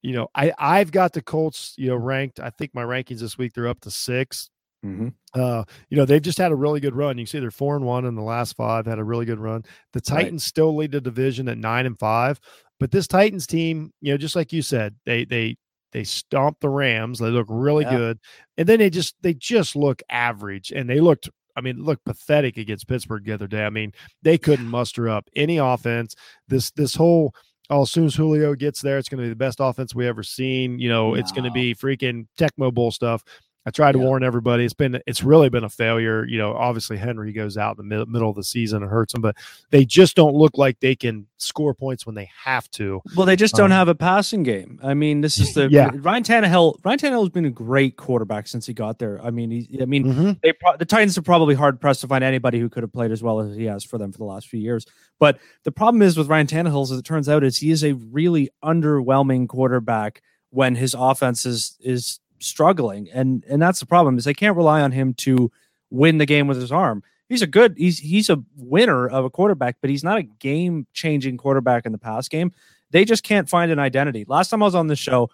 [0.00, 2.38] you know, I I've got the Colts, you know, ranked.
[2.38, 4.50] I think my rankings this week they're up to 6
[4.84, 5.08] mm-hmm.
[5.34, 7.18] Uh, you know, they've just had a really good run.
[7.18, 9.38] You can see they're four and one in the last five, had a really good
[9.38, 9.64] run.
[9.92, 10.48] The Titans right.
[10.48, 12.40] still lead the division at nine and five.
[12.78, 15.56] But this Titans team, you know, just like you said, they they
[15.92, 17.18] they stomp the Rams.
[17.18, 17.96] They look really yeah.
[17.96, 18.18] good,
[18.58, 21.28] and then they just they just look average, and they looked.
[21.58, 23.64] I mean, look pathetic against Pittsburgh the other day.
[23.64, 26.14] I mean, they couldn't muster up any offense.
[26.48, 27.34] This this whole
[27.70, 30.06] oh, as soon as Julio gets there, it's going to be the best offense we
[30.06, 30.78] ever seen.
[30.78, 31.14] You know, no.
[31.14, 33.22] it's going to be freaking Tecmo Bowl stuff.
[33.66, 34.04] I tried to yeah.
[34.04, 34.64] warn everybody.
[34.64, 36.24] It's been it's really been a failure.
[36.24, 39.12] You know, obviously Henry goes out in the mid- middle of the season and hurts
[39.12, 39.34] them, but
[39.70, 43.02] they just don't look like they can score points when they have to.
[43.16, 44.78] Well, they just don't um, have a passing game.
[44.84, 45.90] I mean, this is the yeah.
[45.94, 46.76] Ryan Tannehill.
[46.84, 49.20] Ryan Tannehill has been a great quarterback since he got there.
[49.20, 50.32] I mean, he, I mean, mm-hmm.
[50.42, 53.10] they pro- the Titans are probably hard pressed to find anybody who could have played
[53.10, 54.86] as well as he has for them for the last few years.
[55.18, 57.94] But the problem is with Ryan Tannehill, as it turns out, is he is a
[57.94, 64.24] really underwhelming quarterback when his offense is is struggling, and and that's the problem is
[64.24, 65.50] they can't rely on him to
[65.90, 67.02] win the game with his arm.
[67.28, 70.86] He's a good he's he's a winner of a quarterback, but he's not a game
[70.92, 72.52] changing quarterback in the pass game.
[72.90, 74.24] They just can't find an identity.
[74.28, 75.30] Last time I was on the show,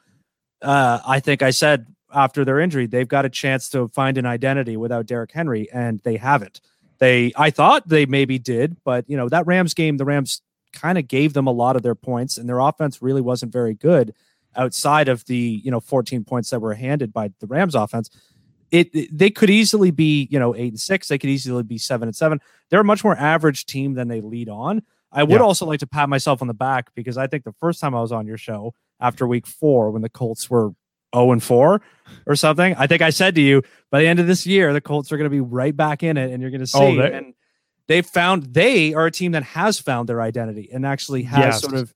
[0.63, 4.27] uh, I think I said after their injury they've got a chance to find an
[4.27, 6.61] identity without Derrick Henry, and they haven't.
[6.99, 10.41] They I thought they maybe did, but you know that Rams game, the Rams
[10.73, 13.75] kind of gave them a lot of their points, and their offense really wasn't very
[13.75, 14.15] good
[14.57, 18.11] outside of the you know 14 points that were handed by the Rams offense.
[18.71, 21.09] It, it, they could easily be you know eight and six.
[21.09, 22.41] They could easily be seven and seven.
[22.71, 24.83] They're a much more average team than they lead on.
[25.13, 25.47] I would yeah.
[25.47, 28.01] also like to pat myself on the back because I think the first time I
[28.01, 30.71] was on your show after week four when the Colts were
[31.15, 31.83] 0 and 4
[32.27, 34.81] or something, I think I said to you by the end of this year, the
[34.81, 36.99] Colts are going to be right back in it and you're going to oh, see.
[36.99, 37.35] Oh, they, and
[37.89, 41.61] they found they are a team that has found their identity and actually has yes.
[41.61, 41.93] sort of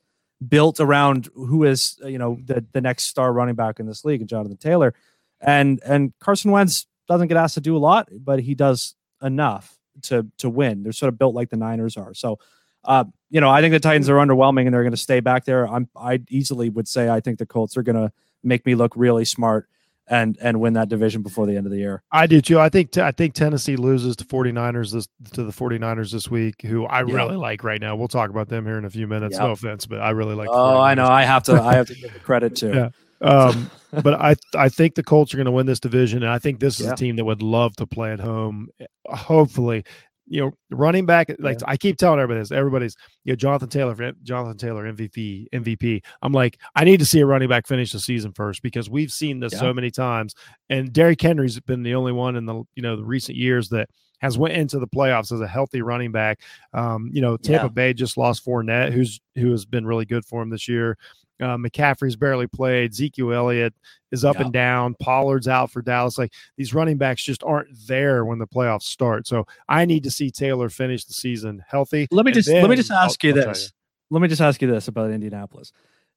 [0.47, 4.05] built around who is uh, you know the the next star running back in this
[4.05, 4.95] league, and Jonathan Taylor,
[5.41, 9.79] and and Carson Wentz doesn't get asked to do a lot, but he does enough
[10.03, 10.83] to to win.
[10.83, 12.15] They're sort of built like the Niners are.
[12.15, 12.39] So,
[12.85, 15.45] uh, you know, I think the Titans are underwhelming, and they're going to stay back
[15.45, 15.69] there.
[15.69, 18.13] I'm I easily would say I think the Colts are going to
[18.43, 19.69] make me look really smart
[20.09, 22.03] and and win that division before the end of the year.
[22.13, 22.61] I do too.
[22.61, 26.63] I think t- I think Tennessee loses to 49ers this to the 49ers this week,
[26.63, 27.15] who I yeah.
[27.15, 27.97] really like right now.
[27.97, 29.35] We'll talk about them here in a few minutes.
[29.35, 29.43] Yep.
[29.43, 31.07] No offense, but I really like Oh, I know.
[31.07, 32.75] I have to I have to give the credit to.
[32.75, 32.89] yeah.
[33.21, 33.71] Um,
[34.03, 36.61] but I I think the Colts are going to win this division, and I think
[36.61, 36.93] this is yeah.
[36.93, 38.69] a team that would love to play at home.
[39.07, 39.85] Hopefully,
[40.27, 41.67] you know, running back, like yeah.
[41.69, 46.03] I keep telling everybody this, everybody's, you know, Jonathan Taylor, Jonathan Taylor, MVP, MVP.
[46.23, 49.13] I'm like, I need to see a running back finish the season first because we've
[49.13, 49.61] seen this yeah.
[49.61, 50.35] so many times.
[50.69, 53.89] And Derrick Henry's been the only one in the, you know, the recent years that
[54.19, 56.41] has went into the playoffs as a healthy running back.
[56.73, 57.69] Um, you know, Tampa yeah.
[57.69, 60.97] Bay just lost Fournette, who's who has been really good for him this year.
[61.41, 62.93] Uh, McCaffrey's barely played.
[62.93, 63.75] Ezekiel Elliott
[64.11, 64.95] is up and down.
[65.01, 66.17] Pollard's out for Dallas.
[66.17, 69.27] Like these running backs just aren't there when the playoffs start.
[69.27, 72.09] So I need to see Taylor finish the season healthy.
[72.11, 73.65] Let me just let me just ask I'll, you I'll this.
[73.65, 74.15] You.
[74.15, 75.73] Let me just ask you this about Indianapolis.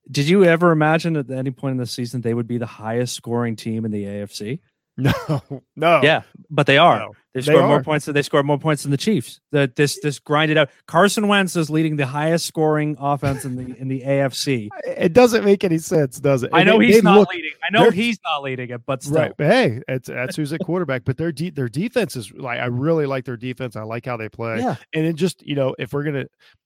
[0.10, 3.16] Did you ever imagine at any point in the season they would be the highest
[3.16, 4.60] scoring team in the AFC?
[5.30, 6.02] No, no.
[6.04, 7.00] Yeah, but they are.
[7.00, 8.06] No, they scored more points.
[8.06, 9.40] Than they scored more points than the Chiefs.
[9.52, 10.70] That this this grinded out.
[10.88, 14.70] Carson Wentz is leading the highest scoring offense in the in the AFC.
[15.00, 16.50] It doesn't make any sense, does it?
[16.52, 17.52] I know they, he's they not look, leading.
[17.64, 19.16] I know he's not leading it, but still.
[19.16, 19.34] Right.
[19.38, 21.06] Hey, it's that's who's at quarterback.
[21.06, 23.78] But their de- their defense is like I really like their defense.
[23.78, 24.60] I like how they play.
[24.60, 24.76] Yeah.
[24.94, 26.26] And it just you know if we're gonna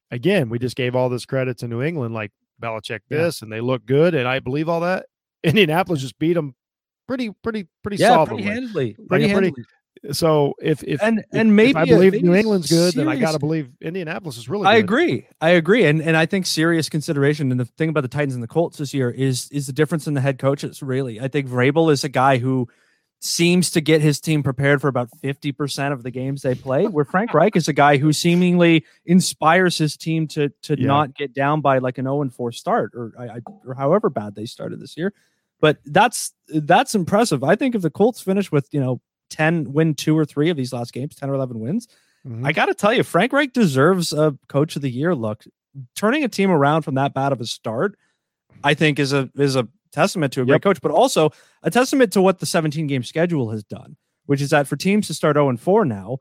[0.09, 2.31] again we just gave all this credit to New England like
[2.61, 3.45] Belichick this yeah.
[3.45, 5.05] and they look good and I believe all that.
[5.43, 6.55] Indianapolis just beat them
[7.07, 8.43] pretty, pretty, pretty yeah, solidly.
[8.43, 8.93] Pretty handily.
[8.93, 9.51] Pretty, like handily.
[9.51, 9.69] Pretty,
[10.11, 13.07] so if if and if, and maybe if I believe maybe New England's good, then
[13.07, 14.67] I got to believe Indianapolis is really.
[14.67, 15.27] I agree.
[15.39, 15.85] I agree.
[15.85, 17.51] And and I think serious consideration.
[17.51, 20.07] And the thing about the Titans and the Colts this year is is the difference
[20.07, 20.81] in the head coaches.
[20.81, 22.67] Really, I think Vrabel is a guy who
[23.19, 26.85] seems to get his team prepared for about fifty percent of the games they play.
[26.87, 30.87] Where Frank Reich is a guy who seemingly inspires his team to to Yeah.
[30.87, 33.13] not get down by like an zero and four start or
[33.65, 35.13] or however bad they started this year.
[35.63, 37.41] But that's that's impressive.
[37.41, 38.99] I think if the Colts finish with you know
[39.29, 41.87] ten win two or three of these last games, ten or eleven wins.
[42.27, 42.45] Mhm.
[42.45, 45.45] I got to tell you, Frank Reich deserves a coach of the year look.
[45.95, 47.97] Turning a team around from that bad of a start,
[48.61, 50.61] I think is a is a testament to a great Yep.
[50.63, 51.29] coach, but also
[51.63, 53.95] a testament to what the 17 game schedule has done,
[54.25, 56.17] which is that for teams to start 0 and 4 now,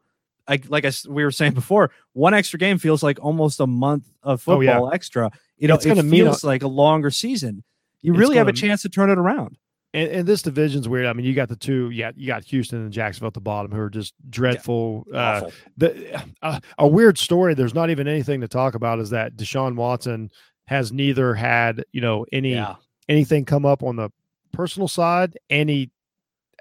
[0.49, 4.05] like like I, we were saying before, one extra game feels like almost a month
[4.23, 4.75] of Oh, yeah.
[4.75, 5.31] football extra.
[5.59, 7.65] You know, It's it gonna mean a- feels like a longer season.
[8.03, 9.57] You really have a chance to turn it around.
[9.95, 11.07] And, and this division's weird.
[11.07, 11.91] I mean, you got the two.
[11.91, 15.07] Yeah, you got Houston and Jacksonville at the bottom, who are just dreadful.
[15.13, 17.55] Uh, the uh, a weird story.
[17.55, 18.99] There's not even anything to talk about.
[18.99, 20.31] Is that Deshaun Watson
[20.67, 22.77] has neither had you know any yeah.
[23.09, 24.11] anything come up on the
[24.53, 25.91] personal side, and he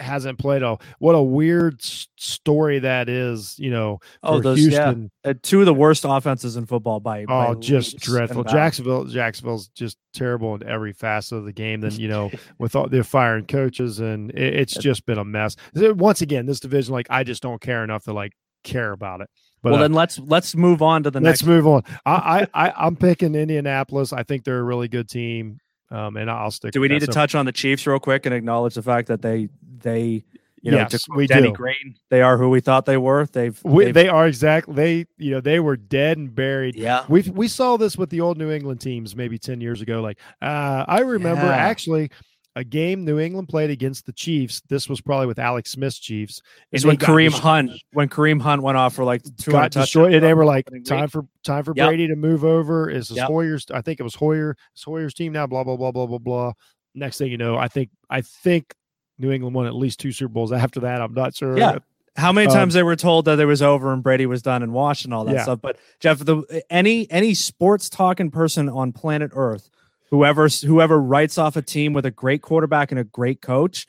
[0.01, 3.57] hasn't played a what a weird story that is.
[3.59, 5.11] You know, Oh, those Houston.
[5.23, 5.31] yeah.
[5.31, 8.43] Uh, two of the worst offenses in football by by Oh, just dreadful.
[8.43, 11.81] Jacksonville, Jacksonville's just terrible in every facet of the game.
[11.81, 15.55] Then you know, with all they're firing coaches, and it, it's just been a mess.
[15.75, 18.33] Once again, this division, like I just don't care enough to like
[18.63, 19.29] care about it.
[19.63, 21.47] But well, uh, then let's let's move on to the next let's next.
[21.63, 21.83] move on.
[22.05, 24.11] I, I, I'm picking Indianapolis.
[24.11, 25.59] I think they're a really good team,
[25.91, 26.71] um, and I'll stick.
[26.71, 28.81] To Do we need to So- touch on the Chiefs real quick and acknowledge the
[28.81, 29.49] fact that they
[29.81, 30.23] they
[30.63, 31.53] you know Yes, we Denny do.
[31.53, 33.25] Green they are who we thought they were.
[33.25, 36.75] They've, We, they've they are exactly they you know they were dead and buried.
[36.75, 40.01] yeah We we saw this with the old New England teams maybe 10 years ago.
[40.01, 41.55] Like uh, I remember Yeah.
[41.55, 42.11] actually
[42.57, 44.61] a game New England played against the Chiefs.
[44.67, 46.41] This was probably withAlex Smith's Chiefs.
[46.73, 50.13] is when Kareem dis- Hunt when Kareem Hunt went off for like two got destroyed,
[50.13, 51.11] and they were like, "Time week.
[51.11, 51.87] for time for Yep.
[51.87, 53.27] Brady to move over." Is this Yep.
[53.29, 53.65] Hoyer's?
[53.73, 54.57] I think it was Hoyer.
[54.73, 55.47] It's Hoyer's team now.
[55.47, 56.51] Blah blah blah blah blah blah.
[56.93, 58.75] Next thing you know, I think I think
[59.21, 61.01] New England won at least two Super Bowls after that.
[61.01, 61.57] I'm not sure.
[61.57, 61.77] Yeah.
[62.17, 64.63] How many Um, times they were told that it was over and Brady was done
[64.63, 65.43] and washed and all that Yeah.
[65.43, 65.59] stuff?
[65.61, 69.69] But Jeff, the any any sports talking person on planet Earth,
[70.09, 73.87] whoever whoever writes off a team with a great quarterback and a great coach,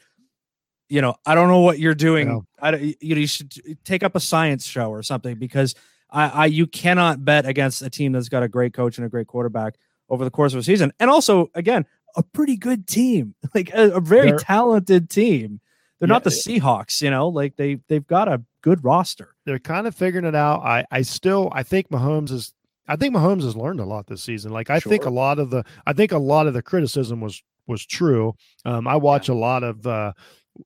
[0.89, 2.45] you know, I don't know what you're doing.
[2.61, 3.53] I you, know, you should
[3.85, 5.75] take up a science show or something because
[6.09, 9.09] I, I you cannot bet against a team that's got a great coach and a
[9.09, 9.75] great quarterback
[10.09, 13.93] over the course of a season, and also again a pretty good team, like a,
[13.93, 15.61] a very They're- talented team.
[15.99, 19.35] They're Yeah, not the Seahawks, you know, like they they've got a good roster.
[19.47, 20.63] they're kind of figuring it out.
[20.63, 22.53] I I still I think Mahomes is
[22.89, 24.51] I think Mahomes has learned a lot this season.
[24.53, 27.41] Like I think a lot of the I think a lot of the criticism was
[27.69, 28.35] was true.
[28.65, 30.13] Um, I watch a lot of uh,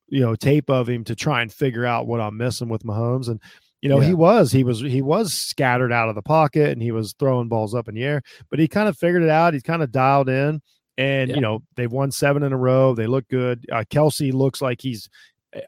[0.09, 3.28] you know tape of him to try and figure out what I'm missing with Mahomes,
[3.28, 3.38] and
[3.82, 4.07] you know Yeah.
[4.09, 7.49] he was he was he was scattered out of the pocket and he was throwing
[7.49, 9.53] balls up in the air, but he kind of figured it out.
[9.53, 10.62] He's kind of dialed in,
[10.99, 11.36] and Yeah.
[11.36, 12.94] you know they've won seven in a row.
[12.94, 13.66] They look good.
[13.70, 15.09] Uh, Kelce looks like he's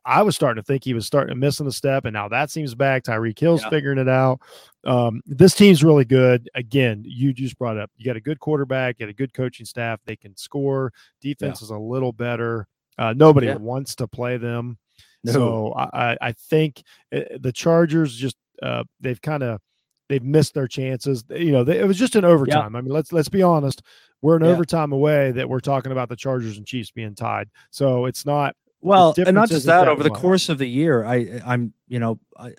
[0.04, 2.50] I was starting to think he was starting to missing a step, and now that
[2.50, 3.04] seems back.
[3.04, 3.70] Tyreek Hill's Yeah.
[3.70, 4.40] figuring it out.
[4.84, 6.50] Um, this team's really good.
[6.54, 9.64] Again, you just brought up you got a good quarterback, you got a good coaching
[9.64, 10.00] staff.
[10.04, 10.92] They can score.
[11.22, 12.66] Defense is a little better.
[12.98, 13.56] Uh, nobody Yeah.
[13.56, 14.76] wants to play them,
[15.24, 15.32] No.
[15.32, 16.82] so I, I, think
[17.14, 19.60] uh, the Chargers just uh, they've kind of
[20.08, 21.24] they've missed their chances.
[21.30, 22.74] You know, they, it was just an overtime.
[22.76, 23.82] I mean, let's let's be honest.
[24.20, 24.50] We're an Yeah.
[24.50, 27.48] overtime away that we're talking about the Chargers and Chiefs being tied.
[27.70, 31.04] So it's not Well, and not just that, that over the course of the year,
[31.04, 32.54] I I'm you know I,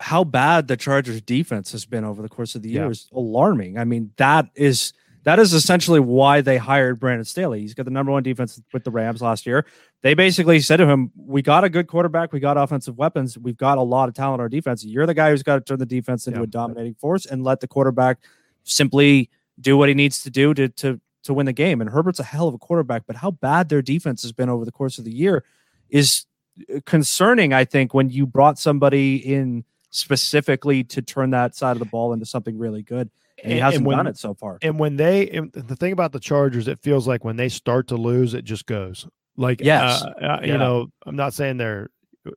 [0.00, 2.90] how bad the Chargers defense has been over the course of the year Yeah.
[2.90, 3.78] is alarming.
[3.78, 4.92] I mean, that is
[5.24, 7.60] that is essentially why they hired Brandon Staley.
[7.60, 9.64] He's got the number one defense with the Rams last year.
[10.02, 13.56] They basically said to him, "We got a good quarterback, we got offensive weapons, we've
[13.56, 14.84] got a lot of talent on our defense.
[14.84, 16.44] You're the guy who's got to turn the defense into Yeah.
[16.44, 18.18] a dominating force and let the quarterback
[18.64, 22.18] simply do what he needs to do to to to win the game." And Herbert's
[22.18, 24.98] a hell of a quarterback, but how bad their defense has been over the course
[24.98, 25.44] of the year
[25.88, 26.26] is
[26.74, 27.52] uh, concerning.
[27.52, 32.12] I think when you brought somebody in specifically to turn that side of the ball
[32.12, 33.08] into something really good,
[33.42, 34.58] and he hasn't and when- done it so far.
[34.62, 37.88] and when they and the thing about the Chargers, it feels like when they start
[37.88, 39.06] to lose, it just goes.
[39.36, 40.02] Like Yes.
[40.02, 40.52] uh, uh, Yeah.
[40.52, 41.88] you know, I'm not saying they're,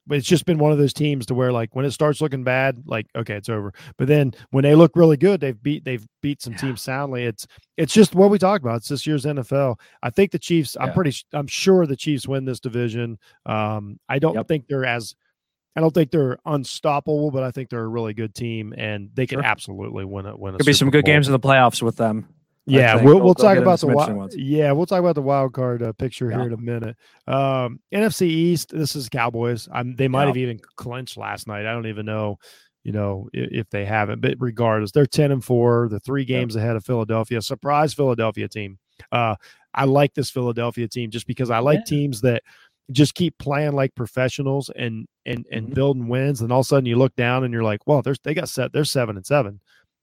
[0.07, 2.43] but it's just been one of those teams to where like when it starts looking
[2.43, 3.71] bad, like okay, it's over.
[3.97, 6.59] But then when they look really good, they've beat they've beat some Yeah.
[6.59, 7.25] teams soundly.
[7.25, 7.45] It's
[7.77, 8.77] it's just what we talk about.
[8.77, 9.75] It's this year's NFL.
[10.01, 10.75] I think the Chiefs.
[10.79, 11.13] I'm pretty.
[11.33, 13.19] I'm sure the Chiefs win this division.
[13.45, 14.47] Um, I don't Yep.
[14.47, 15.13] think they're as.
[15.75, 19.27] I don't think they're unstoppable, but I think they're a really good team, and they
[19.27, 19.45] can Sure.
[19.45, 20.39] absolutely win it.
[20.39, 21.13] Win a Could be some good Bowl.
[21.13, 22.27] games in the playoffs with them.
[22.67, 25.93] Yeah, we'll we'll talk about the wild, yeah we'll talk about the wild card uh,
[25.93, 26.37] picture yeah.
[26.37, 26.95] here in a minute.
[27.27, 29.69] Um, NFC East, this is Cowboys.
[29.71, 30.27] I'm, they might yeah.
[30.27, 31.67] have even clinched last night.
[31.67, 32.39] I don't even know,
[32.83, 34.19] you know, if, if, they haven't.
[34.19, 35.89] But regardless, they're ten and four.
[35.89, 37.39] The three games ahead of Philadelphia.
[37.43, 38.79] Surprise Philadelphia team.
[39.11, 39.35] Uh,
[39.75, 42.41] I like this Philadelphia team just because I like teams that
[42.91, 45.73] just keep playing like professionals and and and mm-hmm.
[45.73, 48.19] building wins and all of a sudden you look down and you're like well there's
[48.23, 49.59] they got set they're seven and seven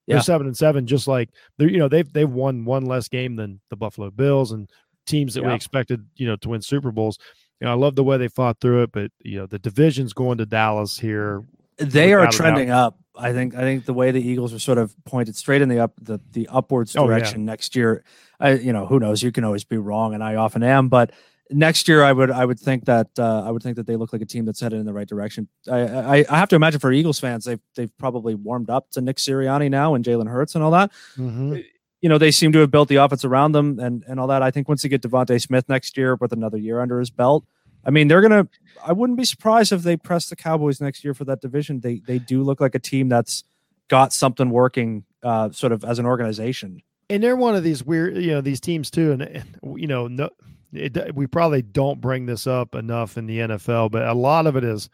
[0.08, 3.36] they're seven and seven just like they're you know they've they've won one less game
[3.36, 4.68] than the buffalo bills and
[5.06, 5.48] teams that yeah.
[5.48, 7.18] we expected you know to win super bowls
[7.60, 10.12] you know i love the way they fought through it but you know the division's
[10.12, 11.42] going to dallas here
[11.78, 14.94] they are trending up i think i think the way the eagles are sort of
[15.04, 17.46] pointed straight in the up the, the upwards direction oh, yeah.
[17.46, 18.04] next year
[18.40, 21.12] I, you know who knows you can always be wrong and i often am but
[21.52, 24.12] next year, I would I would think that uh, I would think that they look
[24.12, 25.48] like a team that's headed in the right direction.
[25.70, 29.00] I, I, I have to imagine for Eagles fans, they've they've probably warmed up to
[29.00, 30.90] Nick Sirianni now and Jalen Hurts and all that.
[31.16, 31.58] Mm-hmm.
[32.00, 34.42] You know, they seem to have built the offense around them and and all that.
[34.42, 37.44] I think once they get DeVonta Smith next year with another year under his belt,
[37.84, 38.48] I mean, they're gonna.
[38.84, 41.80] I wouldn't be surprised if they press the Cowboys next year for that division.
[41.80, 43.44] They they do look like a team that's
[43.88, 46.80] got something working, uh, sort of as an organization.
[47.10, 49.12] And they're one of these weird, you know, these teams too.
[49.12, 50.30] And, and you know, no,
[50.72, 54.56] it, we probably don't bring this up enough in the NFL, but a lot of
[54.56, 54.88] it is.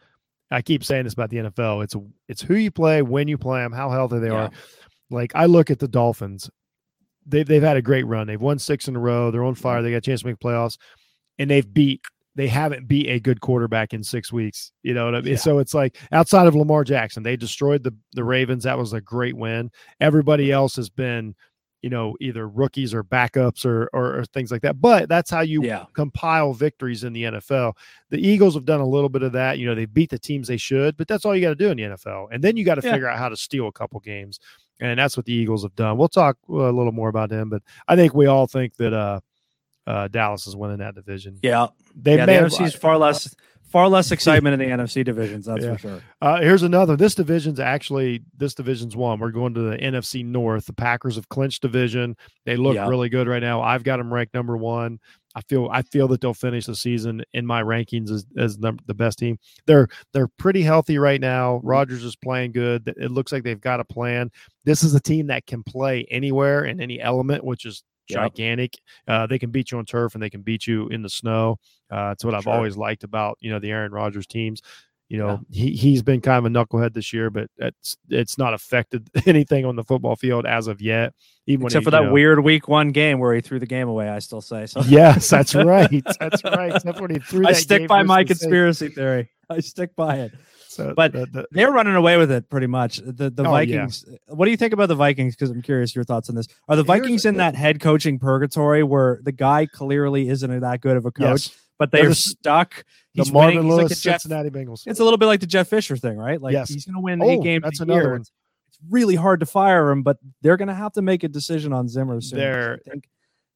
[0.51, 1.83] I keep saying this about the NFL.
[1.83, 1.95] It's
[2.27, 4.45] it's who you play, when you play them, how healthy they yeah.
[4.45, 4.51] are.
[5.11, 6.49] Like I look at the Dolphins,
[7.25, 8.27] they've they've had a great run.
[8.27, 9.31] They've won six in a row.
[9.31, 9.81] They're on fire.
[9.81, 10.77] They got a chance to make playoffs,
[11.37, 12.01] and they've beat.
[12.35, 14.71] They haven't beat a good quarterback in six weeks.
[14.81, 15.31] You know what I mean?
[15.31, 15.39] Yeah.
[15.39, 18.63] So it's like outside of Lamar Jackson, they destroyed the the Ravens.
[18.63, 19.71] That was a great win.
[19.99, 21.35] Everybody else has been
[21.81, 25.41] you know either rookies or backups or, or, or things like that but that's how
[25.41, 25.85] you yeah.
[25.93, 27.73] compile victories in the nfl
[28.09, 30.47] the eagles have done a little bit of that you know they beat the teams
[30.47, 32.65] they should but that's all you got to do in the nfl and then you
[32.65, 32.91] got to yeah.
[32.91, 34.39] figure out how to steal a couple games
[34.79, 37.61] and that's what the eagles have done we'll talk a little more about them but
[37.87, 39.19] i think we all think that uh,
[39.87, 43.35] uh dallas is winning that division yeah they yeah, may the NFC's far less
[43.69, 45.45] far less excitement in the NFC divisions.
[45.45, 45.73] That's yeah.
[45.73, 46.01] for sure.
[46.21, 46.95] Uh, here's another.
[46.95, 49.19] This division's actually this division's one.
[49.19, 50.65] We're going to the NFC North.
[50.65, 52.15] The Packers have clinched division.
[52.45, 52.87] They look yeah.
[52.87, 53.61] really good right now.
[53.61, 54.99] I've got them ranked number one.
[55.35, 58.77] I feel I feel that they'll finish the season in my rankings as, as the,
[58.87, 59.37] the best team.
[59.67, 61.61] They're they're pretty healthy right now.
[61.63, 62.93] Rodgers is playing good.
[62.97, 64.31] It looks like they've got a plan.
[64.65, 68.75] This is a team that can play anywhere in any element, which is gigantic.
[69.07, 69.15] Yep.
[69.15, 71.57] Uh, they can beat you on turf and they can beat you in the snow.
[71.91, 74.61] Uh, it's what I've always liked about you know the Aaron Rodgers teams.
[75.07, 75.63] You know yeah.
[75.63, 79.65] he he's been kind of a knucklehead this year, but it's it's not affected anything
[79.65, 81.13] on the football field as of yet.
[81.47, 83.87] Even except he, for that know, weird week one game where he threw the game
[83.87, 84.07] away.
[84.07, 84.81] I still say so.
[84.81, 86.03] Yes, that's right.
[86.19, 86.75] That's right.
[86.75, 87.47] Except when he threw.
[87.47, 89.31] I stick by my conspiracy theory.
[89.49, 90.31] I stick by it.
[90.79, 92.97] So but the, the, they're running away with it pretty much.
[92.97, 94.05] The the oh, Vikings.
[94.07, 94.17] Yeah.
[94.27, 95.35] What do you think about the Vikings?
[95.35, 96.47] Because I'm curious your thoughts on this.
[96.67, 100.95] Are the Vikings in that head coaching purgatory where the guy clearly isn't that good
[100.95, 101.57] of a coach, yes.
[101.77, 102.85] but they're stuck?
[103.13, 103.71] He's the Marvin winning.
[103.71, 104.83] Lewis like Jeff, Cincinnati Bengals.
[104.85, 106.41] It's a little bit like the Jeff Fisher thing, right?
[106.41, 106.69] Like yes.
[106.69, 107.63] he's going to win oh, eight games.
[107.63, 108.11] That's another year.
[108.11, 108.21] one.
[108.21, 108.31] It's
[108.89, 111.89] really hard to fire him, but they're going to have to make a decision on
[111.89, 112.39] Zimmer soon.
[112.39, 112.79] They're,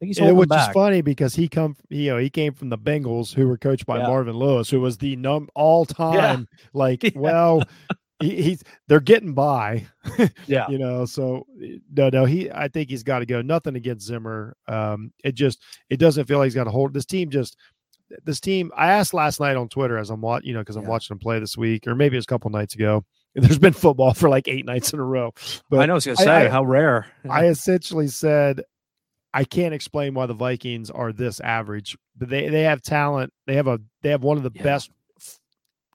[0.04, 0.70] he's it, which back.
[0.70, 3.86] is funny because he come you know he came from the Bengals who were coached
[3.86, 4.08] by yeah.
[4.08, 6.58] Marvin Lewis who was the num all time yeah.
[6.74, 7.64] like well
[8.20, 9.86] he, he's they're getting by
[10.48, 11.46] yeah you know so
[11.92, 15.62] no no he I think he's got to go nothing against Zimmer um it just
[15.90, 17.58] it doesn't feel like he's got to hold this team just
[18.26, 20.86] this team I asked last night on Twitter as I'm watching you know because I'm
[20.86, 23.04] watching them play this week or maybe it was a couple nights ago
[23.36, 25.34] there's been football for like eight nights in a row.
[25.70, 27.08] But I know I was gonna say I, how rare.
[27.30, 28.62] I essentially said
[29.34, 33.34] I can't explain why the Vikings are this average, but they they have talent.
[33.48, 34.64] They have a they have one of the yeah.
[34.64, 35.40] best f-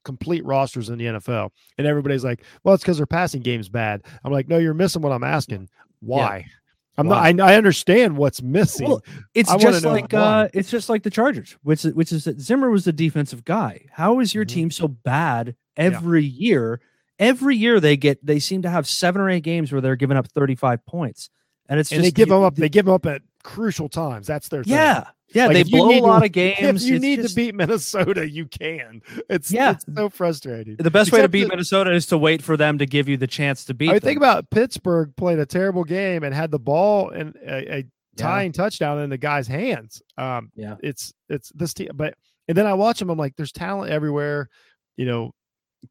[0.05, 1.51] complete rosters in the NFL.
[1.77, 5.03] And everybody's like, "Well, it's because their passing game's bad." I'm like, "No, you're missing
[5.03, 5.69] what I'm asking.
[6.01, 6.53] Why?" Yeah.
[6.99, 7.31] I'm why?
[7.31, 7.49] not.
[7.49, 8.89] I, I, understand what's missing.
[8.89, 12.71] Well, it's just like uh, it's just like the Chargers, which which is that Zimmer
[12.71, 13.87] was the defensive guy.
[13.93, 14.55] How is your mm-hmm.
[14.55, 16.41] team so bad every yeah.
[16.41, 16.81] year?
[17.21, 20.17] Every year they get they seem to have seven or eight games where they're giving
[20.17, 21.31] up 35 points.
[21.69, 22.57] And it's and just, they give them up.
[22.57, 24.27] They give them up at crucial times.
[24.27, 25.01] That's their yeah.
[25.01, 25.13] Thing.
[25.35, 26.85] Yeah, like they blow a lot to, of games.
[26.85, 29.03] If you need just, to beat Minnesota, you can.
[29.29, 30.77] It's yeah, it's so frustrating.
[30.77, 33.19] The best Except way to beat Minnesota is to wait for them to give you
[33.19, 33.91] the chance to beat.
[33.91, 37.77] I mean, think about Pittsburgh played a terrible game and had the ball and a,
[37.77, 37.85] a
[38.17, 38.63] tying yeah.
[38.63, 40.03] touchdown in the guy's hands.
[40.17, 42.15] Um, yeah, it's it's this team, but
[42.49, 43.11] and then I watch them.
[43.11, 44.49] I'm like, there's talent everywhere.
[44.97, 45.35] You know,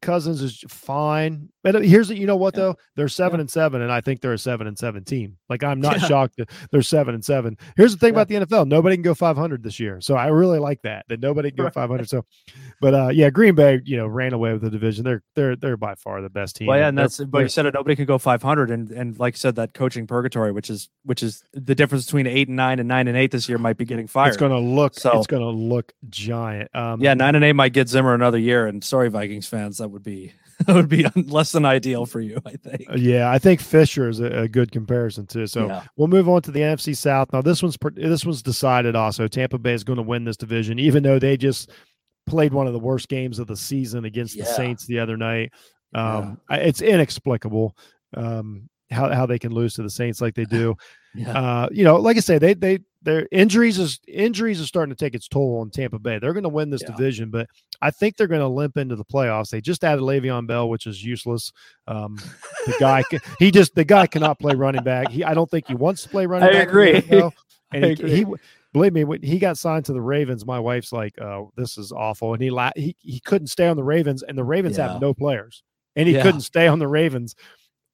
[0.02, 1.48] Cousins is fine.
[1.74, 3.42] Here's you know what though they're seven yeah.
[3.42, 5.36] and seven, and I think they're a seven and seven team.
[5.48, 6.06] Like I'm not yeah.
[6.06, 7.56] shocked that they're seven and seven.
[7.76, 8.22] Here's the thing yeah.
[8.22, 11.20] about the NFL: nobody can go 500 this year, so I really like that that
[11.20, 12.08] nobody can go 500.
[12.08, 12.24] So,
[12.80, 15.04] but uh, yeah, Green Bay, you know, ran away with the division.
[15.04, 16.68] They're they're they're by far the best team.
[16.68, 17.74] Well, yeah, and that's but you said it.
[17.74, 21.22] Nobody can go 500, and and like I said, that coaching purgatory, which is which
[21.22, 23.84] is the difference between eight and nine and nine and eight this year, might be
[23.84, 24.28] getting fired.
[24.28, 26.74] It's going to look so it's going to look giant.
[26.74, 29.88] Um, yeah, nine and eight might get Zimmer another year, and sorry, Vikings fans, that
[29.88, 30.32] would be
[30.66, 32.90] that would be less than ideal for you, I think.
[32.90, 35.46] Uh, yeah, I think Fisher is a, a good comparison too.
[35.46, 35.84] So yeah.
[35.96, 37.32] we'll move on to the NFC South.
[37.32, 38.96] Now this one's this one's decided.
[38.96, 41.70] Also, Tampa Bay is going to win this division, even though they just
[42.26, 44.44] played one of the worst games of the season against yeah.
[44.44, 45.52] the Saints the other night.
[45.94, 46.56] Um, yeah.
[46.56, 47.76] It's inexplicable
[48.16, 50.76] um, how how they can lose to the Saints like they do.
[51.14, 51.38] yeah.
[51.38, 55.04] Uh, you know, like I say, they they their injuries is injuries are starting to
[55.04, 56.18] take its toll on Tampa Bay.
[56.18, 56.90] They're going to win this yeah.
[56.90, 57.48] division, but
[57.80, 59.50] I think they're going to limp into the playoffs.
[59.50, 61.52] They just added Le'Veon Bell, which is useless.
[61.86, 62.18] Um,
[62.66, 63.04] the guy,
[63.38, 65.10] he just the guy cannot play running back.
[65.10, 66.68] He, I don't think he wants to play running I back.
[66.68, 67.02] Agree.
[67.70, 68.10] And I he, agree.
[68.14, 68.24] he,
[68.72, 71.92] believe me, when he got signed to the Ravens, my wife's like, "Oh, this is
[71.92, 74.92] awful," and he la- he he couldn't stay on the Ravens, and the Ravens yeah.
[74.92, 75.62] have no players,
[75.94, 76.22] and he yeah.
[76.22, 77.34] couldn't stay on the Ravens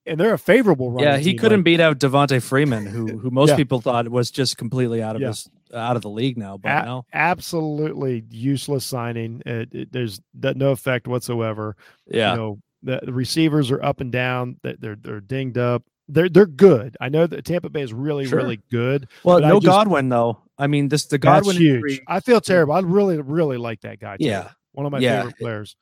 [0.06, 1.04] and they're a favorable run.
[1.04, 3.56] Yeah, he couldn't like, beat out Devonta Freeman, who who most yeah.
[3.56, 5.28] people thought was just completely out of yeah.
[5.28, 6.56] his uh, out of the league now.
[6.56, 9.42] But a- now, absolutely useless signing.
[9.46, 11.76] Uh, it, it, there's no effect whatsoever.
[12.06, 14.58] Yeah, you know the, the receivers are up and down.
[14.62, 15.82] They're they're dinged up.
[16.08, 16.96] They're they're good.
[17.00, 18.38] I know that Tampa Bay is really sure.
[18.38, 19.08] really good.
[19.22, 20.42] Well, no just, Godwin though.
[20.58, 21.76] I mean, this the Godwin huge.
[21.76, 22.74] Injury, I feel terrible.
[22.74, 24.18] I really really like that guy.
[24.18, 24.26] Too.
[24.26, 25.22] Yeah, one of my yeah.
[25.22, 25.76] favorite players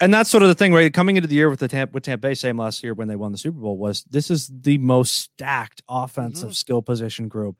[0.00, 0.92] and that's sort of the thing, right?
[0.92, 3.16] Coming into the year with the Tampa, with Tampa Bay, same last year when they
[3.16, 6.52] won the Super Bowl, was this is the most stacked offensive mm-hmm.
[6.52, 7.56] skill position group.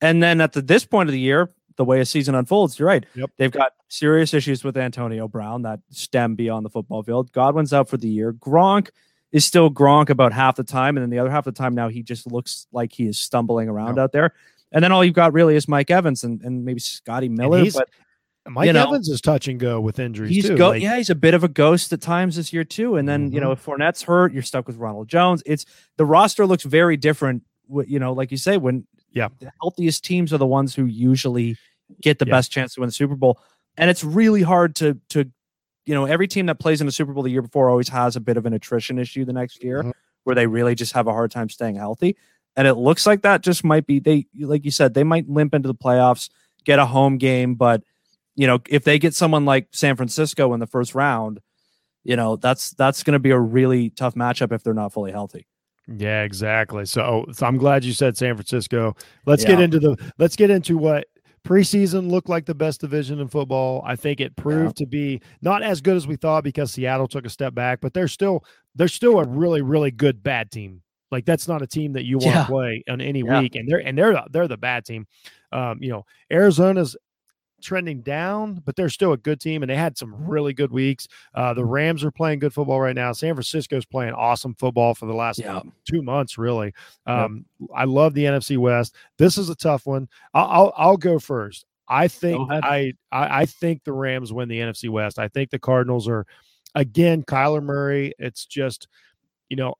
[0.00, 2.88] And then at the, this point of the year, the way a season unfolds, you're
[2.88, 3.06] right.
[3.14, 3.30] Yep.
[3.36, 7.32] They've got serious issues with Antonio Brown that stem beyond the football field.
[7.32, 8.32] Godwin's out for the year.
[8.32, 8.90] Gronk
[9.32, 11.74] is still Gronk about half the time, and then the other half of the time
[11.74, 14.04] now he just looks like he is stumbling around yep.
[14.04, 14.34] out there.
[14.72, 17.64] And then all you've got really is Mike Evans and, and maybe Scotty Miller.
[17.72, 17.88] But
[18.48, 20.56] Mike you know, Evans is touch and go with injuries he's too.
[20.56, 22.96] Go, like, yeah, he's a bit of a ghost at times this year too.
[22.96, 23.34] And then mm-hmm.
[23.34, 23.70] you know mm-hmm.
[23.70, 25.42] if Fournette's hurt, you're stuck with Ronald Jones.
[25.46, 27.42] It's the roster looks very different.
[27.68, 31.56] You know, like you say, when yeah, the healthiest teams are the ones who usually
[32.00, 32.32] get the yeah.
[32.32, 33.40] best chance to win the Super Bowl.
[33.76, 35.30] And it's really hard to to
[35.86, 38.16] you know every team that plays in the Super Bowl the year before always has
[38.16, 39.90] a bit of an attrition issue the next year mm-hmm.
[40.24, 42.16] where they really just have a hard time staying healthy.
[42.56, 45.54] And it looks like that just might be they like you said they might limp
[45.54, 46.28] into the playoffs,
[46.64, 47.82] get a home game, but
[48.38, 51.40] you know, if they get someone like San Francisco in the first round,
[52.04, 55.10] you know, that's that's going to be a really tough matchup if they're not fully
[55.10, 55.48] healthy.
[55.88, 56.86] Yeah, exactly.
[56.86, 58.94] So, so I'm glad you said San Francisco.
[59.26, 59.50] Let's yeah.
[59.50, 61.08] get into the let's get into what
[61.44, 63.82] preseason looked like the best division in football.
[63.84, 64.84] I think it proved yeah.
[64.84, 67.92] to be not as good as we thought because Seattle took a step back, but
[67.92, 68.44] they're still
[68.76, 70.82] they're still a really really good bad team.
[71.10, 72.42] Like that's not a team that you want yeah.
[72.42, 73.40] to play on any yeah.
[73.40, 75.08] week, and they're and they're they're the bad team.
[75.50, 76.96] Um, you know, Arizona's
[77.62, 81.08] trending down, but they're still a good team, and they had some really good weeks.
[81.34, 83.12] Uh, the Rams are playing good football right now.
[83.12, 85.60] San Francisco's playing awesome football for the last yeah.
[85.84, 86.72] two months, really.
[87.06, 87.70] Um, yep.
[87.74, 88.94] I love the NFC West.
[89.16, 90.08] This is a tough one.
[90.34, 91.66] I'll I'll, I'll go first.
[91.88, 95.18] I think I, I I think the Rams win the NFC West.
[95.18, 96.26] I think the Cardinals are
[96.74, 98.12] again Kyler Murray.
[98.18, 98.88] It's just
[99.48, 99.74] you know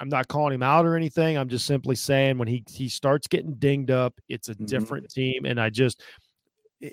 [0.00, 1.36] I'm not calling him out or anything.
[1.36, 4.66] I'm just simply saying when he he starts getting dinged up, it's a mm-hmm.
[4.66, 6.02] different team, and I just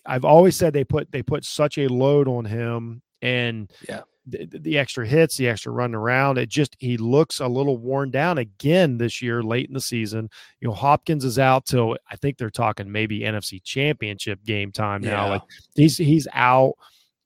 [0.05, 4.45] I've always said they put they put such a load on him and yeah the,
[4.45, 6.37] the, extra hits, the extra running around.
[6.37, 10.29] It just he looks a little worn down again this year, late in the season.
[10.59, 15.01] You know, Hopkins is out till I think they're talking maybe NFC Championship game time
[15.01, 15.25] now.
[15.25, 15.29] Yeah.
[15.31, 15.41] Like
[15.75, 16.73] he's he's out.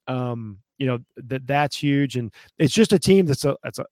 [0.08, 3.86] Um, you know that that's huge, and it's just a team that's a that's a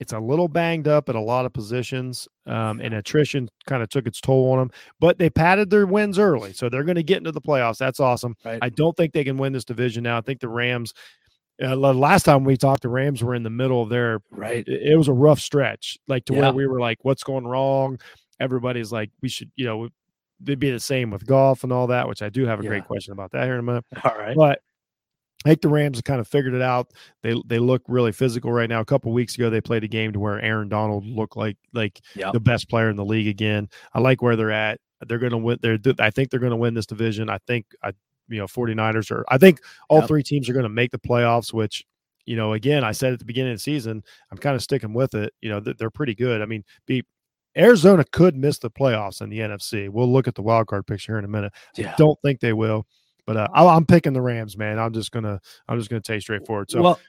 [0.00, 3.90] it's a little banged up at a lot of positions, um, and attrition kind of
[3.90, 4.70] took its toll on them.
[4.98, 7.76] But they padded their wins early, so they're going to get into the playoffs.
[7.76, 8.34] That's awesome.
[8.42, 8.58] Right.
[8.62, 10.18] I don't think they can win this division now.
[10.18, 10.94] I think the Rams.
[11.62, 14.66] Uh, last time we talked, the Rams were in the middle of their right.
[14.66, 16.40] It, it was a rough stretch, like to yeah.
[16.40, 18.00] where we were like, "What's going wrong?"
[18.40, 19.88] Everybody's like, "We should," you know,
[20.40, 22.70] they'd be the same with golf and all that, which I do have a yeah.
[22.70, 23.84] great question about that here in a minute.
[24.02, 24.62] All right, but
[25.44, 26.92] I think the Rams have kind of figured it out.
[27.22, 28.80] They they look really physical right now.
[28.80, 32.00] A couple weeks ago, they played a game to where Aaron Donald looked like like
[32.14, 32.34] yep.
[32.34, 33.68] the best player in the league again.
[33.94, 34.80] I like where they're at.
[35.06, 35.58] They're going to win.
[35.62, 37.30] They're I think they're going to win this division.
[37.30, 37.92] I think I
[38.28, 39.24] you know 49ers are.
[39.28, 40.08] I think all yep.
[40.08, 41.54] three teams are going to make the playoffs.
[41.54, 41.86] Which
[42.26, 44.92] you know again I said at the beginning of the season I'm kind of sticking
[44.92, 45.32] with it.
[45.40, 46.42] You know they're pretty good.
[46.42, 47.02] I mean be
[47.56, 49.88] Arizona could miss the playoffs in the NFC.
[49.88, 51.52] We'll look at the wild card picture here in a minute.
[51.76, 51.92] Yeah.
[51.92, 52.86] I don't think they will.
[53.30, 54.80] But uh, I'm picking the Rams, man.
[54.80, 56.68] I'm just gonna I'm just gonna take straight forward.
[56.68, 57.00] So well,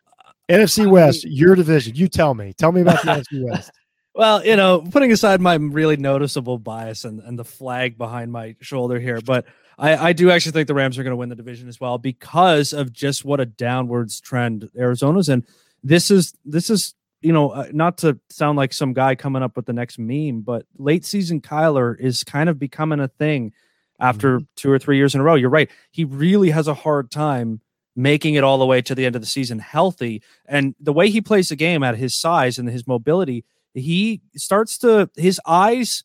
[0.47, 1.95] NFC West, your division.
[1.95, 2.53] You tell me.
[2.53, 3.71] Tell me about the NFC West.
[4.13, 8.55] Well, you know, putting aside my really noticeable bias and, and the flag behind my
[8.61, 9.45] shoulder here, but
[9.79, 11.97] I, I do actually think the Rams are going to win the division as well
[11.97, 15.43] because of just what a downwards trend Arizona's in.
[15.83, 19.55] This is this is you know uh, not to sound like some guy coming up
[19.55, 23.53] with the next meme, but late season Kyler is kind of becoming a thing
[24.01, 24.45] after mm-hmm.
[24.57, 25.35] two or three years in a row.
[25.35, 27.61] You're right; he really has a hard time
[27.95, 30.21] making it all the way to the end of the season healthy.
[30.45, 34.77] And the way he plays the game at his size and his mobility, he starts
[34.79, 36.03] to his eyes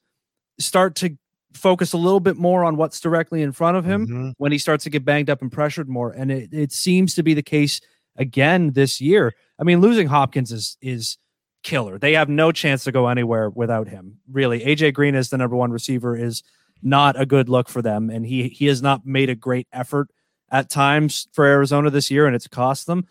[0.58, 1.16] start to
[1.52, 4.30] focus a little bit more on what's directly in front of him mm-hmm.
[4.36, 6.12] when he starts to get banged up and pressured more.
[6.12, 7.80] And it, it seems to be the case
[8.16, 9.34] again this year.
[9.58, 11.18] I mean, losing Hopkins is is
[11.62, 11.98] killer.
[11.98, 14.18] They have no chance to go anywhere without him.
[14.30, 16.42] Really, AJ Green is the number one receiver is
[16.82, 20.08] not a good look for them, and he he has not made a great effort
[20.50, 23.06] at times for Arizona this year, and it's cost them.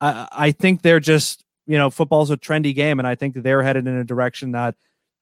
[0.00, 3.62] I, I think they're just you know football's a trendy game, and I think they're
[3.62, 4.74] headed in a direction that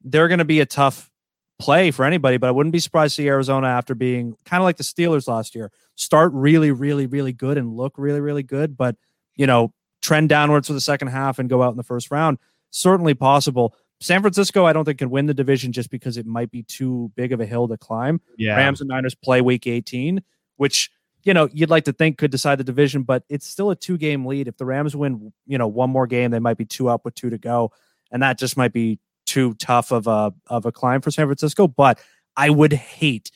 [0.03, 1.11] they're going to be a tough
[1.59, 2.37] play for anybody.
[2.37, 5.27] But I wouldn't be surprised to see Arizona after being kind of like the Steelers
[5.27, 8.97] last year, start really, really, really good and look really, really good, but
[9.35, 9.73] you know
[10.03, 12.39] trend downwards for the second half and go out in the first round.
[12.71, 13.75] Certainly possible.
[14.01, 17.11] San Francisco, I don't think can win the division just because it might be too
[17.17, 18.21] big of a hill to climb.
[18.37, 18.57] Yeah.
[18.57, 20.23] Rams and Niners play week 18,
[20.57, 20.91] which
[21.27, 23.99] you know, you'd like to think could decide the division, but it's still a two
[23.99, 24.47] game lead.
[24.47, 27.17] If the Rams win, you know, one more game, they might be two up with
[27.17, 27.73] two to go.
[28.13, 31.67] And that just might be too tough of a of a climb for San Francisco.
[31.67, 32.01] But
[32.37, 33.33] I would hate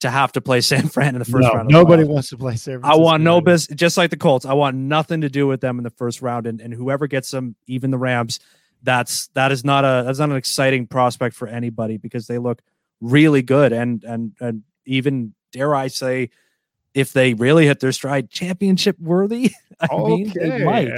[0.00, 1.68] to have to play San Fran in the first no, round.
[1.68, 2.98] Nobody wants to play San Francisco.
[2.98, 4.46] I want no business, just like the Colts.
[4.46, 6.46] I want nothing to do with them in the first round.
[6.46, 8.40] And, and whoever gets them, even the Rams,
[8.84, 12.62] that's that is not a that's not an exciting prospect for anybody because they look
[13.00, 16.30] really good and and and even dare I say
[16.94, 19.50] if they really hit their stride, championship worthy.
[19.80, 20.22] I okay.
[20.22, 20.92] mean, they might.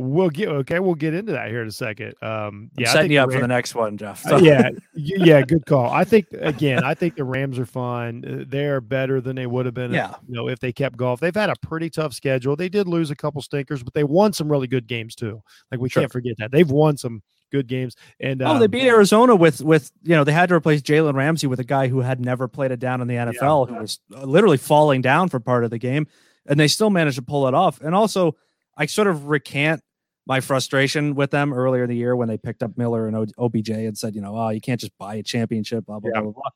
[0.00, 0.78] We'll get okay.
[0.78, 2.14] We'll get into that here in a second.
[2.22, 4.22] Um, yeah, I'm setting you up Rams, for the next one, Jeff.
[4.22, 4.36] So.
[4.36, 5.90] Uh, yeah, yeah, good call.
[5.90, 8.24] I think again, I think the Rams are fine.
[8.24, 9.92] Uh, they're better than they would have been.
[9.92, 12.54] Yeah, if, you know, if they kept Goff, they've had a pretty tough schedule.
[12.54, 15.42] They did lose a couple stinkers, but they won some really good games too.
[15.72, 16.02] Like we sure.
[16.02, 17.20] can't forget that they've won some
[17.50, 17.96] good games.
[18.20, 21.14] And oh, um, they beat Arizona with with you know they had to replace Jalen
[21.14, 23.74] Ramsey with a guy who had never played it down in the NFL, yeah.
[23.74, 26.06] who was uh, literally falling down for part of the game,
[26.46, 27.80] and they still managed to pull it off.
[27.80, 28.36] And also,
[28.76, 29.82] I sort of recant
[30.28, 33.70] my frustration with them earlier in the year when they picked up Miller and OBJ
[33.70, 36.20] and said, you know, oh, you can't just buy a championship, blah blah yeah.
[36.20, 36.50] blah blah.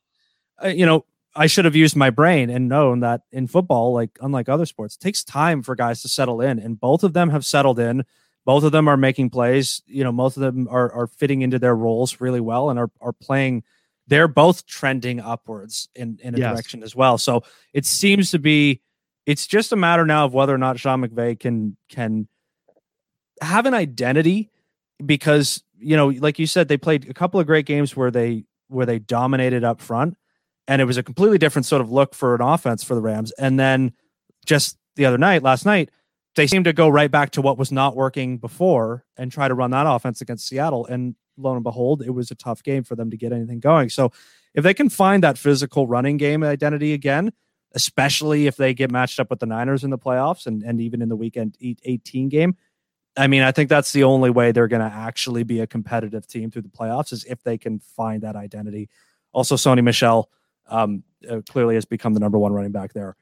[0.63, 1.05] Uh, you know,
[1.35, 4.95] I should have used my brain and known that in football, like unlike other sports,
[4.95, 8.05] it takes time for guys to settle in, and both of them have settled in
[8.45, 9.81] both of them are making plays.
[9.85, 12.91] You know, most of them are are fitting into their roles really well and are
[13.01, 13.63] are playing.
[14.07, 16.53] They're both trending upwards in in a yes.
[16.53, 17.17] direction as well.
[17.17, 17.43] So
[17.73, 18.81] it seems to be.
[19.25, 22.27] It's just a matter now of whether or not Sean McVay can can
[23.41, 24.49] have an identity
[25.05, 28.45] because you know, like you said, they played a couple of great games where they
[28.69, 30.15] where they dominated up front,
[30.67, 33.31] and it was a completely different sort of look for an offense for the Rams.
[33.33, 33.93] And then
[34.45, 35.89] just the other night, last night,
[36.35, 39.53] they seemed to go right back to what was not working before and try to
[39.53, 40.85] run that offense against Seattle.
[40.85, 43.89] And lo and behold, it was a tough game for them to get anything going.
[43.89, 44.11] So
[44.53, 47.33] if they can find that physical running game identity again,
[47.75, 51.01] especially if they get matched up with the Niners in the playoffs and, and even
[51.01, 52.55] in the weekend 18 game,
[53.15, 56.25] I mean, I think that's the only way they're going to actually be a competitive
[56.25, 58.89] team through the playoffs is if they can find that identity.
[59.33, 60.29] Also, Sony Michel
[60.67, 63.15] um, uh, clearly has become the number one running back there.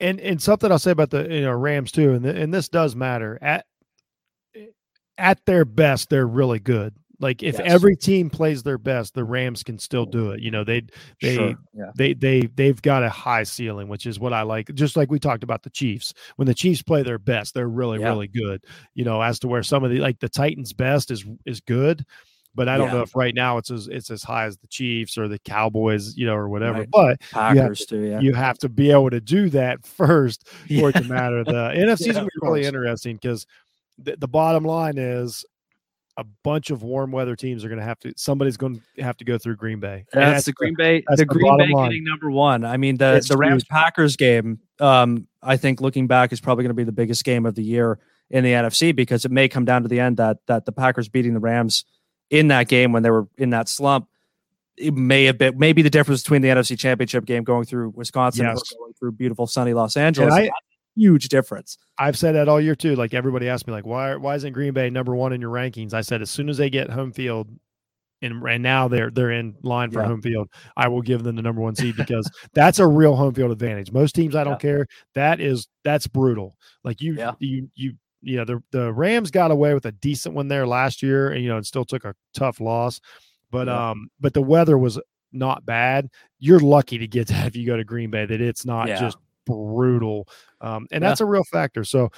[0.00, 2.68] And and something I'll say about the you know Rams too, and the, and this
[2.68, 3.66] does matter at
[5.18, 6.94] at their best, they're really good.
[7.20, 7.62] Like if yes.
[7.64, 10.40] every team plays their best, the Rams can still do it.
[10.40, 10.82] You know, they
[11.20, 11.54] they sure.
[11.74, 11.90] yeah.
[11.96, 14.72] they they they've got a high ceiling, which is what I like.
[14.74, 16.14] Just like we talked about the Chiefs.
[16.36, 18.06] When the Chiefs play their best, they're really yeah.
[18.06, 18.62] really good.
[18.94, 22.04] You know, as to where some of the like the Titans' best is is good,
[22.54, 22.94] but I don't yeah.
[22.94, 26.16] know if right now it's as it's as high as the Chiefs or the Cowboys,
[26.16, 26.80] you know, or whatever.
[26.80, 26.90] Right.
[26.90, 28.20] But Packers you have, too, yeah.
[28.20, 31.42] You have to be able to do that first for it to matter.
[31.42, 33.44] The NFC is yeah, gonna be really interesting because
[33.98, 35.44] the, the bottom line is
[36.18, 39.16] a bunch of warm weather teams are going to have to somebody's going to have
[39.16, 40.04] to go through Green Bay.
[40.12, 41.04] That's, that's the Green Bay.
[41.06, 41.90] The, the Green Bay line.
[41.90, 42.64] getting number one.
[42.64, 44.58] I mean the it's the Rams Packers game.
[44.80, 47.62] Um, I think looking back is probably going to be the biggest game of the
[47.62, 48.00] year
[48.30, 51.08] in the NFC because it may come down to the end that that the Packers
[51.08, 51.84] beating the Rams
[52.30, 54.08] in that game when they were in that slump.
[54.76, 58.44] It may have been maybe the difference between the NFC Championship game going through Wisconsin
[58.44, 58.52] yes.
[58.52, 60.34] and going through beautiful sunny Los Angeles.
[60.34, 60.50] I,
[60.98, 61.78] huge difference.
[61.98, 62.96] I've said that all year too.
[62.96, 65.94] Like everybody asked me, like, why why isn't Green Bay number one in your rankings?
[65.94, 67.48] I said as soon as they get home field,
[68.22, 70.08] and and now they're they're in line for yeah.
[70.08, 70.48] home field.
[70.76, 73.92] I will give them the number one seed because that's a real home field advantage.
[73.92, 74.70] Most teams, I don't yeah.
[74.70, 74.86] care.
[75.14, 76.56] That is that's brutal.
[76.84, 77.32] Like you yeah.
[77.38, 81.02] you you you know the the Rams got away with a decent one there last
[81.02, 83.00] year, and you know, and still took a tough loss.
[83.50, 84.98] But um, but the weather was
[85.32, 86.08] not bad.
[86.38, 89.16] You're lucky to get that if you go to Green Bay that it's not just
[89.48, 90.28] brutal.
[90.60, 91.08] Um, and Yeah.
[91.08, 91.82] that's a real factor.
[91.84, 92.10] So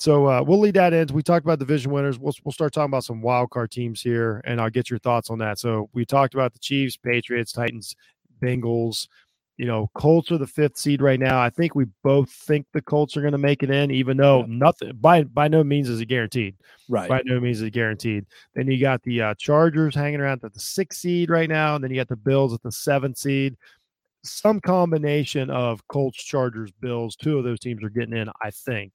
[0.00, 1.08] so uh, we'll lead that in.
[1.12, 2.18] We talked about division winners.
[2.20, 5.28] We'll we'll start talking about some wild card teams here, and I'll get your thoughts
[5.28, 5.58] on that.
[5.58, 7.96] So we talked about the Chiefs, Patriots, Titans,
[8.40, 9.08] Bengals.
[9.56, 11.40] You know, Colts are the fifth seed right now.
[11.40, 14.42] I think we both think the Colts are going to make it in, even though
[14.42, 14.46] Yeah.
[14.50, 16.54] nothing by by no means is it guaranteed.
[16.88, 17.08] Right.
[17.08, 18.24] By no means is it guaranteed.
[18.54, 21.82] Then you got the uh, Chargers hanging around at the sixth seed right now, and
[21.82, 23.56] then you got the Bills at the seventh seed.
[24.24, 27.16] Some combination of Colts, Chargers, Bills.
[27.16, 28.92] Two of those teams are getting in, I think.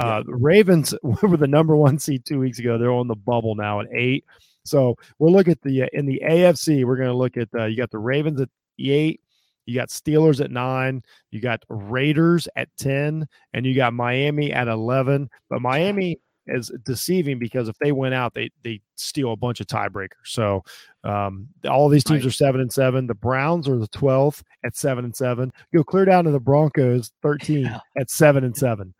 [0.00, 2.78] Uh, Ravens were the number one seed two weeks ago.
[2.78, 4.24] They're on the bubble now at eight.
[4.64, 6.84] So we'll look at the uh, in the AFC.
[6.84, 8.48] We're going to look at uh, you got the Ravens at
[8.78, 9.20] eight,
[9.64, 14.68] you got Steelers at nine, you got Raiders at ten, and you got Miami at
[14.68, 15.30] eleven.
[15.48, 19.66] But Miami is deceiving because if they win out, they they steal a bunch of
[19.66, 20.08] tiebreakers.
[20.26, 20.62] So
[21.04, 22.28] um, all these teams Right.
[22.28, 23.06] are seven and seven.
[23.06, 25.52] The Browns are the twelfth at seven and seven.
[25.74, 27.80] Go clear down to the Broncos, thirteen Yeah.
[27.98, 28.94] at seven and seven.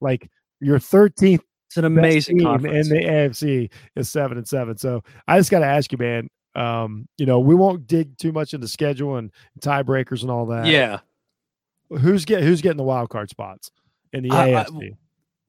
[0.00, 0.30] Like
[0.60, 2.88] your thirteenth It's an amazing team conference.
[2.90, 4.76] in the AFC is seven and seven.
[4.76, 6.28] So I just got to ask you, man.
[6.56, 9.30] Um, you know, we won't dig too much into schedule and
[9.60, 10.66] tiebreakers and all that.
[10.66, 10.98] yeah.
[11.88, 13.70] who's get who's getting the wild card spots
[14.12, 14.96] in the I- I- AFC?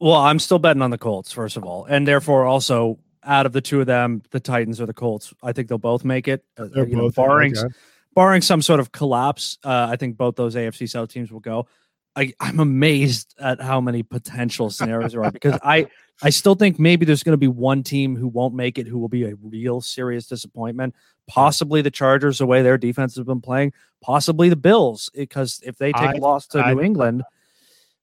[0.01, 3.53] Well, I'm still betting on the Colts, first of all, and therefore also out of
[3.53, 6.43] the two of them, the Titans or the Colts, I think they'll both make it.
[6.57, 7.67] Uh, They're you know, barring okay.
[8.15, 9.59] barring some sort of collapse.
[9.63, 11.67] Uh, I think both those AFC South teams will go.
[12.15, 15.87] I, I'm amazed at how many potential scenarios there are because I
[16.23, 18.97] I still think maybe there's going to be one team who won't make it who
[18.97, 20.95] will be a real serious disappointment.
[21.27, 23.71] Possibly the Chargers, the way their defense has been playing.
[24.01, 27.21] Possibly the Bills, because if they take I- a loss to I- New England,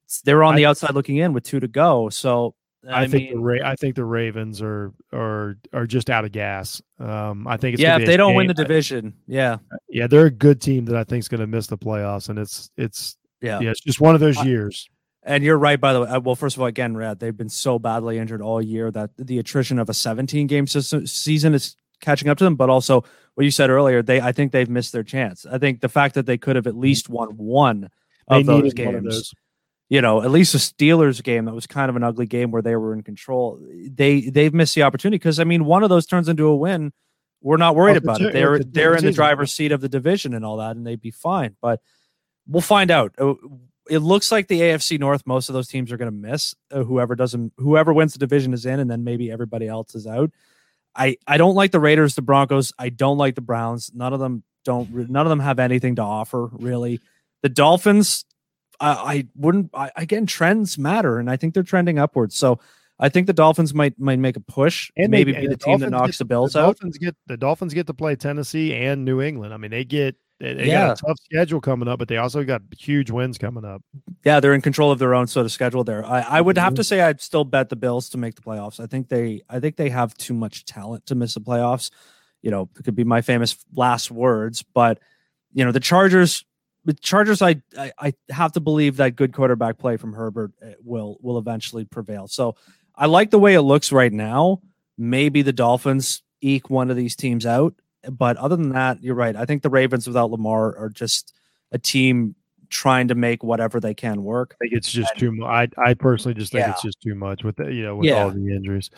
[0.09, 2.09] it's- they're on I- the outside looking in with two to go.
[2.09, 2.55] So
[2.89, 6.31] I, I, think the Ra- I think the Ravens are are are just out of
[6.31, 6.81] gas.
[6.99, 9.57] Um, I think it's yeah, if they don't win the division, yeah,
[9.89, 12.39] yeah, they're a good team that I think is going to miss the playoffs, and
[12.39, 13.59] it's it's yeah.
[13.59, 14.89] yeah, it's just one of those I- years.
[15.23, 16.07] And you're right, by the way.
[16.09, 19.09] Uh, Well, first of all, again, Rad, they've been so badly injured all year that
[19.17, 22.55] the attrition of a 17 game system, season is catching up to them.
[22.55, 23.03] But also,
[23.35, 25.45] what you said earlier, they I think they've missed their chance.
[25.45, 27.89] I think the fact that they could have at least won one
[28.29, 29.33] They of those needed one of games, those.
[29.89, 32.61] You know, at least a Steelers game that was kind of an ugly game where
[32.61, 33.59] they were in control.
[33.61, 36.93] They they've missed the opportunity because I mean, one of those turns into a win.
[37.41, 38.33] We're not worried a about it.
[38.33, 41.01] They're it's they're in the driver's seat of the division and all that, and they'd
[41.01, 41.55] be fine.
[41.61, 41.81] But
[42.47, 43.15] we'll find out.
[43.17, 43.35] Uh,
[43.89, 45.25] It looks like the AFC North.
[45.25, 46.53] Most of those teams are going to miss.
[46.69, 50.05] Uh, whoever doesn't, whoever wins the division is in, and then maybe everybody else is
[50.05, 50.31] out.
[50.95, 52.73] I I don't like the Raiders, the Broncos.
[52.77, 53.91] I don't like the Browns.
[53.93, 55.09] None of them don't.
[55.09, 56.99] None of them have anything to offer really.
[57.41, 58.25] The Dolphins,
[58.79, 59.69] I, I wouldn't.
[59.73, 62.35] I, again, trends matter, and I think they're trending upwards.
[62.35, 62.59] So
[62.99, 65.47] I think the Dolphins might might make a push, And and they- maybe and be
[65.47, 66.63] the the team that knocks get- the Bills the out.
[66.77, 69.53] Dolphins get the Dolphins get to play Tennessee and New England.
[69.53, 70.87] I mean, they get they, they Yeah.
[70.87, 73.81] got a tough schedule coming up, but they also got huge wins coming up.
[74.23, 76.05] Yeah, they're in control of their own sort of schedule there.
[76.05, 76.63] I, I would Mm-hmm.
[76.63, 78.79] have to say I'd still bet the Bills to make the playoffs.
[78.79, 81.91] I think they I think they have too much talent to miss the playoffs.
[82.41, 84.99] You know, it could be my famous last words, but
[85.53, 86.45] you know, the Chargers
[86.85, 90.71] the Chargers I, I I have to believe that good quarterback play from Herbert uh,
[90.83, 92.27] will will eventually prevail.
[92.27, 92.55] So
[92.95, 94.61] I like the way it looks right now.
[94.97, 97.73] Maybe the Dolphins eke one of these teams out,
[98.09, 99.35] but other than that, you're right.
[99.35, 101.33] I think the Ravens without Lamar are just
[101.71, 102.35] a team
[102.69, 104.55] trying to make whatever they can work.
[104.55, 105.71] I think it's just too much.
[105.77, 108.23] I I personally just think it's just too much with the you know with Yeah.
[108.23, 108.89] all the injuries.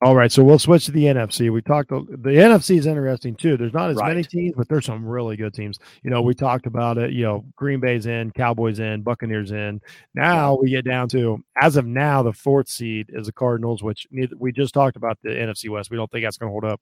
[0.00, 1.52] All right, so we'll switch to the NFC.
[1.52, 3.56] We talked the NFC is interesting too.
[3.56, 5.80] There's not as many teams, but there's some really good teams.
[6.04, 7.10] You know, we talked about it.
[7.10, 9.80] You know, Green Bay's in, Cowboys in, Buccaneers in.
[10.14, 14.06] Now we get down to as of now, the fourth seed is the Cardinals, which
[14.12, 15.90] neither, we just talked about the NFC West.
[15.90, 16.80] We don't think that's going to hold up.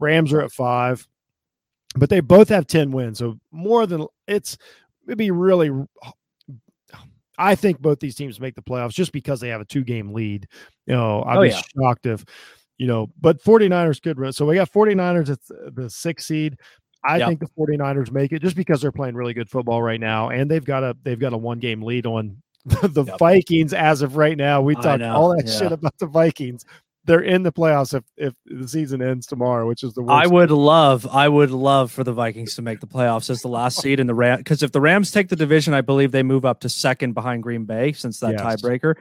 [0.00, 1.06] Rams are at five,
[1.94, 4.58] but they both have ten wins, so more than it's
[5.06, 5.70] it'd be really
[7.38, 10.12] I think both these teams make the playoffs just because they have a two game
[10.12, 10.46] lead.
[10.86, 11.60] You know, I'd Oh, be yeah.
[11.76, 12.24] shocked if,
[12.78, 14.32] you know, but 49ers could run.
[14.32, 16.58] So we got 49ers at the- sixth seed.
[17.04, 17.28] I Yep.
[17.28, 20.50] think the 49ers make it just because they're playing really good football right now and
[20.50, 23.18] they've got a they've got a one game lead on the Yep.
[23.18, 24.60] Vikings as of right now.
[24.60, 25.58] We talked all that yeah.
[25.58, 26.64] shit about the Vikings.
[27.06, 30.24] They're in the playoffs if if the season ends tomorrow, which is the worst.
[30.24, 33.48] I would love, I would love for the Vikings to make the playoffs as the
[33.48, 34.38] last seed in the Ram.
[34.38, 37.42] Because if the Rams take the division, I believe they move up to second behind
[37.42, 38.42] Green Bay since that Yes.
[38.60, 38.96] tiebreaker.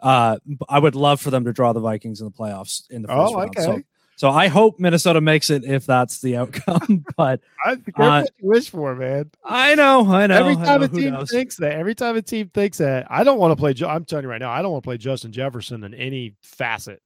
[0.00, 3.08] Uh, I would love for them to draw the Vikings in the playoffs in the
[3.08, 3.50] first Oh, round.
[3.50, 3.62] okay.
[3.62, 3.80] So
[4.16, 7.04] So I hope Minnesota makes it if that's the outcome.
[7.16, 9.30] but I uh, what you wish for, man.
[9.44, 10.36] I know, I know.
[10.36, 13.38] Every time know, a team thinks that, every time a team thinks that, I don't
[13.38, 13.74] want to play.
[13.88, 17.00] I'm telling you right now, I don't want to play Justin Jefferson in any facet.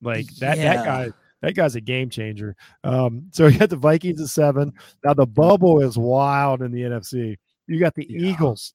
[0.00, 0.76] Like that, yeah.
[0.76, 1.10] that guy
[1.42, 2.56] that guy's a game changer.
[2.84, 4.72] Um, so you got the Vikings at seven.
[5.04, 7.36] Now the bubble is wild in the NFC.
[7.66, 8.30] You got the yeah.
[8.30, 8.74] Eagles.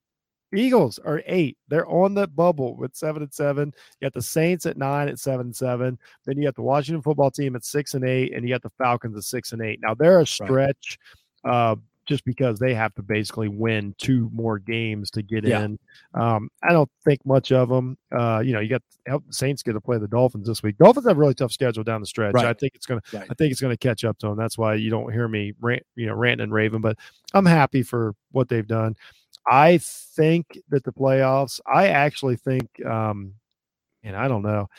[0.55, 1.57] Eagles are eight.
[1.67, 3.73] They're on the bubble with seven and seven.
[3.99, 5.97] You got the Saints at nine at seven and seven.
[6.25, 8.69] Then you got the Washington football team at six and eight, and you got the
[8.77, 9.79] Falcons at six and eight.
[9.81, 10.99] Now they're a stretch.
[11.43, 11.71] Right.
[11.71, 11.75] Uh,
[12.05, 15.63] just because they have to basically win two more games to get yeah.
[15.63, 15.79] in.
[16.13, 17.97] Um, I don't think much of them.
[18.11, 20.77] Uh, you know, you got help the Saints get to play the Dolphins this week.
[20.77, 22.33] Dolphins have a really tough schedule down the stretch.
[22.33, 22.45] Right.
[22.45, 23.27] I think it's gonna right.
[23.29, 24.37] I think it's gonna catch up to them.
[24.37, 26.97] That's why you don't hear me rant, you know, ranting and raving, but
[27.33, 28.95] I'm happy for what they've done.
[29.47, 33.33] I think that the playoffs, I actually think um,
[34.03, 34.69] and I don't know.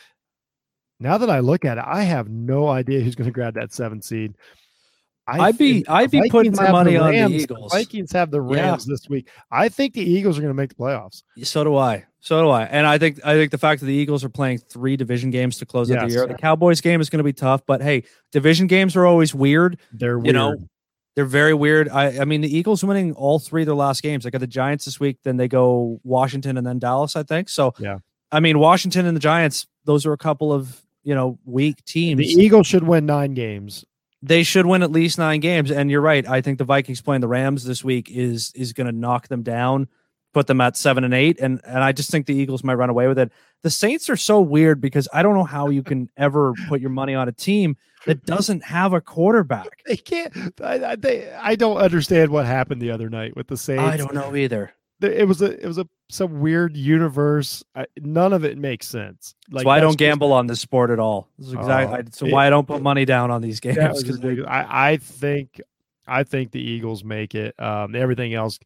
[0.99, 3.73] Now that I look at it, I have no idea who's going to grab that
[3.73, 4.35] seven seed.
[5.27, 7.71] I would be I'd be putting my money on the Eagles.
[7.71, 8.93] The Vikings have the Rams yeah.
[8.93, 9.29] this week.
[9.51, 11.23] I think the Eagles are going to make the playoffs.
[11.43, 12.05] So do I.
[12.19, 12.63] So do I.
[12.65, 15.57] And I think I think the fact that the Eagles are playing three division games
[15.57, 15.99] to close yes.
[15.99, 16.27] out the year.
[16.27, 19.79] The Cowboys game is going to be tough, but hey, division games are always weird.
[19.91, 20.27] They're weird.
[20.27, 20.55] You know,
[21.15, 21.89] they're very weird.
[21.89, 24.25] I, I mean, the Eagles winning all three of their last games.
[24.25, 27.49] They got the Giants this week, then they go Washington and then Dallas, I think.
[27.49, 27.97] So yeah.
[28.31, 32.19] I mean, Washington and the Giants, those are a couple of you know weak teams.
[32.19, 33.85] The Eagles should win nine games
[34.25, 35.71] they should win at least nine games.
[35.71, 36.27] And you're right.
[36.27, 39.43] I think the Vikings playing the Rams this week is is going to knock them
[39.43, 39.87] down,
[40.33, 41.39] put them at seven and eight.
[41.39, 43.31] And and I just think the Eagles might run away with it.
[43.61, 46.89] The Saints are so weird because I don't know how you can ever put your
[46.89, 49.67] money on a team that doesn't have a quarterback.
[49.87, 50.59] They can't.
[50.61, 53.83] I, they, I don't understand what happened the other night with the Saints.
[53.83, 57.63] I don't know either it was a it was a some weird universe.
[57.75, 59.35] I, none of it makes sense.
[59.49, 61.29] Like why I don't gamble on this sport at all.
[61.37, 64.03] This is exactly uh, so it, why I don't put money down on these games.
[64.03, 65.61] Because I I think
[66.07, 67.59] I think the Eagles make it.
[67.59, 68.59] Um, everything else,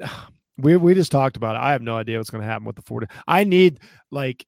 [0.58, 1.60] we we just talked about it.
[1.60, 3.06] I have no idea what's going to happen with the 40.
[3.26, 3.80] I need
[4.10, 4.46] like.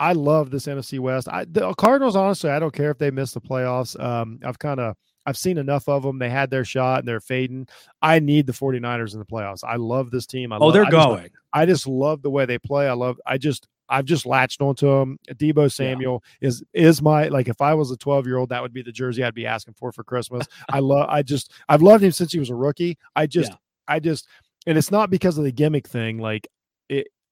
[0.00, 1.28] I love this NFC West.
[1.30, 3.98] I, the Cardinals, honestly, I don't care if they miss the playoffs.
[3.98, 6.18] Um, I've kind of I've seen enough of them.
[6.18, 7.68] They had their shot and they're fading.
[8.02, 9.64] I need the 49ers in the playoffs.
[9.64, 10.52] I love this team.
[10.52, 11.22] I oh, love, they're I going.
[11.22, 12.88] Just, I just love the way they play.
[12.88, 15.18] I love, I just, I've just latched onto them.
[15.30, 16.48] Deebo Samuel yeah.
[16.48, 18.92] is is my like if I was a 12 year old, that would be the
[18.92, 20.46] jersey I'd be asking for for Christmas.
[20.70, 22.98] I love I just I've loved him since he was a rookie.
[23.14, 23.56] I just yeah.
[23.86, 24.26] I just
[24.66, 26.18] and it's not because of the gimmick thing.
[26.18, 26.48] Like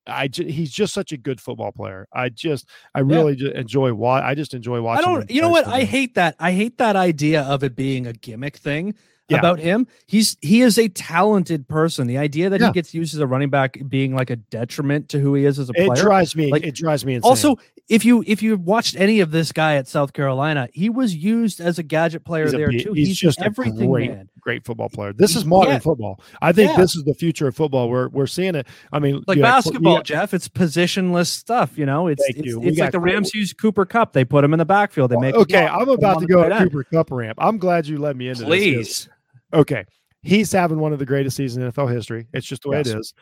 [0.07, 2.09] I j- he's just such a good football player.
[2.13, 3.53] I just I really yeah.
[3.59, 5.05] enjoy why I just enjoy watching.
[5.05, 5.31] I don't.
[5.31, 5.67] You know what?
[5.67, 6.37] I hate that.
[6.39, 8.95] I hate that idea of it being a gimmick thing.
[9.29, 9.39] Yeah.
[9.39, 12.07] About him, he's he is a talented person.
[12.07, 12.67] The idea that yeah.
[12.67, 15.59] he gets used as a running back being like a detriment to who he is
[15.59, 16.51] as a player, it drives me.
[16.51, 17.29] Like, it drives me insane.
[17.31, 17.57] Also,
[17.89, 21.61] if you if you watched any of this guy at South Carolina, he was used
[21.61, 22.93] as a gadget player he's there a, too.
[22.93, 24.29] He's, he's just everything great, man.
[24.41, 25.13] great football player.
[25.13, 25.79] This is modern yeah.
[25.81, 26.21] football.
[26.41, 26.77] I think yeah.
[26.77, 27.91] this is the future of football.
[27.91, 28.67] We're we're seeing it.
[28.93, 30.33] I mean, like basketball, got, Jeff.
[30.33, 31.77] It's positionless stuff.
[31.77, 34.13] You know, it's it's, it's like the Rams use Cooper Kupp.
[34.13, 35.11] They put him in the backfield.
[35.11, 35.67] They make okay.
[35.67, 37.39] I'm about to go Cooper Kupp ramp.
[37.41, 38.77] I'm glad you let me into Please.
[38.77, 39.05] this.
[39.05, 39.09] Please.
[39.55, 39.85] Okay,
[40.23, 42.27] he's having one of the greatest seasons in NFL history.
[42.33, 42.87] It's just the way yes.
[42.89, 43.15] it is.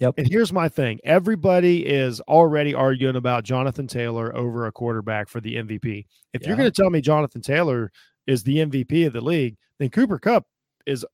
[0.00, 0.14] Yep.
[0.16, 5.40] And here's my thing everybody is already arguing about Jonathan Taylor over a quarterback for
[5.40, 6.06] the MVP.
[6.32, 6.48] If yeah.
[6.48, 7.92] you're going to tell me Jonathan Taylor
[8.26, 10.46] is the MVP of the league, then Cooper Kupp
[10.86, 11.04] is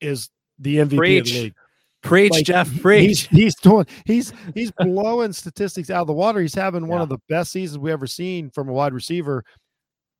[0.00, 1.28] is the MVP Preach.
[1.28, 1.54] of the league.
[2.02, 2.80] Preach, like, Jeff.
[2.80, 3.06] Preach.
[3.06, 3.86] He's, he's doing.
[4.04, 6.40] He's he's blowing statistics out of the water.
[6.40, 7.04] He's having one yeah.
[7.04, 9.44] of the best seasons we ever seen from a wide receiver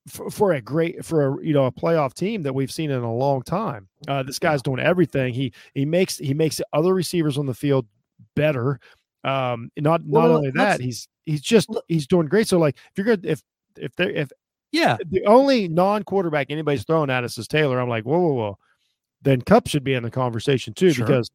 [0.08, 3.02] for, for, a great for a you know a playoff team that we've seen in
[3.02, 3.88] a long time.
[4.08, 5.32] Uh, this guy's doing everything.
[5.32, 7.86] He he makes he makes other receivers on the field
[8.34, 8.80] better.
[9.24, 12.48] Um, not well, not only that, he's he's just he's doing great.
[12.48, 13.42] So like if you're good, if
[13.76, 14.30] if they if
[14.72, 17.80] yeah, the only non-quarterback anybody's throwing at us is Taylor.
[17.80, 18.58] I'm like, whoa, whoa, whoa.
[19.22, 21.06] Then Kupp should be in the conversation too sure.
[21.06, 21.30] because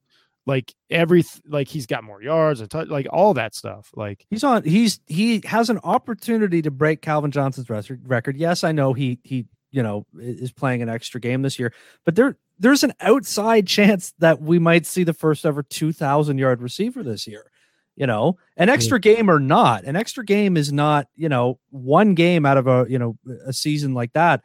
[0.46, 3.90] like every like he's got more yards and touch, like all that stuff.
[3.96, 4.64] Like he's on.
[4.64, 8.38] He's he has an opportunity to break Calvin Johnson's record.
[8.38, 11.74] Yes, I know he he you know is playing an extra game this year,
[12.06, 16.62] but there there's an outside chance that we might see the first ever 2,000 yard
[16.62, 17.52] receiver this year.
[17.96, 18.74] You know, an mm-hmm.
[18.74, 22.68] extra game or not, an extra game is not, you know, one game out of
[22.68, 24.44] a, you know, a season like that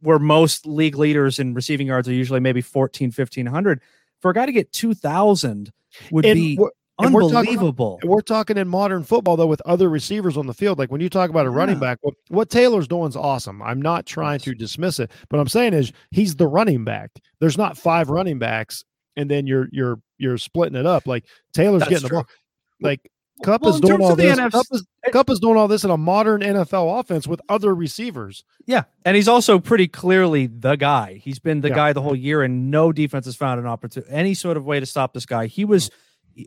[0.00, 3.80] where most league leaders in receiving yards are usually maybe 14, 1500.
[4.20, 5.72] For a guy to get 2,000
[6.10, 6.58] would and be
[6.98, 7.94] unbelievable.
[7.94, 10.78] We're talking, we're talking, in modern football though with other receivers on the field.
[10.78, 11.56] Like when you talk about a yeah.
[11.56, 13.62] running back, what, what Taylor's doing is awesome.
[13.62, 17.10] I'm not trying to dismiss it, but I'm saying is he's the running back.
[17.40, 18.84] There's not five running backs,
[19.16, 21.06] and then you're you're you're splitting it up.
[21.06, 22.18] Like Taylor's That's getting true.
[22.18, 22.32] the ball.
[22.80, 23.10] Like
[23.42, 24.38] Kupp Well, is doing all this.
[24.38, 27.74] NFC Kupp is, Kupp is doing all this in a modern NFL offense with other
[27.74, 28.44] receivers.
[28.66, 31.20] Yeah, and he's also pretty clearly the guy.
[31.22, 31.74] He's been the Yeah.
[31.74, 34.80] guy the whole year, and no defense has found an opportunity, any sort of way
[34.80, 35.46] to stop this guy.
[35.46, 35.90] He was,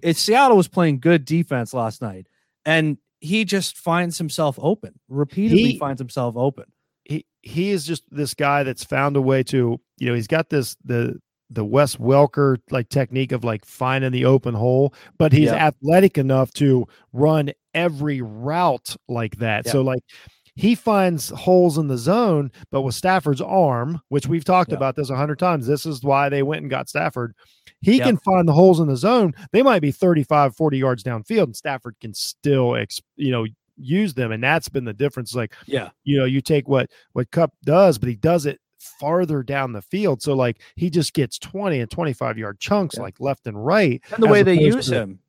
[0.03, 2.27] it, Seattle was playing good defense last night,
[2.65, 5.63] and he just finds himself open repeatedly.
[5.73, 6.65] He- finds himself open.
[7.05, 10.49] he he is just this guy that's found a way to you know he's got
[10.49, 11.19] this the
[11.49, 15.59] the Wes Welker like technique of like finding the open hole, but he's Yep.
[15.61, 19.65] athletic enough to run every route like that.
[19.65, 19.71] Yep.
[19.73, 20.01] So like
[20.55, 25.09] he finds holes in the zone, but with Stafford's arm, which we've talked about this
[25.09, 27.33] a hundred times, this is why they went and got Stafford.
[27.81, 29.33] He can find the holes in the zone.
[29.51, 33.47] They might be 35, 40 yards downfield, and Stafford can still, ex, you know,
[33.77, 34.31] use them.
[34.31, 35.33] And that's been the difference.
[35.33, 39.43] Like, Yeah, you know, you take what what Kupp does, but he does it farther
[39.43, 40.21] down the field.
[40.21, 43.03] So like he just gets 20 and 25 yard chunks Yeah.
[43.03, 44.01] like left and right.
[44.13, 45.19] and the way they use to him,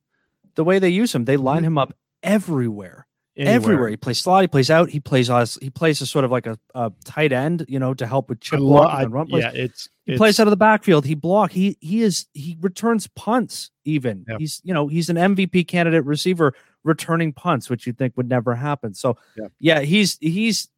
[0.55, 1.67] the way they use him, they line mm-hmm.
[1.67, 3.07] him up everywhere.
[3.37, 3.55] Anywhere.
[3.55, 6.31] Everywhere he plays slot, he plays out, he plays us, he plays a sort of
[6.31, 9.27] like a, a tight end, you know, to help with chip lo- blocking and run
[9.29, 9.45] plays.
[9.45, 11.05] yeah, it's He it's, plays out of the backfield.
[11.07, 11.51] He block.
[11.53, 13.71] He he is he returns punts.
[13.85, 14.39] Even Yep.
[14.41, 16.55] he's you know he's an MVP candidate receiver
[16.85, 18.93] returning punts, which you think would never happen.
[18.95, 19.53] So Yep.
[19.61, 20.69] yeah, he's he's.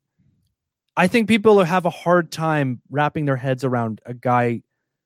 [0.97, 4.63] I think people have a hard time wrapping their heads around a guy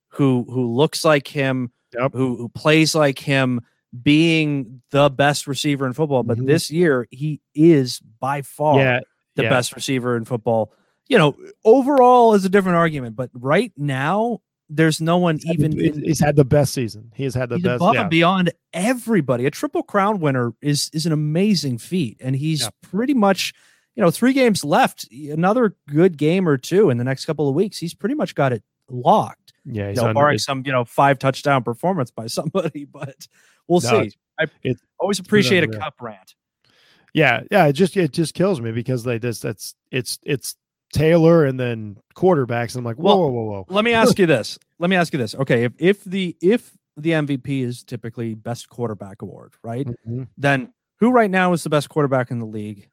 [0.08, 2.12] who who looks like him, Yep.
[2.12, 3.62] who who plays like him,
[4.02, 6.23] being the best receiver in football.
[6.23, 6.47] But Mhm.
[6.47, 9.01] this year, he is by far yeah,
[9.35, 9.51] the yeah.
[9.51, 10.73] best receiver in football.
[11.09, 14.40] You know, overall is a different argument, but right now
[14.70, 17.10] there's no one even He's- in, had the best season.
[17.15, 17.77] He has had the he's best.
[17.77, 18.02] above Yeah.
[18.02, 19.47] and beyond everybody.
[19.47, 23.55] A triple crown winner is is an amazing feat, and he's pretty much
[23.94, 27.55] you know three games left, another good game or two in the next couple of
[27.55, 27.78] weeks.
[27.78, 29.55] He's pretty much got it locked.
[29.65, 33.27] Yeah, You know, barring some you know five touchdown performance by somebody, but
[33.69, 33.97] we'll No, see.
[33.97, 36.35] it's- I it's- always appreciate a Kupp rant.
[37.15, 37.66] yeah, yeah.
[37.66, 40.57] It just it just kills me because they just that's it's it's
[40.93, 42.70] Taylor and then quarterbacks.
[42.74, 43.74] And I'm like, whoa, Well, whoa, whoa, whoa.
[43.74, 44.59] let me ask you this.
[44.78, 45.35] Let me ask you this.
[45.35, 49.86] Okay, if if the if the MVP is typically best quarterback award, right?
[50.09, 50.28] Mhm.
[50.36, 52.89] Then who right now is the best quarterback in the league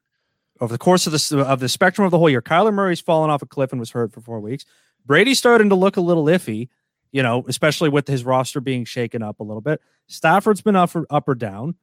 [0.60, 2.42] over the course of the of the spectrum of the whole year?
[2.42, 4.64] Kyler Murray's fallen off a cliff and was hurt for four weeks.
[5.04, 6.68] Brady's starting to look a little iffy,
[7.12, 9.80] you know, especially with his roster being shaken up a little bit.
[10.06, 11.74] Stafford's been up or, up or down.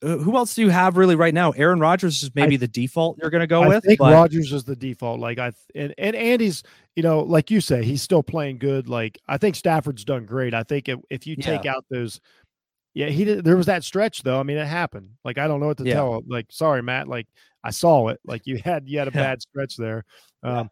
[0.00, 1.50] Uh, who else do you have really right now?
[1.52, 3.84] Aaron Rodgers is maybe the default you're going to go I with.
[3.84, 5.18] think but- Rodgers is the default.
[5.18, 6.62] Like I and and Andy's,
[6.94, 8.88] you know, like you say, he's still playing good.
[8.88, 10.54] Like I think Stafford's done great.
[10.54, 12.20] I think if, if you take out those,
[12.94, 13.44] yeah, he did.
[13.44, 14.38] There was that stretch though.
[14.38, 15.10] I mean, it happened.
[15.24, 15.94] Like I don't know what to Yeah.
[15.94, 16.22] tell.
[16.28, 17.08] Like sorry, Matt.
[17.08, 17.26] Like
[17.64, 18.20] I saw it.
[18.24, 20.04] Like you had you had a bad stretch there.
[20.44, 20.70] Um,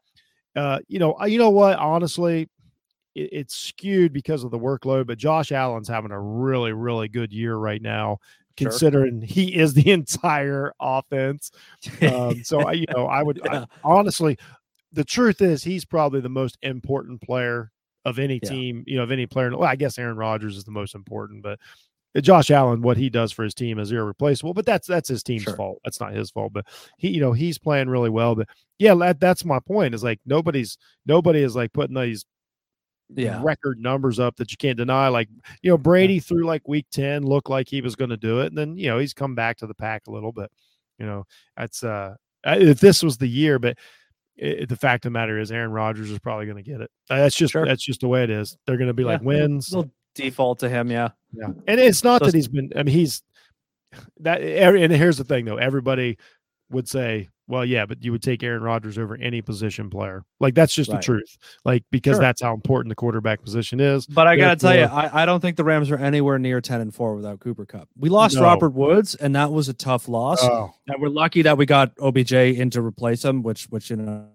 [0.54, 1.78] uh, you know, uh, you know what?
[1.78, 2.48] Honestly,
[3.16, 5.06] it, it's skewed because of the workload.
[5.06, 8.18] But Josh Allen's having a really really good year right now.
[8.58, 8.70] Sure.
[8.70, 11.50] Considering he is the entire offense,
[12.00, 14.38] um, so I, you know, I would I- honestly,
[14.92, 17.70] the truth is he's probably the most important player
[18.06, 18.48] of any Yeah.
[18.50, 18.84] team.
[18.86, 19.50] You know, of any player.
[19.50, 21.58] Well, I guess Aaron Rodgers is the most important, but
[22.16, 24.54] uh, Josh Allen, what he does for his team is irreplaceable.
[24.54, 25.56] But that's that's his team's Sure.
[25.56, 25.80] fault.
[25.84, 26.54] That's not his fault.
[26.54, 26.64] But
[26.96, 28.36] he, you know, he's playing really well.
[28.36, 28.48] But
[28.78, 29.94] yeah, that, that's my point.
[29.94, 32.24] Is like nobody's nobody is like putting these
[33.14, 33.40] Yeah.
[33.42, 35.08] record numbers up that you can't deny.
[35.08, 35.28] Like,
[35.62, 38.46] you know, Brady through like week 10 looked like he was going to do it.
[38.46, 40.50] And then, you know, he's come back to the pack a little bit.
[40.98, 41.24] You know,
[41.56, 42.14] that's uh
[42.44, 43.76] if this was the year, but
[44.42, 46.90] i the fact of the matter is Aaron Rodgers is probably going to get it.
[47.08, 47.64] Uh, That's just Sure.
[47.66, 48.56] that's just the way it is.
[48.66, 49.66] They're going to be like Yeah, they'll- wins.
[49.68, 50.90] they'll default to him.
[50.90, 51.10] Yeah.
[51.32, 51.48] Yeah.
[51.66, 53.22] And it's not So- that he's been I mean he's
[54.20, 55.56] that and here's the thing though.
[55.56, 56.18] Everybody
[56.70, 60.24] would say, well, yeah, but you would take Aaron Rodgers over any position player.
[60.40, 61.00] Like that's just Right.
[61.00, 61.38] the truth.
[61.64, 62.20] Like because Sure.
[62.22, 64.04] that's how important the quarterback position is.
[64.06, 66.80] But I gotta tell you, I, I don't think the Rams are anywhere near ten
[66.80, 67.88] and four without Cooper Kupp.
[67.96, 68.42] We lost No.
[68.42, 70.40] Robert Woods, and that was a tough loss.
[70.42, 73.96] Oh, and we're lucky that we got OBJ in to replace him, which which you
[73.96, 74.26] know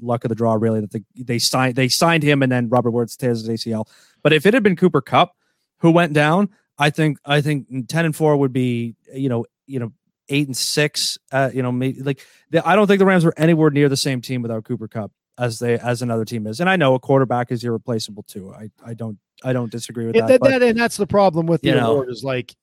[0.00, 2.90] luck of the draw really that they they signed they signed him and then Robert
[2.92, 3.86] Woods tears his ACL.
[4.22, 5.36] But if it had been Cooper Kupp
[5.78, 6.48] who went down,
[6.78, 9.92] I think I think ten and four would be you know you know
[10.28, 11.18] eight and six.
[11.32, 13.96] Uh, you know maybe like the, I don't think the Rams were anywhere near the
[13.96, 16.60] same team without Cooper Kupp as they as another team is.
[16.60, 18.52] And I know a quarterback is irreplaceable too.
[18.52, 20.28] I I don't I don't disagree with Yeah, that.
[20.28, 21.92] that, but- that- and that's the problem with the you know.
[21.92, 22.54] award is like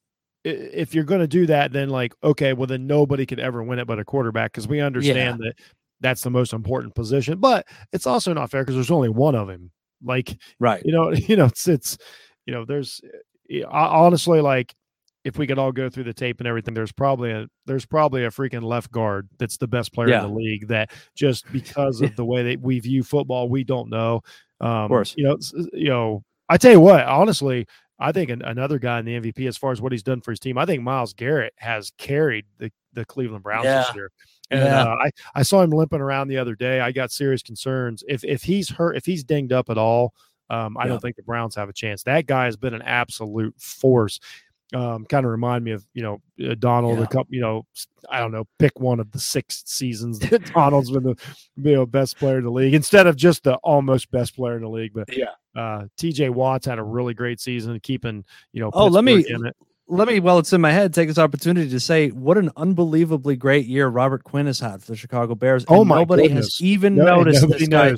[0.43, 3.77] if you're going to do that, then like okay, well then nobody could ever win
[3.79, 5.53] it but a quarterback because we understand that
[5.99, 7.39] that's the most important position.
[7.39, 9.69] But it's also not fair because there's only one of him.
[10.03, 10.81] Like right.
[10.83, 11.97] you know, you know, it's it's
[12.47, 13.01] you know, there's
[13.51, 14.73] eh, honestly like
[15.23, 18.25] if we could all go through the tape and everything, there's probably a there's probably
[18.25, 20.23] a freaking left guard that's the best player Yeah.
[20.25, 23.89] in the league that just because of the way that we view football, we don't
[23.89, 24.21] know.
[24.59, 25.13] Um, course.
[25.17, 25.37] you know,
[25.73, 27.65] you know, I tell you what, honestly,
[27.99, 30.31] I think an, another guy in the MVP as far as what he's done for
[30.31, 30.57] his team.
[30.57, 33.83] I think Myles Garrett has carried the the Cleveland Browns Yeah.
[33.83, 34.11] this year.
[34.49, 34.83] And Yeah.
[34.83, 36.79] uh, I I saw him limping around the other day.
[36.81, 40.13] I got serious concerns if if he's hurt, if he's dinged up at all.
[40.49, 40.89] Um, I Yeah.
[40.89, 42.03] don't think the Browns have a chance.
[42.03, 44.19] That guy has been an absolute force.
[44.73, 46.97] Um, kind of remind me of you know uh, Donald.
[46.99, 47.03] Yeah.
[47.03, 47.65] A couple, you know,
[48.09, 51.15] I don't know, pick one of the six seasons that Donald's been the
[51.57, 54.61] you know, best player in the league instead of just the almost best player in
[54.61, 54.93] the league.
[54.93, 55.25] But Yeah.
[55.55, 56.29] uh, T.J.
[56.29, 58.23] Watt's had a really great season, keeping
[58.53, 58.69] you know.
[58.73, 59.55] Oh, let me- in it.
[59.87, 63.35] Let me, while it's in my head, take this opportunity to say what an unbelievably
[63.35, 65.65] great year Robert Quinn has had for the Chicago Bears.
[65.67, 66.59] Oh and my nobody goodness.
[66.59, 67.93] has even No- noticed this guy.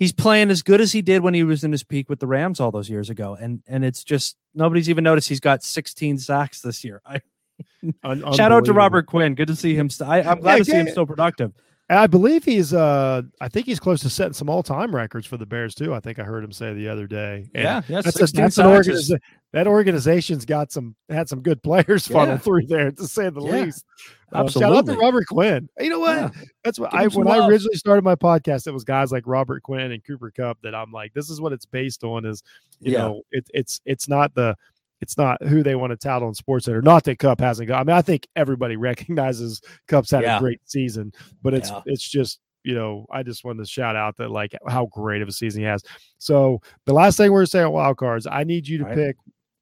[0.00, 2.26] He's playing as good as he did when he was in his peak with the
[2.26, 6.18] Rams all those years ago, and and it's just nobody's even noticed he's got 16
[6.18, 7.00] sacks this year.
[7.06, 7.20] I,
[8.02, 8.72] Un- shout out to.
[8.72, 9.34] Robert Quinn.
[9.34, 9.88] Good to see him.
[9.90, 11.52] St- I, I'm glad Yeah, to see him still productive.
[11.90, 15.36] And I believe he's uh I think he's close to setting some all-time records for
[15.36, 15.92] the Bears too.
[15.92, 17.50] I think I heard him say the other day.
[17.54, 18.00] And yeah, yeah.
[18.00, 19.18] That's, a, 16 that's an sacks is- organiza-
[19.52, 22.38] that organization's got some had some good players Yeah.
[22.38, 23.84] through there to say the Yeah, least.
[24.32, 25.68] Uh, shout out to Robert Quinn.
[25.78, 26.16] You know what?
[26.16, 26.30] Yeah.
[26.64, 29.62] That's what Give I when I originally started my podcast, it was guys like Robert
[29.62, 32.24] Quinn and Cooper Kupp that I'm like, this is what it's based on.
[32.24, 32.42] Is
[32.80, 32.98] you Yeah.
[32.98, 34.56] know, it, it's it's not the
[35.00, 36.82] it's not who they want to tout on Sports Center.
[36.82, 37.80] Not that Kupp hasn't got.
[37.80, 38.76] I mean, I think everybody
[39.14, 40.36] recognizes Kupp's had Yeah.
[40.36, 41.12] a great season,
[41.42, 44.84] but it's it's just you know, I just wanted to shout out that like how
[44.86, 45.82] great of a season he has.
[46.18, 48.94] So the last thing we're saying on wild cards, I need you to Right.
[48.94, 49.16] pick,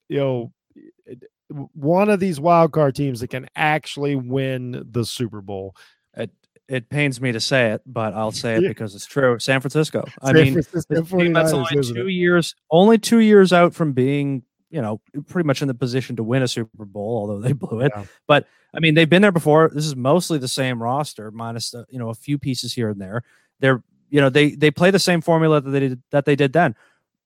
[0.09, 0.53] you know,
[1.73, 5.75] one of these wild card teams that can actually win the Super Bowl.
[6.15, 6.31] It
[6.69, 8.69] it pains me to say it, but I'll say it Yeah.
[8.69, 9.39] because it's true.
[9.39, 10.05] San Francisco.
[10.21, 12.13] I mean, Francisco team that's only two it?
[12.13, 16.23] years, only two years out from being, you know, pretty much in the position to
[16.23, 17.93] win a Super Bowl, although they blew it.
[17.97, 18.05] Yeah.
[18.27, 19.71] But I mean, they've been there before.
[19.73, 23.01] This is mostly the same roster, minus uh, you know a few pieces here and
[23.01, 23.23] there.
[23.61, 26.53] They're you know they they play the same formula that they did that they did
[26.53, 26.75] then.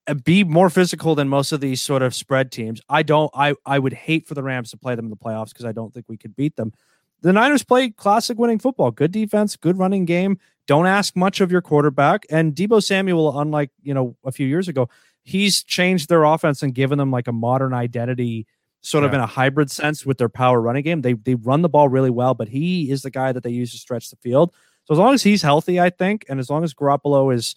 [0.07, 2.81] Uh, Be more physical than most of these sort of spread teams.
[2.89, 3.31] I don't.
[3.33, 5.71] I I would hate for the Rams to play them in the playoffs because I
[5.71, 6.73] don't think we could beat them.
[7.21, 8.91] The Niners play classic winning football.
[8.91, 10.39] Good defense, good running game.
[10.67, 12.25] Don't ask much of your quarterback.
[12.29, 14.89] And Deebo Samuel, unlike you know a few years ago,
[15.23, 18.45] he's changed their offense and given them like a modern identity,
[18.81, 21.01] sort of in a hybrid sense with their power running game.
[21.01, 23.71] They they run the ball really well, but he is the guy that they use
[23.71, 24.53] to stretch the field.
[24.85, 27.55] So as long as he's healthy, I think, and as long as Garoppolo is,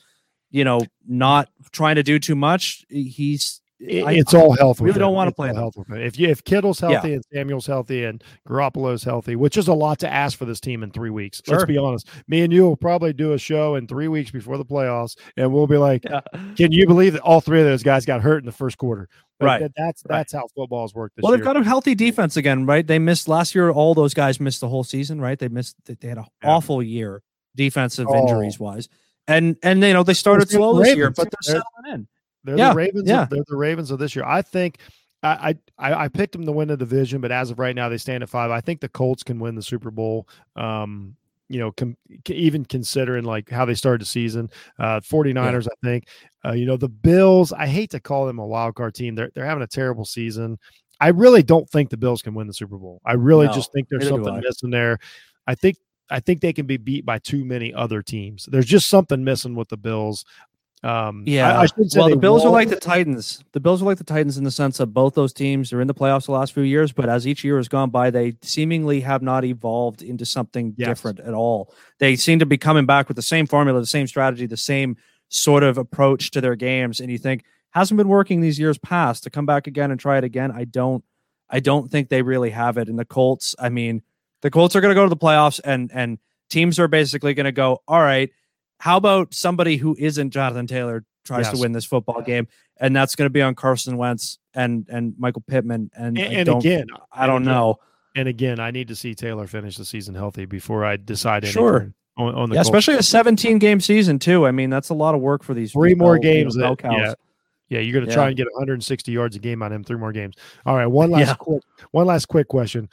[0.51, 4.81] you know, not trying to do too much, he's It- I- it's all health.
[4.81, 5.85] really with don't wanna play all them.
[5.89, 6.01] health.
[6.01, 6.93] If you if Kittle's Yeah.
[6.93, 10.61] healthy and Samuel's healthy and Garoppolo's healthy, which is a lot to ask for this
[10.61, 11.43] team in three weeks.
[11.47, 12.09] Let's be honest.
[12.27, 15.53] Me and you will probably do a show in three weeks before the playoffs, and
[15.53, 16.21] we'll be like, yeah.
[16.57, 19.11] "Can you believe that all three of those guys got hurt in the first quarter?"
[19.41, 19.61] Like, Right.
[19.61, 20.17] that- that's Right.
[20.21, 21.45] that's how football's worked this Well, they've year.
[21.53, 22.87] got a healthy defense again, right?
[22.87, 23.69] They missed last year.
[23.71, 25.39] All those guys missed the whole season, right?
[25.39, 25.77] They missed.
[25.85, 26.49] They they had an Yeah.
[26.55, 27.23] awful year
[27.55, 28.15] defensive Oh.
[28.23, 28.89] injuries wise,
[29.29, 32.09] and and you know they started the slow this year, but they're They're- settling in.
[32.45, 33.09] They're Yeah, the Ravens.
[33.09, 33.23] yeah.
[33.23, 34.25] Of, they're the Ravens of this year.
[34.25, 34.79] I think.
[35.23, 37.97] I, I I picked them to win the division, but as of right now, they
[37.97, 38.53] stand at five.
[38.53, 40.29] I think the Colts can win the Super Bowl.
[40.55, 41.17] Um,
[41.49, 41.97] you know, com-
[42.29, 46.07] even considering like how they started the season, uh, 49ers, I think,
[46.45, 49.17] uh, you know, the Bills, I hate to call them a wild card team.
[49.17, 50.59] They're, they're having a terrible season.
[51.01, 53.01] I really don't think the Bills can win the Super Bowl.
[53.05, 54.99] I really No, just think there's something missing there.
[55.47, 55.77] I think,
[56.11, 58.47] I think they can be beat by too many other teams.
[58.51, 60.25] There's just something missing with the Bills.
[60.83, 61.59] Um, Yeah.
[61.59, 63.43] I, should say well, the Bills are won't- like the Titans.
[63.53, 65.89] The Bills are like the Titans in the sense that both those teams are in
[65.89, 69.01] the playoffs the last few years, but as each year has gone by, they seemingly
[69.01, 70.89] have not evolved into something Yes.
[70.89, 71.73] different at all.
[71.99, 74.97] They seem to be coming back with the same formula, the same strategy, the same
[75.29, 77.01] sort of approach to their games.
[77.01, 80.19] And you think hasn't been working these years past to come back again and try
[80.19, 80.53] it again.
[80.53, 81.03] I don't,
[81.51, 82.89] I don't think they really have it.
[82.89, 84.03] And the Colts, I mean,
[84.43, 86.19] the Colts are going to go to the playoffs, and and
[86.51, 88.31] teams are basically going to go, all right.
[88.79, 92.47] How about somebody who isn't Jonathan Taylor tries to win this football game,
[92.79, 95.91] and that's going to be on Carson Wentz and and Michael Pittman.
[95.97, 97.77] And, and, I and again, I don't and again- know.
[98.15, 101.53] And again, I need to see Taylor finish the season healthy before I decide anything
[101.61, 101.93] Sure.
[102.17, 104.47] on, on the Yeah, especially a 17 game season too.
[104.47, 106.51] I mean, that's a lot of work for these Three these more bell- You know,
[106.51, 107.15] that, yeah,
[107.69, 109.85] yeah, you're going to try and get 160 yards a game on him.
[109.85, 110.35] Three more games.
[110.65, 111.35] All right, one last Yeah.
[111.35, 112.89] quick, one last quick question.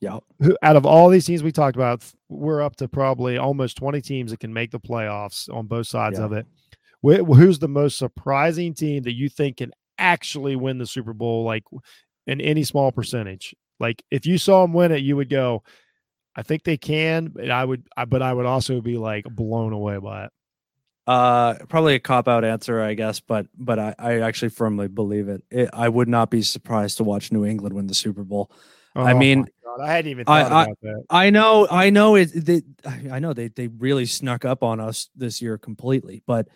[0.00, 0.18] Yeah.
[0.40, 4.00] Who, out of all these teams we talked about, we're up to probably almost 20
[4.02, 6.24] teams that can make the playoffs on both sides Yeah.
[6.26, 6.46] of it.
[7.02, 11.44] Wh- Who's the most surprising team that you think can actually win the Super Bowl,
[11.44, 11.64] like
[12.26, 13.54] in any small percentage?
[13.80, 15.62] Like if you saw them win it, you would go,
[16.34, 19.72] "I think they can," but I would, I, but I would also be like blown
[19.72, 20.30] away by it.
[21.06, 25.28] Uh, probably a cop out answer, I guess, but but I, I actually firmly believe
[25.28, 25.42] it.
[25.50, 25.70] it.
[25.72, 28.50] I would not be surprised to watch New England win the Super Bowl.
[28.96, 31.04] Oh I Oh mean, God, I hadn't even I- thought I- about that.
[31.10, 32.30] I know, I know it.
[32.34, 32.62] They,
[33.10, 36.22] I know they they really snuck up on us this year completely.
[36.26, 36.48] But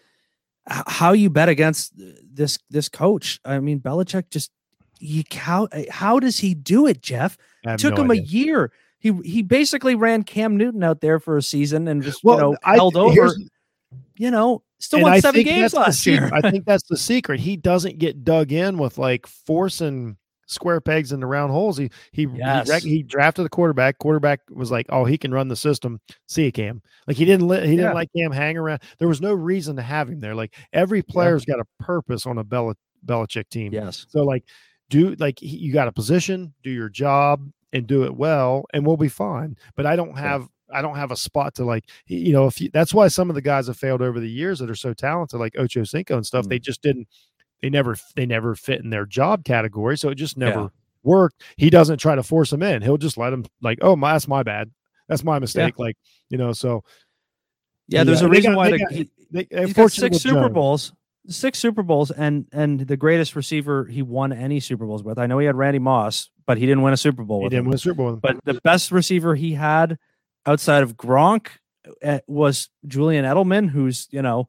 [0.67, 3.41] how you bet against this this coach?
[3.45, 4.51] I mean, Belichick just
[4.99, 7.37] you how how does he do it, Jeff?
[7.79, 8.23] Took no him idea.
[8.23, 8.73] a year.
[8.99, 12.43] He he basically ran Cam Newton out there for a season and just Well, you
[12.43, 13.35] know I- held over.
[14.17, 16.31] You know, still won I seven games last year.
[16.33, 17.41] I think that's the secret.
[17.41, 20.17] He doesn't get dug in with like forcing
[20.51, 21.77] square pegs into round holes.
[21.79, 22.83] He he Yes.
[22.83, 23.99] he, he drafted the quarterback.
[23.99, 26.01] Quarterback was like, oh, he can run the system.
[26.29, 26.83] See you, Cam.
[27.07, 28.83] Like he didn't let he didn't let Cam hang around.
[28.99, 30.35] There was no reason to have him there.
[30.35, 32.75] Like every player's got a purpose on a Bel-
[33.07, 33.73] Belichick team.
[33.73, 34.07] yes.
[34.11, 34.45] So like,
[34.91, 38.85] do like he- you got a position, do your job, and do it well, and
[38.85, 39.57] we'll be fine.
[39.77, 42.71] But I don't have I don't have a spot to like you know if you,
[42.73, 45.39] that's why some of the guys have failed over the years that are so talented
[45.41, 46.45] like Ocho Cinco and stuff.
[46.47, 46.49] Mm.
[46.51, 47.09] They just didn't
[47.63, 50.69] they never they never fit in their job category, so it just never Yeah.
[51.03, 51.43] worked.
[51.57, 52.83] He doesn't try to force them in.
[52.83, 54.71] He'll just let them like, oh my, that's my bad.
[55.09, 55.79] That's my mistake.
[55.79, 55.97] Like
[56.29, 56.85] you know, so
[57.89, 60.19] Yeah, there's Yeah, a reason got- why they the, got- he, they, he's got six
[60.19, 60.93] Super Jones- Bowls,
[61.29, 65.19] six Super Bowls, and and the greatest receiver he won any Super Bowls with.
[65.19, 67.51] I know he had Randy Moss, but he didn't win a Super Bowl He with
[67.51, 67.69] didn't him.
[67.71, 68.07] win a Super Bowl.
[68.07, 68.21] with him.
[68.21, 69.99] But the best receiver he had
[70.47, 71.49] outside of Gronk
[72.05, 74.49] uh, was Julian Edelman, who's you know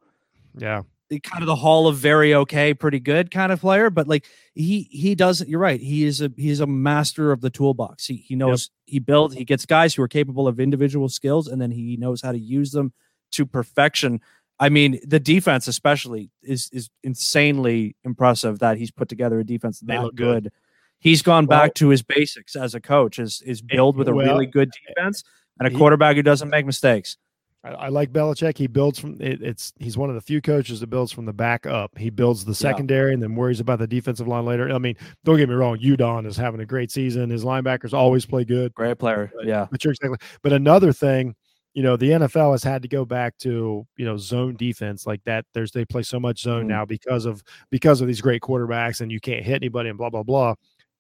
[0.58, 0.82] yeah,
[1.20, 3.90] kind of the hall of very okay, pretty good kind of player.
[3.90, 4.26] But like
[4.56, 5.50] he he doesn't.
[5.50, 5.80] You're right.
[5.82, 8.06] He is a he's a master of the toolbox.
[8.08, 9.36] He he knows he builds.
[9.36, 12.40] He gets guys who are capable of individual skills, and then he knows how to
[12.40, 12.94] use them
[13.34, 14.22] to perfection.
[14.60, 19.80] I mean, the defense especially is is insanely impressive that he's put together a defense
[19.80, 20.44] They that look good.
[20.44, 20.52] good.
[21.00, 23.18] He's gone Well- back to his basics as a coach.
[23.20, 25.24] Is is build with a well, really good defense
[25.60, 27.18] and a quarterback who doesn't make mistakes.
[27.64, 28.58] I, I like Belichick.
[28.58, 31.34] He builds from it, it's he's one of the few coaches that builds from the
[31.34, 31.98] back up.
[31.98, 34.72] He builds the secondary and then worries about the defensive line later.
[34.72, 37.30] I mean, don't get me wrong, Judon is having a great season.
[37.30, 38.74] His linebackers always play good.
[38.74, 39.32] Great player.
[39.36, 39.68] But- Yeah.
[39.70, 41.36] But you're exactly but another thing,
[41.74, 45.24] you know, the NFL has had to go back to, you know, zone defense like
[45.26, 45.46] that.
[45.54, 46.70] There's they play so much zone Mhm.
[46.70, 50.10] now because of because of these great quarterbacks and you can't hit anybody and blah
[50.10, 50.56] blah blah.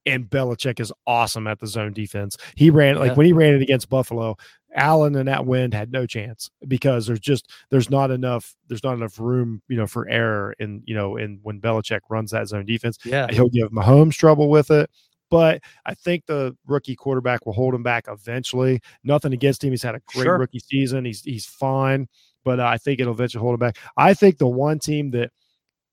[0.07, 2.35] And Belichick is awesome at the zone defense.
[2.55, 3.13] He ran like Yeah.
[3.15, 4.35] when he ran it against Buffalo,
[4.75, 8.93] Allen and that wind had no chance because there's just there's not enough there's not
[8.93, 12.65] enough room you know for error in you know in when Belichick runs that zone
[12.65, 12.97] defense.
[13.03, 13.27] Yeah.
[13.31, 14.89] He'll give Mahomes trouble with it,
[15.29, 18.79] but I think the rookie quarterback will hold him back eventually.
[19.03, 20.37] Nothing against him; he's had a great Sure.
[20.37, 21.05] rookie season.
[21.05, 22.07] He's he's fine,
[22.43, 23.77] but I think it'll eventually hold him back.
[23.97, 25.31] I think the one team that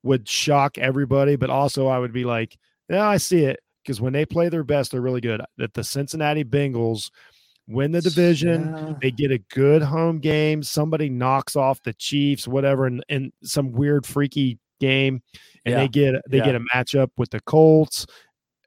[0.03, 2.57] would shock everybody, but also I would be like,
[2.89, 5.41] yeah, I see it because when they play their best, they're really good.
[5.57, 7.11] That the Cincinnati Bengals
[7.69, 8.75] win the division.
[8.75, 8.95] Yeah.
[9.01, 10.63] They get a good home game.
[10.63, 15.23] Somebody knocks off the Chiefs, whatever, in, in some weird freaky game,
[15.65, 15.79] and Yeah.
[15.79, 16.45] they get they Yeah.
[16.47, 18.07] get a matchup with the Colts,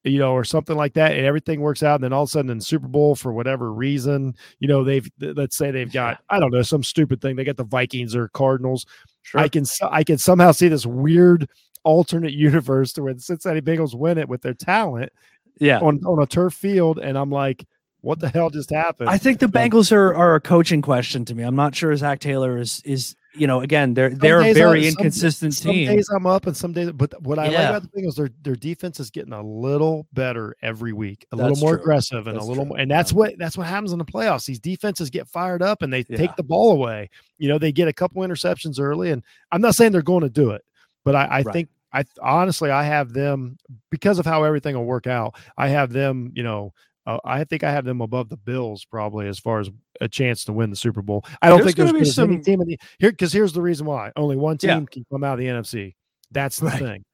[0.04, 1.96] you know, or something like that, and everything works out.
[1.96, 5.10] And then all of a sudden in Super Bowl, for whatever reason, you know, they've
[5.20, 7.36] let's say they've got I don't know some stupid thing.
[7.36, 8.86] They got the Vikings or Cardinals.
[9.34, 11.50] I can I can somehow see this weird
[11.84, 15.12] alternate universe to where the Cincinnati Bengals win it with their talent
[15.60, 15.80] yeah.
[15.80, 17.66] on on a turf field, and I'm like,
[18.02, 19.10] what the hell just happened?
[19.10, 21.44] I think the Bengals are, are a coaching question to me.
[21.44, 24.90] I'm not sure Zac Taylor is is you know again they're they're a very I-
[24.90, 25.88] some- inconsistent some team.
[25.88, 28.30] Some days I'm up and some days, but what I like about the Bengals, their
[28.42, 31.82] their defense is getting a little better every week, a little more true.
[31.82, 32.70] aggressive, and That's a little true.
[32.70, 32.80] more.
[32.80, 33.18] And that's Yeah.
[33.20, 34.46] what that's what happens in the playoffs.
[34.46, 36.18] These defenses get fired up and they Yeah.
[36.18, 37.10] take the ball away.
[37.38, 40.30] You know, they get a couple interceptions early, and I'm not saying they're going to
[40.30, 40.64] do it,
[41.06, 41.54] but I, I Right.
[41.54, 43.58] think I honestly I have them
[43.92, 45.36] because of how everything will work out.
[45.58, 46.74] I have them, you know.
[47.08, 49.70] Uh, I think I have them above the Bills probably as far as
[50.02, 51.26] a chance to win the Super Bowl.
[51.42, 53.54] I don't There's think there's gonna be any some- team in the here because here's
[53.54, 54.86] the reason why only one team Yeah.
[54.90, 55.96] can come out of the NFC.
[56.32, 56.80] That's the Right.
[56.80, 57.06] thing.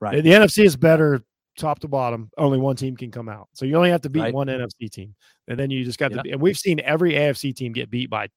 [0.00, 0.22] Right.
[0.24, 1.22] The NFC is better
[1.58, 2.30] top to bottom.
[2.38, 3.48] Only one team can come out.
[3.52, 4.34] So you only have to beat Right.
[4.34, 5.14] one NFC team.
[5.46, 6.16] And then you just got Yeah.
[6.16, 8.28] to be, and we've seen every AFC team get beat by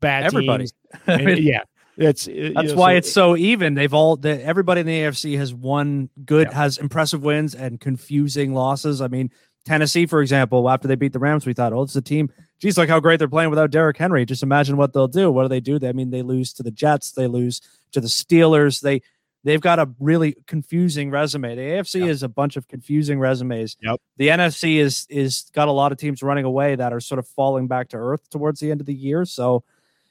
[0.00, 0.64] bad Everybody.
[0.64, 0.72] teams.
[1.06, 1.60] And, yeah.
[1.96, 3.74] It's uh, you that's know, why so- it's so even.
[3.74, 6.56] They've all the, everybody in the AFC has won good, Yeah.
[6.56, 9.00] has impressive wins and confusing losses.
[9.00, 9.30] I mean,
[9.64, 12.30] Tennessee, for example, after they beat the Rams, we thought, oh, it's a team.
[12.60, 14.24] Geez, like how great they're playing without Derrick Henry.
[14.24, 15.30] Just imagine what they'll do.
[15.30, 15.78] What do they do?
[15.78, 17.60] They, I mean, they lose to the Jets, they lose
[17.92, 18.80] to the Steelers.
[18.80, 19.02] They
[19.44, 21.54] they've got a really confusing resume.
[21.54, 22.06] The AFC Yeah.
[22.06, 23.76] is a bunch of confusing resumes.
[23.82, 24.00] Yep.
[24.16, 27.26] The NFC is is got a lot of teams running away that are sort of
[27.28, 29.24] falling back to earth towards the end of the year.
[29.24, 29.62] So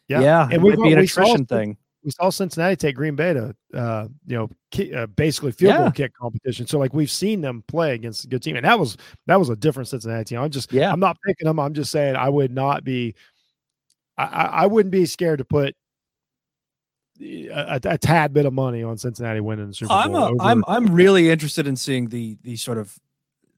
[0.08, 0.22] Yeah.
[0.22, 1.78] yeah, And it we- might be an we saw attrition some- thing.
[2.04, 5.78] we saw Cincinnati take Green Bay to, uh, you know, ki- uh, basically field Yeah.
[5.80, 6.68] goal kick competition.
[6.68, 8.96] So like we've seen them play against a good team, and that was
[9.26, 10.40] that was a different Cincinnati team.
[10.40, 10.92] I'm just, Yeah.
[10.92, 11.60] I'm not picking them.
[11.60, 13.16] I'm just saying I would not be,
[14.18, 15.76] I, I, wouldn't be scared to put
[17.20, 19.98] a, a, a tad bit of money on Cincinnati winning the Super Bowl.
[19.98, 20.22] I'm Bowl.
[20.24, 22.98] a, over- I'm I'm really interested in seeing the the sort of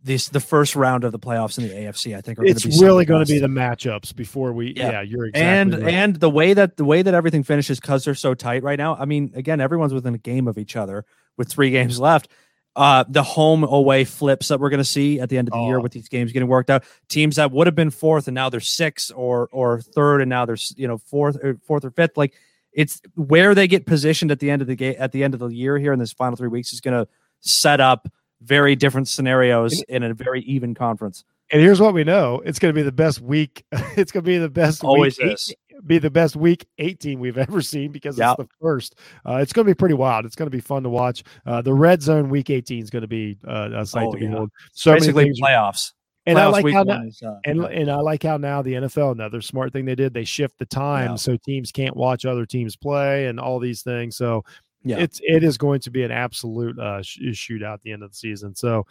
[0.07, 2.15] this the first round of the playoffs in the AFC.
[2.15, 4.73] I think are it's gonna be really going to be the matchups before we.
[4.75, 4.91] Yeah.
[4.91, 5.93] Yeah, you're exactly and right.
[5.93, 8.95] and the way that the way that everything finishes because they're so tight right now.
[8.95, 11.05] I mean, again, everyone's within a game of each other
[11.37, 12.29] with three games left.
[12.77, 15.57] uh, the home away flips that we're going to see at the end of the
[15.57, 15.67] oh.
[15.67, 16.83] year with these games getting worked out.
[17.09, 20.45] Teams that would have been fourth and now they're sixth, or or third and now
[20.45, 22.15] they're you know fourth or fourth or fifth.
[22.15, 22.33] Like
[22.71, 25.39] it's where they get positioned at the end of the game at the end of
[25.39, 27.09] the year here in this final three weeks is going to
[27.41, 28.07] set up
[28.41, 31.23] very different scenarios in a very even conference.
[31.51, 33.63] And here's what we know: it's going to be the best week.
[33.97, 34.83] It's going to be the best.
[34.83, 35.53] Always is.
[35.85, 38.37] Be the best week 18 we've ever seen because yep.
[38.39, 38.95] it's the first.
[39.25, 40.25] Uh, it's going to be pretty wild.
[40.25, 41.23] It's going to be fun to watch.
[41.45, 44.19] Uh, the red zone week 18 is going to be uh, a sight oh, to
[44.19, 44.51] behold.
[44.73, 45.93] So basically playoffs.
[46.27, 49.13] And I like how now, is, uh, and and I like how now the NFL
[49.13, 51.15] another smart thing they did they shift the time yeah.
[51.15, 54.17] so teams can't watch other teams play and all these things.
[54.17, 54.43] So
[54.83, 54.97] yeah.
[54.97, 58.11] it's it is going to be an absolute uh, sh- shootout at the end of
[58.11, 58.55] the season.
[58.55, 58.85] So,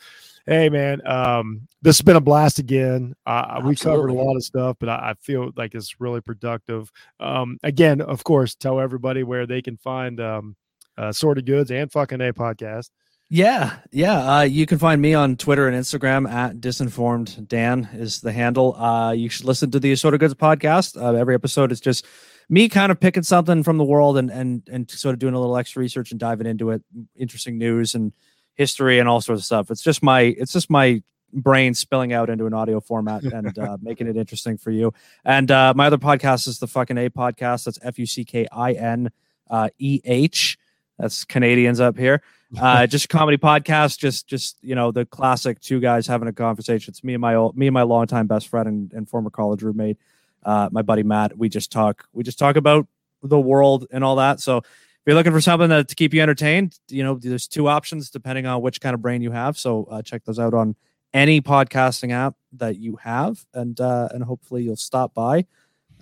[0.46, 3.14] hey man, um, this has been a blast again.
[3.26, 6.90] Uh, we covered a lot of stuff, but I, I feel like it's really productive.
[7.20, 10.56] Um, again, of course, tell everybody where they can find um,
[10.98, 12.90] uh, Sorted Goods and fucking a podcast.
[13.28, 14.38] Yeah, yeah.
[14.38, 18.76] Uh, you can find me on Twitter and Instagram at disinformed Dan is the handle.
[18.76, 21.00] Uh, you should listen to the Assorted Goods podcast.
[21.00, 22.06] Uh, every episode is just
[22.48, 25.40] me kind of picking something from the world and and and sort of doing a
[25.40, 26.82] little extra research and diving into it,
[27.16, 28.12] interesting news and
[28.54, 29.70] history and all sorts of stuff.
[29.70, 31.02] It's just my it's just my
[31.32, 34.92] brain spilling out into an audio format and uh, making it interesting for you.
[35.24, 37.64] And uh, my other podcast is the fucking A podcast.
[37.64, 39.10] That's F U C K I N
[39.50, 40.58] uh, E H.
[40.98, 42.22] That's Canadians up here.
[42.58, 43.98] Uh, just comedy podcast.
[43.98, 46.92] Just just you know the classic two guys having a conversation.
[46.92, 49.62] It's me and my old me and my longtime best friend and, and former college
[49.62, 49.98] roommate,
[50.46, 51.36] uh, my buddy Matt.
[51.36, 52.06] We just talk.
[52.14, 52.86] We just talk about
[53.22, 54.40] the world and all that.
[54.40, 54.64] So if
[55.04, 58.46] you're looking for something that to keep you entertained, you know, there's two options depending
[58.46, 59.58] on which kind of brain you have.
[59.58, 60.76] So uh, check those out on
[61.12, 65.46] any podcasting app that you have, and uh, and hopefully you'll stop by.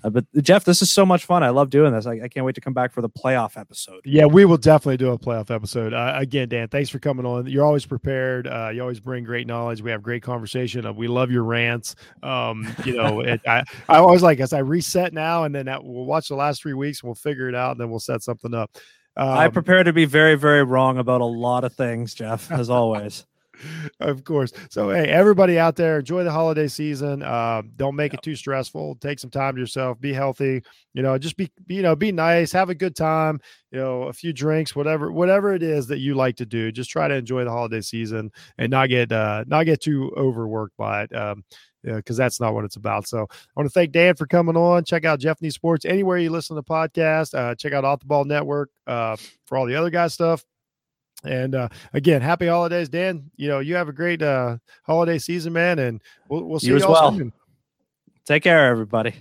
[0.05, 1.43] Uh, but Jeff, this is so much fun.
[1.43, 2.07] I love doing this.
[2.07, 4.03] I, I, can't wait to come back for the playoff episode.
[4.05, 5.95] Yeah, we will definitely do a playoff episode.
[5.95, 7.47] Uh, again, Dan, thanks for coming on.
[7.47, 8.47] You're always prepared.
[8.47, 9.81] Uh, you always bring great knowledge.
[9.81, 10.85] We have great conversation.
[10.85, 11.97] Uh, we love your rants.
[12.23, 15.83] Um, you know, it, I, I always like as I reset now, and then that,
[15.83, 17.03] we'll watch the last three weeks.
[17.03, 18.77] We'll figure it out, and then we'll set something up.
[19.17, 22.69] Um, I prepare to be very, very wrong about a lot of things, Jeff, as
[22.71, 23.25] always
[24.01, 24.53] of course.
[24.71, 27.23] So, hey, everybody out there, enjoy the holiday season.
[27.23, 28.97] Uh, don't make it too stressful.
[28.97, 30.01] Take some time to yourself.
[30.01, 30.63] Be healthy.
[30.93, 32.53] You know, just be, you know, be nice.
[32.53, 33.41] Have a good time.
[33.71, 36.71] You know, a few drinks, whatever, whatever it is that you like to do.
[36.73, 40.77] Just try to enjoy the holiday season and not get, uh, not get too overworked
[40.77, 41.15] by it.
[41.15, 41.45] Um,
[41.83, 43.07] because that's not what it's about.
[43.07, 44.85] So I want to thank Dan for coming on.
[44.85, 47.35] Check out Jeff Needs Sports anywhere you listen to the podcast.
[47.35, 50.43] Uh, check out Off the Ball Network uh, for all the other guys' stuff.
[51.25, 53.31] And uh, again, happy holidays, Dan.
[53.37, 56.75] You know, you have a great uh, holiday season, man, and we'll, we'll see you,
[56.75, 57.17] you as well.
[57.17, 57.33] Soon.
[58.27, 59.15] Take care, everybody.